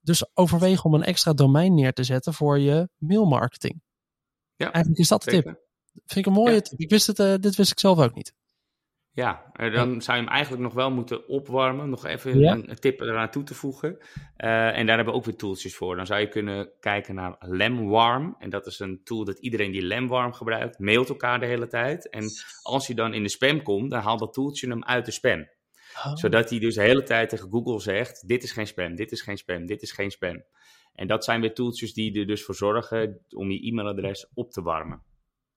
Dus 0.00 0.30
overweeg 0.34 0.84
om 0.84 0.94
een 0.94 1.02
extra 1.02 1.32
domein 1.32 1.74
neer 1.74 1.92
te 1.92 2.04
zetten 2.04 2.34
voor 2.34 2.58
je 2.58 2.88
mailmarketing. 2.96 3.82
Ja, 4.56 4.72
Eigenlijk 4.72 4.98
is 4.98 5.08
dat 5.08 5.22
de 5.22 5.30
tip. 5.30 5.44
Vind 5.92 6.16
ik 6.16 6.26
een 6.26 6.32
mooie 6.32 6.54
ja. 6.54 6.60
tip. 6.60 6.78
Ik 6.78 6.90
wist 6.90 7.06
het, 7.06 7.18
uh, 7.18 7.34
dit 7.34 7.56
wist 7.56 7.70
ik 7.70 7.78
zelf 7.78 7.98
ook 7.98 8.14
niet. 8.14 8.34
Ja, 9.12 9.50
dan 9.52 10.02
zou 10.02 10.18
je 10.18 10.24
hem 10.24 10.32
eigenlijk 10.32 10.62
nog 10.62 10.74
wel 10.74 10.90
moeten 10.90 11.28
opwarmen. 11.28 11.90
Nog 11.90 12.04
even 12.04 12.44
een, 12.44 12.78
tip 12.78 13.00
eraan 13.00 13.30
toe 13.30 13.42
te 13.42 13.54
voegen. 13.54 13.96
Uh, 13.98 14.78
en 14.78 14.86
daar 14.86 14.96
hebben 14.96 15.14
we 15.14 15.20
ook 15.20 15.24
weer 15.24 15.36
tooltjes 15.36 15.76
voor. 15.76 15.96
Dan 15.96 16.06
zou 16.06 16.20
je 16.20 16.28
kunnen 16.28 16.70
kijken 16.80 17.14
naar 17.14 17.36
Lemwarm. 17.38 18.36
En 18.38 18.50
dat 18.50 18.66
is 18.66 18.78
een 18.78 19.00
tool 19.04 19.24
dat 19.24 19.38
iedereen 19.38 19.72
die 19.72 19.82
Lemwarm 19.82 20.32
gebruikt, 20.32 20.78
mailt 20.78 21.08
elkaar 21.08 21.40
de 21.40 21.46
hele 21.46 21.66
tijd. 21.66 22.08
En 22.08 22.24
als 22.62 22.86
hij 22.86 22.96
dan 22.96 23.14
in 23.14 23.22
de 23.22 23.28
spam 23.28 23.62
komt, 23.62 23.90
dan 23.90 24.00
haalt 24.00 24.18
dat 24.18 24.32
tooltje 24.32 24.68
hem 24.68 24.84
uit 24.84 25.04
de 25.04 25.12
spam. 25.12 25.48
Oh. 25.96 26.16
Zodat 26.16 26.50
hij 26.50 26.58
dus 26.58 26.74
de 26.74 26.82
hele 26.82 27.02
tijd 27.02 27.28
tegen 27.28 27.50
Google 27.50 27.80
zegt: 27.80 28.28
Dit 28.28 28.42
is 28.42 28.52
geen 28.52 28.66
spam, 28.66 28.94
dit 28.94 29.12
is 29.12 29.20
geen 29.20 29.38
spam, 29.38 29.66
dit 29.66 29.82
is 29.82 29.92
geen 29.92 30.10
spam. 30.10 30.42
En 30.94 31.06
dat 31.06 31.24
zijn 31.24 31.40
weer 31.40 31.54
tooltjes 31.54 31.92
die 31.92 32.18
er 32.18 32.26
dus 32.26 32.44
voor 32.44 32.54
zorgen 32.54 33.20
om 33.30 33.50
je 33.50 33.66
e-mailadres 33.66 34.26
op 34.34 34.50
te 34.52 34.62
warmen. 34.62 35.02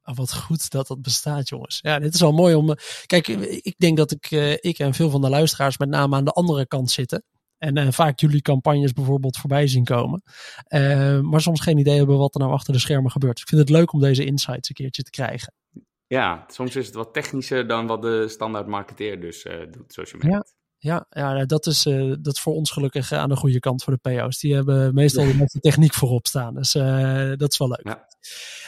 Oh, 0.04 0.15
wat 0.15 0.34
goed 0.34 0.69
dat 0.69 0.88
dat 0.88 1.02
bestaat, 1.02 1.50
jongens. 1.50 1.80
Ja, 1.82 2.00
dit 2.00 2.13
is 2.13 2.24
al 2.24 2.32
mooi 2.32 2.56
om. 2.56 2.69
Eh, 2.69 2.76
kijk, 3.06 3.28
ik 3.28 3.76
denk 3.78 3.98
dat 3.98 4.12
ik, 4.12 4.32
uh, 4.32 4.52
ik 4.52 4.80
en 4.80 4.93
veel 4.93 5.10
van 5.10 5.22
de 5.22 5.30
luisteraars 5.30 5.78
met 5.78 5.89
name 5.89 6.15
aan 6.15 6.26
de 6.26 6.32
andere 6.32 6.67
kant 6.67 6.91
zitten. 6.91 7.24
En 7.58 7.78
uh, 7.78 7.91
vaak 7.91 8.19
jullie 8.19 8.41
campagnes 8.41 8.93
bijvoorbeeld 8.93 9.38
voorbij 9.38 9.67
zien 9.67 9.84
komen. 9.84 10.24
maar 11.22 11.41
soms 11.41 11.62
geen 11.62 11.78
idee 11.78 11.98
hebben 11.98 12.17
wat 12.17 12.34
er 12.34 12.39
nou 12.39 12.54
achter 12.54 12.74
de 12.74 12.80
schermen 12.80 13.12
gebeurt. 13.12 13.39
Ik 13.39 13.48
vind 13.48 13.62
het 13.62 13.69
leuk 13.69 13.93
om 13.93 14.00
deze 14.00 14.26
insights 14.26 14.69
een 14.69 14.76
keertje 14.76 15.04
te 15.04 15.10
krijgen. 15.10 15.54
Ja, 16.13 16.45
soms 16.47 16.76
is 16.76 16.86
het 16.86 16.95
wat 16.95 17.13
technischer 17.13 17.67
dan 17.67 17.88
wat 17.88 18.02
de 18.02 18.28
standaard 18.28 18.67
marketeer 18.67 19.21
dus 19.21 19.47
doet, 19.71 19.93
zoals 19.93 20.12
je 20.12 20.17
merkt. 20.19 20.56
Ja, 20.84 21.06
ja 21.10 21.45
dat, 21.45 21.65
is, 21.65 21.86
uh, 21.86 22.15
dat 22.21 22.34
is 22.34 22.41
voor 22.41 22.54
ons 22.54 22.71
gelukkig 22.71 23.12
aan 23.12 23.30
de 23.30 23.36
goede 23.36 23.60
kant 23.60 23.84
voor 23.84 23.99
de 24.02 24.10
PO's. 24.10 24.39
Die 24.39 24.54
hebben 24.54 24.93
meestal 24.93 25.26
de 25.26 25.60
techniek 25.60 25.93
voorop 25.93 26.28
staan. 26.28 26.54
Dus 26.54 26.76
uh, 26.76 27.32
dat 27.36 27.52
is 27.52 27.58
wel 27.58 27.67
leuk. 27.67 27.82
Ja. 27.84 28.08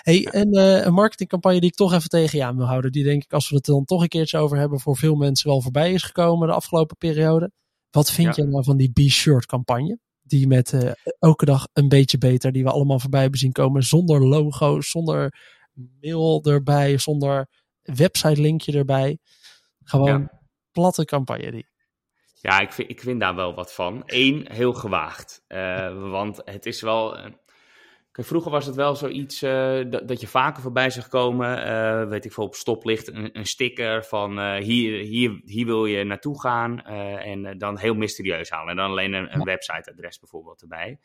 Hey, 0.02 0.26
en 0.26 0.56
uh, 0.56 0.86
een 0.86 0.94
marketingcampagne 0.94 1.60
die 1.60 1.70
ik 1.70 1.76
toch 1.76 1.94
even 1.94 2.10
tegen 2.10 2.38
je 2.38 2.46
aan 2.46 2.58
wil 2.58 2.66
houden. 2.66 2.92
Die 2.92 3.04
denk 3.04 3.24
ik, 3.24 3.34
als 3.34 3.50
we 3.50 3.56
het 3.56 3.66
dan 3.66 3.86
toch 3.86 4.02
een 4.02 4.08
keertje 4.08 4.38
over 4.38 4.58
hebben, 4.58 4.80
voor 4.80 4.98
veel 4.98 5.16
mensen 5.16 5.50
wel 5.50 5.62
voorbij 5.62 5.94
is 5.94 6.04
gekomen 6.04 6.48
de 6.48 6.54
afgelopen 6.54 6.98
periode. 6.98 7.52
Wat 7.92 8.12
vind 8.12 8.36
je 8.36 8.44
nou 8.44 8.64
van 8.64 8.78
die 8.78 8.92
B-shirt 8.92 9.46
campagne? 9.46 10.00
Die 10.22 10.48
met 10.48 10.96
elke 11.20 11.46
dag 11.46 11.68
een 11.74 11.88
beetje 11.88 12.18
beter, 12.18 12.52
die 12.52 12.64
we 12.64 12.72
allemaal 12.72 13.00
voorbij 13.00 13.22
hebben 13.22 13.40
zien 13.40 13.52
komen. 13.52 13.84
Zonder 13.84 14.28
logo, 14.28 14.82
zonder 14.82 15.34
mail 16.02 16.44
erbij, 16.44 16.98
zonder 16.98 17.48
website 17.82 18.42
linkje 18.42 18.78
erbij. 18.78 19.18
Gewoon 19.84 20.30
platte 20.72 21.06
campagne 21.06 21.52
die. 21.52 21.68
Ja, 22.42 22.60
ik 22.60 22.72
vind, 22.72 22.90
ik 22.90 23.00
vind 23.02 23.20
daar 23.20 23.36
wel 23.36 23.54
wat 23.54 23.74
van. 23.74 24.04
Eén, 24.06 24.52
heel 24.52 24.74
gewaagd. 24.74 25.44
Uh, 25.48 26.10
want 26.10 26.42
het 26.44 26.66
is 26.66 26.82
wel. 26.82 27.18
Uh, 27.18 27.26
vroeger 28.12 28.52
was 28.52 28.66
het 28.66 28.76
wel 28.76 28.96
zoiets 28.96 29.42
uh, 29.42 29.82
dat, 29.90 30.08
dat, 30.08 30.22
je 30.22 30.28
vaker 30.28 30.62
voorbij 30.62 30.90
zag 30.90 31.08
komen. 31.08 32.10
weet 32.10 32.26
ik 32.26 32.34
veel, 32.34 32.44
op 32.44 32.56
stoplicht 32.56 33.08
een, 33.08 33.38
een 33.38 33.46
sticker 33.46 34.04
van 34.04 34.56
hier, 34.58 35.00
hier, 35.00 35.42
hier 35.46 35.66
wil 35.66 35.86
je 35.86 36.04
naartoe 36.04 36.42
gaan. 36.42 36.82
en 36.82 37.58
dan 37.58 37.78
heel 37.78 37.94
mysterieus 37.94 38.50
halen. 38.50 38.70
En 38.70 38.76
dan 38.76 38.90
alleen 38.90 39.14
een, 39.14 39.34
een 39.34 39.44
websiteadres 39.44 40.20
bijvoorbeeld 40.20 40.62
erbij. 40.62 41.00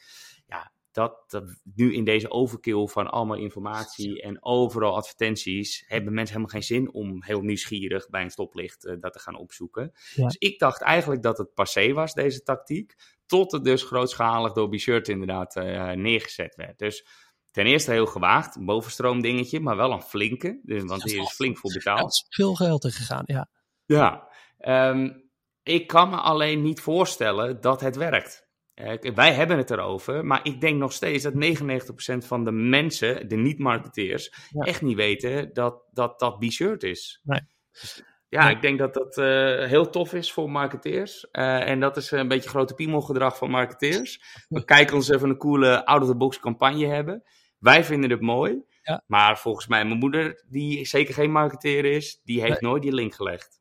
Ja, 0.46 0.72
dat, 0.92 1.24
dat, 1.26 1.60
nu 1.74 1.94
in 1.94 2.04
deze 2.04 2.30
overkill 2.30 2.86
van 2.86 3.10
allemaal 3.10 3.36
informatie 3.36 4.22
en 4.22 4.44
overal 4.44 4.96
advertenties, 4.96 5.84
hebben 5.86 6.14
mensen 6.14 6.36
helemaal 6.36 6.60
geen 6.60 6.76
zin 6.76 6.92
om 6.92 7.22
heel 7.22 7.40
nieuwsgierig 7.40 8.08
bij 8.08 8.22
een 8.22 8.30
stoplicht 8.30 8.84
uh, 8.84 8.96
dat 9.00 9.12
te 9.12 9.18
gaan 9.18 9.36
opzoeken. 9.36 9.92
Dus 10.14 10.36
ik 10.38 10.58
dacht 10.58 10.82
eigenlijk 10.82 11.22
dat 11.22 11.38
het 11.38 11.54
passé 11.54 11.92
was, 11.92 12.14
deze 12.14 12.42
tactiek, 12.42 12.94
tot 13.26 13.52
het 13.52 13.64
dus 13.64 13.82
grootschalig 13.82 14.52
door 14.52 14.68
B-Shirt 14.68 15.08
inderdaad 15.08 15.56
uh, 15.56 15.90
neergezet 15.90 16.54
werd. 16.54 16.78
Dus 16.78 17.06
ten 17.50 17.66
eerste 17.66 17.90
heel 17.90 18.06
gewaagd, 18.06 18.56
een 18.56 18.64
bovenstroom 18.64 19.22
dingetje, 19.22 19.60
maar 19.60 19.76
wel 19.76 19.92
een 19.92 20.02
flinke, 20.02 20.60
dus, 20.62 20.84
want 20.84 21.02
hier 21.02 21.22
is 21.22 21.32
flink 21.32 21.58
voor 21.58 21.72
betaald. 21.72 22.10
is 22.10 22.26
veel 22.28 22.54
geld 22.54 22.84
in 22.84 22.90
gegaan, 22.90 23.22
ja. 23.26 23.50
Ja, 23.84 24.28
um, 24.58 25.30
ik 25.62 25.86
kan 25.86 26.10
me 26.10 26.16
alleen 26.16 26.62
niet 26.62 26.80
voorstellen 26.80 27.60
dat 27.60 27.80
het 27.80 27.96
werkt. 27.96 28.48
Uh, 28.84 29.14
wij 29.14 29.32
hebben 29.32 29.56
het 29.56 29.70
erover, 29.70 30.26
maar 30.26 30.40
ik 30.42 30.60
denk 30.60 30.78
nog 30.78 30.92
steeds 30.92 31.22
dat 31.22 31.34
99% 31.34 32.26
van 32.26 32.44
de 32.44 32.52
mensen, 32.52 33.28
de 33.28 33.36
niet-marketeers, 33.36 34.32
echt 34.58 34.82
niet 34.82 34.96
weten 34.96 35.52
dat 35.52 35.82
dat, 35.92 36.18
dat 36.18 36.38
B-shirt 36.38 36.82
is. 36.82 37.20
Nee. 37.22 37.40
Dus, 37.72 38.02
ja, 38.30 38.50
ik 38.50 38.60
denk 38.60 38.78
dat 38.78 38.94
dat 38.94 39.18
uh, 39.18 39.24
heel 39.66 39.90
tof 39.90 40.14
is 40.14 40.32
voor 40.32 40.50
marketeers. 40.50 41.26
Uh, 41.32 41.68
en 41.68 41.80
dat 41.80 41.96
is 41.96 42.10
een 42.10 42.28
beetje 42.28 42.48
grote 42.48 42.74
piemelgedrag 42.74 43.36
van 43.36 43.50
marketeers. 43.50 44.20
We 44.48 44.64
kijken 44.64 44.96
ons 44.96 45.08
even 45.08 45.28
een 45.28 45.36
coole 45.36 45.86
out-of-the-box 45.86 46.40
campagne 46.40 46.86
hebben. 46.86 47.22
Wij 47.58 47.84
vinden 47.84 48.10
het 48.10 48.20
mooi. 48.20 48.62
Ja. 48.82 49.02
Maar 49.06 49.38
volgens 49.38 49.66
mij, 49.66 49.84
mijn 49.84 49.98
moeder, 49.98 50.44
die 50.48 50.86
zeker 50.86 51.14
geen 51.14 51.30
marketeer 51.30 51.84
is, 51.84 52.20
die 52.24 52.40
heeft 52.40 52.60
nooit 52.60 52.82
die 52.82 52.94
link 52.94 53.14
gelegd. 53.14 53.59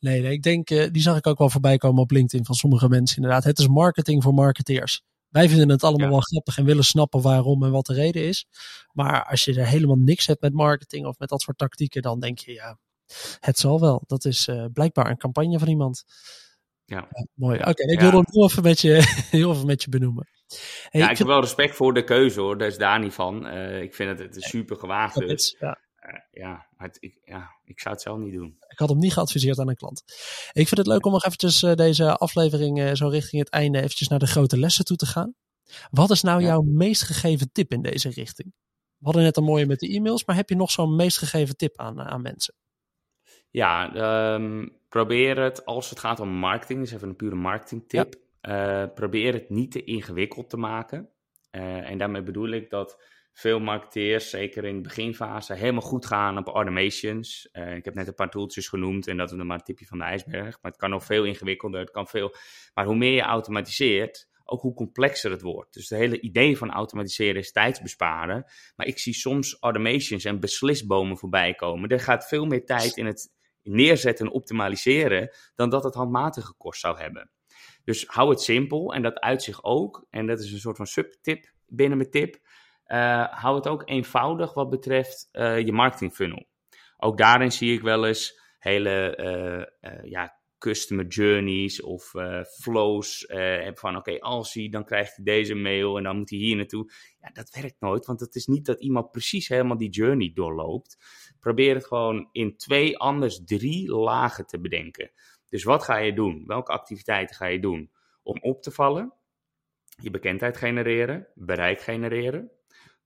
Nee, 0.00 0.20
nee 0.22 0.32
ik 0.32 0.42
denk, 0.42 0.70
uh, 0.70 0.86
die 0.92 1.02
zag 1.02 1.16
ik 1.16 1.26
ook 1.26 1.38
wel 1.38 1.50
voorbij 1.50 1.76
komen 1.76 2.02
op 2.02 2.10
LinkedIn 2.10 2.46
van 2.46 2.54
sommige 2.54 2.88
mensen 2.88 3.16
inderdaad. 3.16 3.44
Het 3.44 3.58
is 3.58 3.68
marketing 3.68 4.22
voor 4.22 4.34
marketeers. 4.34 5.02
Wij 5.28 5.48
vinden 5.48 5.68
het 5.68 5.84
allemaal 5.84 6.08
wel 6.08 6.20
grappig 6.20 6.58
en 6.58 6.64
willen 6.64 6.84
snappen 6.84 7.22
waarom 7.22 7.64
en 7.64 7.70
wat 7.70 7.86
de 7.86 7.94
reden 7.94 8.22
is. 8.22 8.46
Maar 8.92 9.24
als 9.24 9.44
je 9.44 9.54
er 9.54 9.66
helemaal 9.66 9.96
niks 9.96 10.26
hebt 10.26 10.40
met 10.40 10.52
marketing 10.52 11.06
of 11.06 11.18
met 11.18 11.28
dat 11.28 11.40
soort 11.40 11.58
tactieken, 11.58 12.02
dan 12.02 12.20
denk 12.20 12.38
je, 12.38 12.52
ja, 12.52 12.78
het 13.40 13.58
zal 13.58 13.80
wel. 13.80 14.02
Dat 14.06 14.24
is 14.24 14.48
uh, 14.48 14.64
blijkbaar 14.72 15.10
een 15.10 15.16
campagne 15.16 15.58
van 15.58 15.68
iemand. 15.68 16.04
Ja. 16.84 17.08
ja 17.10 17.26
mooi. 17.34 17.58
Oké, 17.58 17.82
ik 17.82 18.00
wil 18.00 18.10
dat 18.10 18.30
heel 18.30 18.44
even 18.44 18.62
met 18.62 18.80
je, 18.80 19.16
heel 19.30 19.52
even 19.52 19.66
met 19.66 19.82
je 19.82 19.88
benoemen. 19.88 20.28
Hey, 20.88 21.00
ja, 21.00 21.10
ik, 21.10 21.18
heb 21.18 21.26
wel 21.26 21.40
respect 21.40 21.76
voor 21.76 21.94
de 21.94 22.04
keuze 22.04 22.40
hoor, 22.40 22.58
daar 22.58 22.68
is 22.68 22.78
daar 22.78 22.98
niet 22.98 23.14
van. 23.14 23.46
Uh, 23.46 23.82
ik 23.82 23.94
vind 23.94 24.10
het, 24.10 24.18
het 24.18 24.36
is 24.36 24.48
super 24.48 24.76
gewaagd. 24.76 25.14
Dus. 25.14 25.56
Ja. 25.58 25.78
Uh, 26.06 26.18
ja, 26.30 26.66
het, 26.76 26.96
ik, 27.00 27.20
ja, 27.24 27.50
ik 27.64 27.80
zou 27.80 27.94
het 27.94 28.02
zelf 28.02 28.18
niet 28.18 28.32
doen. 28.32 28.56
Ik 28.68 28.78
had 28.78 28.88
hem 28.88 28.98
niet 28.98 29.12
geadviseerd 29.12 29.58
aan 29.58 29.68
een 29.68 29.76
klant. 29.76 30.02
Ik 30.52 30.68
vind 30.68 30.76
het 30.76 30.86
leuk 30.86 31.06
om 31.06 31.12
nog 31.12 31.24
eventjes 31.24 31.62
uh, 31.62 31.74
deze 31.74 32.16
aflevering 32.16 32.78
uh, 32.78 32.92
zo 32.92 33.08
richting 33.08 33.42
het 33.42 33.52
einde 33.52 33.78
eventjes 33.78 34.08
naar 34.08 34.18
de 34.18 34.26
grote 34.26 34.58
lessen 34.58 34.84
toe 34.84 34.96
te 34.96 35.06
gaan. 35.06 35.34
Wat 35.90 36.10
is 36.10 36.22
nou 36.22 36.42
jouw 36.42 36.62
meest 36.62 37.02
gegeven 37.02 37.52
tip 37.52 37.72
in 37.72 37.82
deze 37.82 38.08
richting? 38.08 38.52
We 38.96 39.04
hadden 39.04 39.22
net 39.22 39.36
een 39.36 39.44
mooie 39.44 39.66
met 39.66 39.80
de 39.80 39.88
e-mails, 39.88 40.24
maar 40.24 40.36
heb 40.36 40.48
je 40.48 40.56
nog 40.56 40.70
zo'n 40.70 40.96
meest 40.96 41.18
gegeven 41.18 41.56
tip 41.56 41.78
aan, 41.78 42.02
aan 42.02 42.22
mensen? 42.22 42.54
Ja, 43.50 43.94
um, 44.34 44.78
probeer 44.88 45.38
het 45.38 45.64
als 45.64 45.90
het 45.90 45.98
gaat 45.98 46.20
om 46.20 46.28
marketing, 46.28 46.80
dus 46.80 46.92
even 46.92 47.08
een 47.08 47.16
pure 47.16 47.34
marketing 47.34 47.88
tip. 47.88 48.14
Ja. 48.40 48.86
probeer 48.86 49.32
het 49.32 49.50
niet 49.50 49.72
te 49.72 49.84
ingewikkeld 49.84 50.50
te 50.50 50.56
maken. 50.56 51.08
en 51.50 51.98
daarmee 51.98 52.22
bedoel 52.22 52.48
ik 52.48 52.70
dat 52.70 53.02
veel 53.36 53.60
marketeers, 53.60 54.30
zeker 54.30 54.64
in 54.64 54.76
de 54.76 54.82
beginfase, 54.82 55.54
helemaal 55.54 55.80
goed 55.80 56.06
gaan 56.06 56.38
op 56.38 56.46
automations. 56.46 57.48
Uh, 57.52 57.76
ik 57.76 57.84
heb 57.84 57.94
net 57.94 58.06
een 58.06 58.14
paar 58.14 58.30
tooltjes 58.30 58.68
genoemd 58.68 59.06
en 59.06 59.16
dat 59.16 59.30
is 59.30 59.36
dan 59.36 59.46
maar 59.46 59.58
een 59.58 59.64
tipje 59.64 59.86
van 59.86 59.98
de 59.98 60.04
ijsberg. 60.04 60.58
Maar 60.62 60.70
het 60.70 60.80
kan 60.80 60.90
nog 60.90 61.04
veel 61.04 61.24
ingewikkelder. 61.24 61.80
Het 61.80 61.90
kan 61.90 62.06
veel... 62.06 62.34
Maar 62.74 62.84
hoe 62.84 62.96
meer 62.96 63.12
je 63.12 63.20
automatiseert, 63.20 64.28
ook 64.44 64.60
hoe 64.60 64.74
complexer 64.74 65.30
het 65.30 65.42
wordt. 65.42 65.74
Dus 65.74 65.88
het 65.88 65.98
hele 65.98 66.20
idee 66.20 66.58
van 66.58 66.70
automatiseren 66.70 67.40
is 67.40 67.52
tijdsbesparen. 67.52 68.44
Maar 68.76 68.86
ik 68.86 68.98
zie 68.98 69.14
soms 69.14 69.56
automations 69.60 70.24
en 70.24 70.40
beslisbomen 70.40 71.18
voorbij 71.18 71.54
komen. 71.54 71.88
Er 71.88 72.00
gaat 72.00 72.28
veel 72.28 72.44
meer 72.44 72.64
tijd 72.64 72.96
in 72.96 73.06
het 73.06 73.32
neerzetten 73.62 74.26
en 74.26 74.32
optimaliseren 74.32 75.30
dan 75.54 75.70
dat 75.70 75.84
het 75.84 75.94
handmatig 75.94 76.44
gekost 76.44 76.80
zou 76.80 76.98
hebben. 76.98 77.30
Dus 77.84 78.06
hou 78.06 78.30
het 78.30 78.40
simpel 78.40 78.94
en 78.94 79.02
dat 79.02 79.20
uit 79.20 79.42
zich 79.42 79.64
ook. 79.64 80.06
En 80.10 80.26
dat 80.26 80.40
is 80.40 80.52
een 80.52 80.58
soort 80.58 80.76
van 80.76 80.86
subtip 80.86 81.54
binnen 81.66 81.98
mijn 81.98 82.10
tip 82.10 82.38
uh, 82.88 83.24
hou 83.30 83.56
het 83.56 83.68
ook 83.68 83.82
eenvoudig 83.84 84.54
wat 84.54 84.70
betreft 84.70 85.28
uh, 85.32 85.58
je 85.58 85.72
marketingfunnel. 85.72 86.46
Ook 86.96 87.18
daarin 87.18 87.52
zie 87.52 87.72
ik 87.72 87.82
wel 87.82 88.06
eens 88.06 88.40
hele 88.58 89.18
uh, 89.80 90.10
ja, 90.10 90.36
customer 90.58 91.06
journeys 91.06 91.82
of 91.82 92.12
flows 92.60 93.26
van 93.74 93.96
oké, 93.96 94.18
als 94.18 94.54
hij, 94.54 94.68
dan 94.68 94.84
krijgt 94.84 95.16
hij 95.16 95.24
deze 95.24 95.54
mail 95.54 95.96
en 95.96 96.02
dan 96.02 96.16
moet 96.16 96.30
hij 96.30 96.38
hier 96.38 96.56
naartoe. 96.56 96.92
Ja, 97.20 97.30
dat 97.32 97.58
werkt 97.60 97.80
nooit, 97.80 98.06
want 98.06 98.20
het 98.20 98.34
is 98.34 98.46
niet 98.46 98.66
dat 98.66 98.80
iemand 98.80 99.10
precies 99.10 99.48
helemaal 99.48 99.76
die 99.76 99.90
journey 99.90 100.30
doorloopt. 100.34 100.96
Probeer 101.40 101.74
het 101.74 101.86
gewoon 101.86 102.28
in 102.32 102.56
twee, 102.56 102.98
anders 102.98 103.44
drie 103.44 103.90
lagen 103.90 104.46
te 104.46 104.60
bedenken. 104.60 105.10
Dus 105.48 105.64
wat 105.64 105.82
ga 105.84 105.96
je 105.96 106.12
doen? 106.12 106.46
Welke 106.46 106.72
activiteiten 106.72 107.36
ga 107.36 107.46
je 107.46 107.60
doen 107.60 107.90
om 108.22 108.38
op 108.40 108.62
te 108.62 108.70
vallen? 108.70 109.14
Je 110.02 110.10
bekendheid 110.10 110.56
genereren, 110.56 111.26
bereik 111.34 111.80
genereren. 111.80 112.50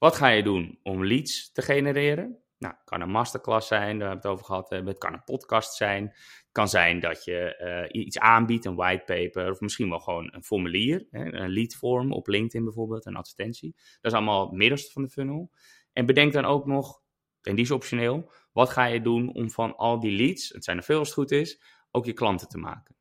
Wat 0.00 0.16
ga 0.16 0.28
je 0.28 0.42
doen 0.42 0.78
om 0.82 1.06
leads 1.06 1.52
te 1.52 1.62
genereren? 1.62 2.38
Nou, 2.58 2.74
het 2.74 2.84
kan 2.84 3.00
een 3.00 3.10
masterclass 3.10 3.68
zijn, 3.68 3.98
daar 3.98 4.08
hebben 4.08 4.22
we 4.22 4.28
het 4.28 4.38
over 4.38 4.44
gehad 4.44 4.70
Het 4.70 4.98
kan 4.98 5.12
een 5.12 5.24
podcast 5.24 5.76
zijn. 5.76 6.04
Het 6.04 6.48
kan 6.52 6.68
zijn 6.68 7.00
dat 7.00 7.24
je 7.24 7.88
uh, 7.92 8.02
iets 8.02 8.18
aanbiedt, 8.18 8.64
een 8.64 8.74
whitepaper, 8.74 9.50
of 9.50 9.60
misschien 9.60 9.88
wel 9.88 9.98
gewoon 9.98 10.28
een 10.32 10.44
formulier, 10.44 11.06
hè, 11.10 11.32
een 11.32 11.50
leadform 11.50 12.12
op 12.12 12.26
LinkedIn 12.26 12.64
bijvoorbeeld, 12.64 13.06
een 13.06 13.16
advertentie. 13.16 13.72
Dat 14.00 14.12
is 14.12 14.18
allemaal 14.18 14.40
het 14.40 14.52
middelste 14.52 14.92
van 14.92 15.02
de 15.02 15.08
funnel. 15.08 15.50
En 15.92 16.06
bedenk 16.06 16.32
dan 16.32 16.44
ook 16.44 16.66
nog, 16.66 17.02
en 17.42 17.54
die 17.54 17.64
is 17.64 17.70
optioneel, 17.70 18.32
wat 18.52 18.70
ga 18.70 18.84
je 18.84 19.02
doen 19.02 19.34
om 19.34 19.50
van 19.50 19.76
al 19.76 20.00
die 20.00 20.16
leads, 20.16 20.48
het 20.48 20.64
zijn 20.64 20.76
er 20.76 20.82
veel 20.82 20.98
als 20.98 21.08
het 21.08 21.16
goed 21.16 21.30
is, 21.30 21.62
ook 21.90 22.04
je 22.04 22.12
klanten 22.12 22.48
te 22.48 22.58
maken. 22.58 22.96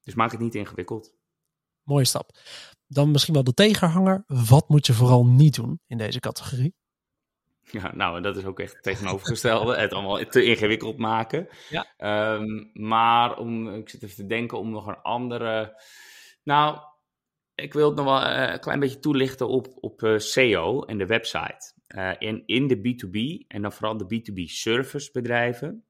Dus 0.00 0.14
maak 0.14 0.30
het 0.30 0.40
niet 0.40 0.54
ingewikkeld. 0.54 1.14
Mooie 1.82 2.04
stap 2.04 2.30
dan 2.92 3.10
misschien 3.10 3.34
wel 3.34 3.44
de 3.44 3.54
tegenhanger. 3.54 4.24
Wat 4.26 4.68
moet 4.68 4.86
je 4.86 4.92
vooral 4.92 5.26
niet 5.26 5.54
doen 5.54 5.80
in 5.86 5.98
deze 5.98 6.20
categorie? 6.20 6.74
Ja, 7.70 7.94
nou, 7.94 8.20
dat 8.20 8.36
is 8.36 8.44
ook 8.44 8.60
echt 8.60 8.72
het 8.72 8.82
tegenovergestelde. 8.82 9.76
het 9.76 9.92
allemaal 9.92 10.24
te 10.24 10.44
ingewikkeld 10.44 10.98
maken. 10.98 11.48
Ja. 11.68 11.86
Ehm, 11.96 12.64
maar 12.72 13.36
om, 13.36 13.74
ik 13.74 13.88
zit 13.88 14.02
even 14.02 14.16
te 14.16 14.26
denken 14.26 14.58
om 14.58 14.70
nog 14.70 14.86
een 14.86 15.02
andere. 15.02 15.82
Nou, 16.42 16.78
ik 17.54 17.72
wil 17.72 17.86
het 17.86 17.96
nog 17.96 18.04
wel 18.04 18.20
eh, 18.20 18.52
een 18.52 18.60
klein 18.60 18.80
beetje 18.80 18.98
toelichten 18.98 19.48
op, 19.48 19.66
op 19.80 20.02
uh, 20.02 20.18
SEO 20.18 20.82
en 20.82 20.98
de 20.98 21.06
website. 21.06 21.74
Uh, 21.96 22.10
in, 22.18 22.42
in 22.46 22.66
de 22.66 22.76
B2B 22.76 23.46
en 23.48 23.62
dan 23.62 23.72
vooral 23.72 23.96
de 23.96 24.04
B2B 24.04 24.42
service 24.44 25.10
bedrijven 25.12 25.84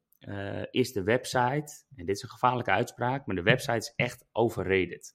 is 0.70 0.92
de 0.92 1.02
website, 1.02 1.84
en 1.96 2.06
dit 2.06 2.16
is 2.16 2.22
een 2.22 2.28
gevaarlijke 2.28 2.70
uitspraak, 2.70 3.26
maar 3.26 3.36
de 3.36 3.42
website 3.42 3.76
is 3.76 3.92
echt 3.96 4.24
overrated. 4.32 5.14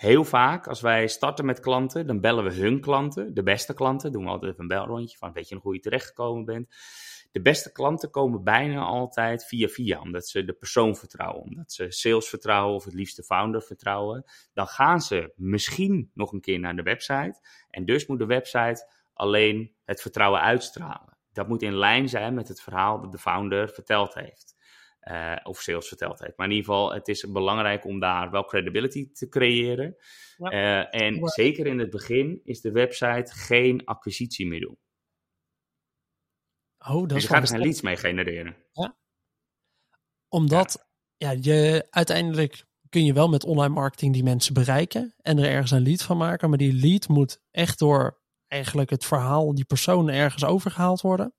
Heel 0.00 0.24
vaak, 0.24 0.66
als 0.66 0.80
wij 0.80 1.08
starten 1.08 1.44
met 1.44 1.60
klanten, 1.60 2.06
dan 2.06 2.20
bellen 2.20 2.44
we 2.44 2.54
hun 2.54 2.80
klanten, 2.80 3.34
de 3.34 3.42
beste 3.42 3.74
klanten. 3.74 4.12
Doen 4.12 4.24
we 4.24 4.30
altijd 4.30 4.50
even 4.52 4.62
een 4.62 4.68
belrondje 4.68 5.16
van, 5.16 5.32
weet 5.32 5.48
je 5.48 5.54
nog 5.54 5.64
hoe 5.64 5.74
je 5.74 5.80
terechtgekomen 5.80 6.44
bent? 6.44 6.68
De 7.32 7.42
beste 7.42 7.72
klanten 7.72 8.10
komen 8.10 8.44
bijna 8.44 8.80
altijd 8.80 9.46
via 9.46 9.68
via, 9.68 10.00
omdat 10.00 10.28
ze 10.28 10.44
de 10.44 10.52
persoon 10.52 10.96
vertrouwen, 10.96 11.42
omdat 11.42 11.72
ze 11.72 11.90
sales 11.90 12.28
vertrouwen 12.28 12.74
of 12.74 12.84
het 12.84 12.94
liefst 12.94 13.16
de 13.16 13.22
founder 13.22 13.62
vertrouwen. 13.62 14.24
Dan 14.52 14.66
gaan 14.66 15.00
ze 15.00 15.32
misschien 15.36 16.10
nog 16.14 16.32
een 16.32 16.40
keer 16.40 16.58
naar 16.58 16.76
de 16.76 16.82
website. 16.82 17.40
En 17.70 17.84
dus 17.84 18.06
moet 18.06 18.18
de 18.18 18.26
website 18.26 18.92
alleen 19.12 19.74
het 19.84 20.00
vertrouwen 20.00 20.40
uitstralen. 20.40 21.18
Dat 21.32 21.48
moet 21.48 21.62
in 21.62 21.74
lijn 21.74 22.08
zijn 22.08 22.34
met 22.34 22.48
het 22.48 22.60
verhaal 22.60 23.00
dat 23.00 23.12
de 23.12 23.18
founder 23.18 23.68
verteld 23.68 24.14
heeft. 24.14 24.56
Uh, 25.08 25.36
of 25.42 25.60
sales 25.60 25.88
verteld 25.88 26.18
heeft. 26.18 26.36
Maar 26.36 26.46
in 26.46 26.52
ieder 26.52 26.70
geval, 26.70 26.92
het 26.92 27.08
is 27.08 27.30
belangrijk 27.30 27.84
om 27.84 28.00
daar 28.00 28.30
wel 28.30 28.44
credibility 28.44 29.12
te 29.12 29.28
creëren. 29.28 29.96
Ja. 30.36 30.52
Uh, 30.52 31.02
en 31.02 31.28
zeker 31.28 31.66
in 31.66 31.78
het 31.78 31.90
begin 31.90 32.40
is 32.44 32.60
de 32.60 32.72
website 32.72 33.34
geen 33.34 33.84
acquisitiemiddel. 33.84 34.78
Oh, 36.78 37.00
dat 37.00 37.08
dus 37.08 37.22
je 37.22 37.28
gaat 37.28 37.42
er 37.42 37.48
geen 37.48 37.60
leads 37.60 37.80
mee 37.80 37.96
genereren. 37.96 38.56
Ja. 38.72 38.96
Omdat 40.28 40.88
ja. 41.16 41.30
ja. 41.30 41.38
je 41.40 41.86
uiteindelijk 41.90 42.64
kun 42.88 43.04
je 43.04 43.12
wel 43.12 43.28
met 43.28 43.44
online 43.44 43.74
marketing 43.74 44.12
die 44.12 44.22
mensen 44.22 44.54
bereiken 44.54 45.14
en 45.16 45.38
er 45.38 45.44
ergens 45.44 45.70
een 45.70 45.82
lead 45.82 46.02
van 46.02 46.16
maken. 46.16 46.48
Maar 46.48 46.58
die 46.58 46.72
lead 46.72 47.08
moet 47.08 47.42
echt 47.50 47.78
door 47.78 48.20
eigenlijk 48.46 48.90
het 48.90 49.04
verhaal, 49.04 49.54
die 49.54 49.64
persoon 49.64 50.08
ergens 50.08 50.44
overgehaald 50.44 51.00
worden. 51.00 51.34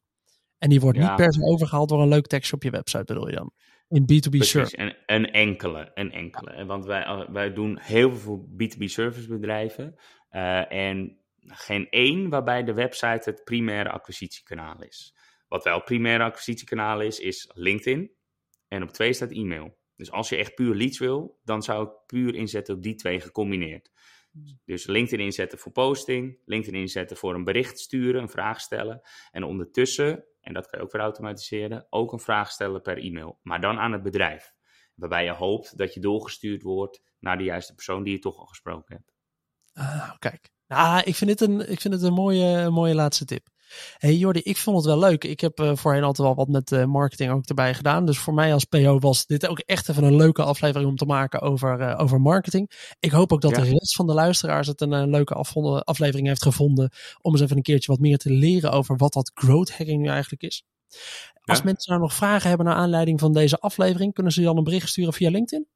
En 0.62 0.70
die 0.70 0.80
wordt 0.80 0.98
niet 0.98 1.16
per 1.16 1.34
se 1.34 1.44
overgehaald 1.44 1.90
door 1.90 2.02
een 2.02 2.08
leuk 2.08 2.28
tekstje 2.28 2.56
op 2.56 2.64
je 2.64 2.70
website, 2.70 3.04
bedoel 3.04 3.30
je 3.30 3.36
dan? 3.36 3.52
In 3.88 4.02
B2B 4.02 4.38
service. 4.38 4.80
Een, 4.80 4.96
een 5.06 5.32
enkele, 5.32 5.92
een 5.94 6.12
enkele. 6.12 6.66
Want 6.66 6.86
wij, 6.86 7.28
wij 7.32 7.54
doen 7.54 7.78
heel 7.80 8.16
veel 8.16 8.50
B2B 8.52 8.84
service 8.84 9.28
bedrijven. 9.28 9.96
Uh, 10.32 10.72
en 10.72 11.18
geen 11.40 11.90
één 11.90 12.30
waarbij 12.30 12.64
de 12.64 12.74
website 12.74 13.30
het 13.30 13.44
primaire 13.44 13.90
acquisitiekanaal 13.90 14.84
is. 14.84 15.16
Wat 15.48 15.64
wel 15.64 15.84
primaire 15.84 16.24
acquisitiekanaal 16.24 17.02
is, 17.02 17.20
is 17.20 17.50
LinkedIn. 17.54 18.12
En 18.68 18.84
op 18.84 18.90
twee 18.90 19.14
staat 19.14 19.32
e-mail. 19.32 19.78
Dus 19.96 20.12
als 20.12 20.30
je 20.30 20.36
echt 20.36 20.56
puur 20.56 20.76
leads 20.76 21.00
wil, 21.00 21.40
dan 21.44 21.62
zou 21.64 21.88
ik 21.88 21.92
puur 22.06 22.36
inzetten 22.36 22.76
op 22.76 22.84
die 22.84 22.96
twee 22.96 23.20
gecombineerd. 23.20 23.92
Dus 24.66 24.86
LinkedIn 24.86 25.26
inzetten 25.26 25.60
voor 25.60 25.72
posting, 25.72 26.40
LinkedIn 26.46 26.80
inzetten 26.80 27.18
voor 27.18 27.36
een 27.36 27.44
bericht 27.44 27.80
sturen, 27.80 28.22
een 28.22 28.30
vraag 28.30 28.62
stellen. 28.62 29.02
En 29.32 29.44
ondertussen 29.44 30.26
en 30.42 30.54
dat 30.54 30.68
kan 30.68 30.80
je 30.80 30.86
ook 30.86 30.92
weer 30.92 31.02
automatiseren, 31.02 31.88
ook 31.90 32.12
een 32.12 32.20
vraag 32.20 32.52
stellen 32.52 32.82
per 32.82 32.98
e-mail, 32.98 33.40
maar 33.42 33.62
dan 33.62 33.80
aan 33.80 33.92
het 33.92 34.04
bedrijf. 34.04 34.54
Waarbij 34.96 35.24
je 35.24 35.32
hoopt 35.32 35.78
dat 35.78 35.94
je 35.94 36.00
doorgestuurd 36.00 36.62
wordt 36.62 37.02
naar 37.20 37.38
de 37.38 37.44
juiste 37.44 37.74
persoon 37.74 38.04
die 38.04 38.14
je 38.14 38.20
toch 38.20 38.38
al 38.38 38.46
gesproken 38.46 38.96
hebt. 38.96 39.14
Ah, 39.74 40.12
kijk. 40.20 40.52
Nou, 40.68 41.02
ik 41.04 41.16
vind 41.16 41.30
dit 41.30 41.50
een, 41.50 41.72
ik 41.72 41.82
vind 41.82 41.94
het 41.94 42.04
een 42.04 42.14
mooie, 42.14 42.70
mooie 42.70 42.96
laatste 42.96 43.26
tip. 43.26 43.48
Hey 43.98 44.16
Jordi, 44.16 44.40
ik 44.40 44.58
vond 44.58 44.78
het 44.78 44.86
wel 44.86 45.00
leuk. 45.00 45.24
Ik 45.24 45.40
heb 45.40 45.60
uh, 45.60 45.76
voorheen 45.76 46.04
altijd 46.04 46.28
wel 46.28 46.36
wat 46.36 46.48
met 46.48 46.72
uh, 46.72 46.86
marketing 46.86 47.32
ook 47.32 47.46
erbij 47.46 47.74
gedaan. 47.74 48.06
Dus 48.06 48.18
voor 48.18 48.34
mij 48.34 48.54
als 48.54 48.66
PO 48.66 49.00
was 49.00 49.26
dit 49.26 49.48
ook 49.48 49.60
echt 49.60 49.90
even 49.90 50.04
een 50.04 50.16
leuke 50.16 50.44
aflevering 50.44 50.90
om 50.90 50.96
te 50.96 51.06
maken 51.06 51.42
over, 51.42 51.80
uh, 51.80 51.96
over 51.98 52.22
marketing. 52.22 52.96
Ik 53.00 53.12
hoop 53.12 53.32
ook 53.34 53.42
dat 53.42 53.56
ja. 53.56 53.62
de 53.62 53.70
rest 53.70 53.96
van 53.96 54.08
de 54.08 54.14
luisteraars 54.14 54.68
het 54.68 54.82
een 54.82 55.10
leuke 55.10 55.34
aflevering 55.84 56.28
heeft 56.28 56.44
gevonden. 56.44 56.92
Om 57.22 57.32
eens 57.32 57.42
even 57.42 57.58
een 57.58 57.64
keertje 57.64 57.92
wat 57.92 58.02
meer 58.02 58.18
te 58.18 58.32
leren 58.32 58.72
over 58.72 58.98
wat 58.98 59.14
dat 59.14 59.32
growth 59.34 59.78
hacking 59.78 60.02
nu 60.02 60.08
eigenlijk 60.08 60.44
is. 60.44 60.64
Als 61.42 61.58
ja. 61.58 61.64
mensen 61.64 61.92
nou 61.92 62.04
nog 62.04 62.14
vragen 62.14 62.50
hebben 62.50 62.68
naar 62.68 62.76
aanleiding 62.76 63.20
van 63.20 63.34
deze 63.34 63.60
aflevering, 63.60 64.14
kunnen 64.14 64.32
ze 64.32 64.42
dan 64.42 64.58
een 64.58 64.64
bericht 64.64 64.90
sturen 64.90 65.14
via 65.14 65.30
LinkedIn? 65.30 65.68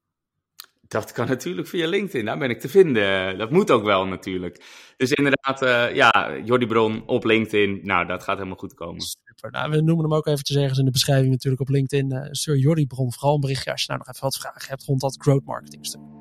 Dat 0.96 1.12
kan 1.12 1.28
natuurlijk 1.28 1.68
via 1.68 1.88
LinkedIn, 1.88 2.26
daar 2.26 2.38
ben 2.38 2.50
ik 2.50 2.60
te 2.60 2.70
vinden. 2.70 3.38
Dat 3.38 3.52
moet 3.52 3.72
ook 3.72 3.84
wel 3.84 4.06
natuurlijk. 4.06 4.64
Dus 4.98 5.12
inderdaad, 5.12 5.62
uh, 5.62 5.96
ja, 5.96 6.38
Jordi 6.44 6.66
Bron 6.66 7.08
op 7.08 7.24
LinkedIn. 7.24 7.80
Nou, 7.84 8.06
dat 8.06 8.24
gaat 8.24 8.38
helemaal 8.38 8.58
goed 8.58 8.74
komen. 8.74 9.02
Super. 9.02 9.52
Nou, 9.52 9.72
we 9.72 9.82
noemen 9.82 10.04
hem 10.06 10.14
ook 10.14 10.28
even 10.28 10.44
te 10.44 10.54
zeggen 10.54 10.80
in 10.80 10.86
de 10.86 10.92
beschrijving 10.92 11.32
natuurlijk 11.32 11.62
op 11.62 11.70
LinkedIn. 11.70 12.14
Uh, 12.14 12.28
stuur 12.32 12.58
Jordi 12.58 12.88
Bron 12.88 13.14
vooral 13.14 13.34
een 13.34 13.40
berichtje 13.40 13.72
als 13.72 13.82
je 13.82 13.88
nou 13.88 14.00
nog 14.00 14.10
even 14.10 14.24
wat 14.24 14.38
vragen 14.38 14.70
hebt 14.70 14.84
rond 14.84 15.02
dat 15.02 15.16
growth 15.20 15.46
marketing 15.46 15.86
stuk. 15.86 16.15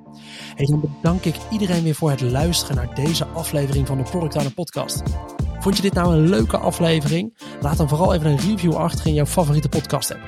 Hey, 0.55 0.67
dan 0.67 0.81
bedank 0.81 1.25
ik 1.25 1.35
iedereen 1.51 1.83
weer 1.83 1.95
voor 1.95 2.11
het 2.11 2.21
luisteren 2.21 2.77
naar 2.77 2.95
deze 2.95 3.27
aflevering 3.27 3.87
van 3.87 3.97
de 3.97 4.03
Product 4.03 4.37
Owner 4.37 4.55
Podcast. 4.55 5.03
Vond 5.59 5.77
je 5.77 5.83
dit 5.83 5.95
nou 5.95 6.15
een 6.15 6.29
leuke 6.29 6.59
aflevering? 6.59 7.35
Laat 7.61 7.77
dan 7.77 7.89
vooral 7.89 8.15
even 8.15 8.31
een 8.31 8.39
review 8.39 8.75
achter 8.75 9.07
in 9.07 9.15
jouw 9.15 9.27
favoriete 9.27 9.69
podcast 9.69 10.13
app. 10.13 10.23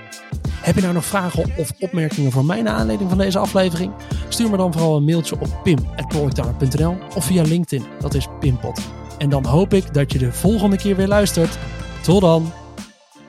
Heb 0.50 0.74
je 0.74 0.80
nou 0.80 0.94
nog 0.94 1.04
vragen 1.04 1.44
of 1.56 1.72
opmerkingen 1.78 2.32
voor 2.32 2.44
mij 2.44 2.62
naar 2.62 2.74
aanleiding 2.74 3.08
van 3.08 3.18
deze 3.18 3.38
aflevering? 3.38 3.92
Stuur 4.28 4.50
me 4.50 4.56
dan 4.56 4.72
vooral 4.72 4.96
een 4.96 5.04
mailtje 5.04 5.40
op 5.40 5.60
pim.productowner.nl 5.62 6.96
of 7.14 7.24
via 7.24 7.42
LinkedIn, 7.42 7.86
dat 8.00 8.14
is 8.14 8.26
Pimpot. 8.40 8.80
En 9.18 9.28
dan 9.28 9.46
hoop 9.46 9.74
ik 9.74 9.94
dat 9.94 10.12
je 10.12 10.18
de 10.18 10.32
volgende 10.32 10.76
keer 10.76 10.96
weer 10.96 11.08
luistert. 11.08 11.58
Tot 12.02 12.20
dan! 12.20 12.65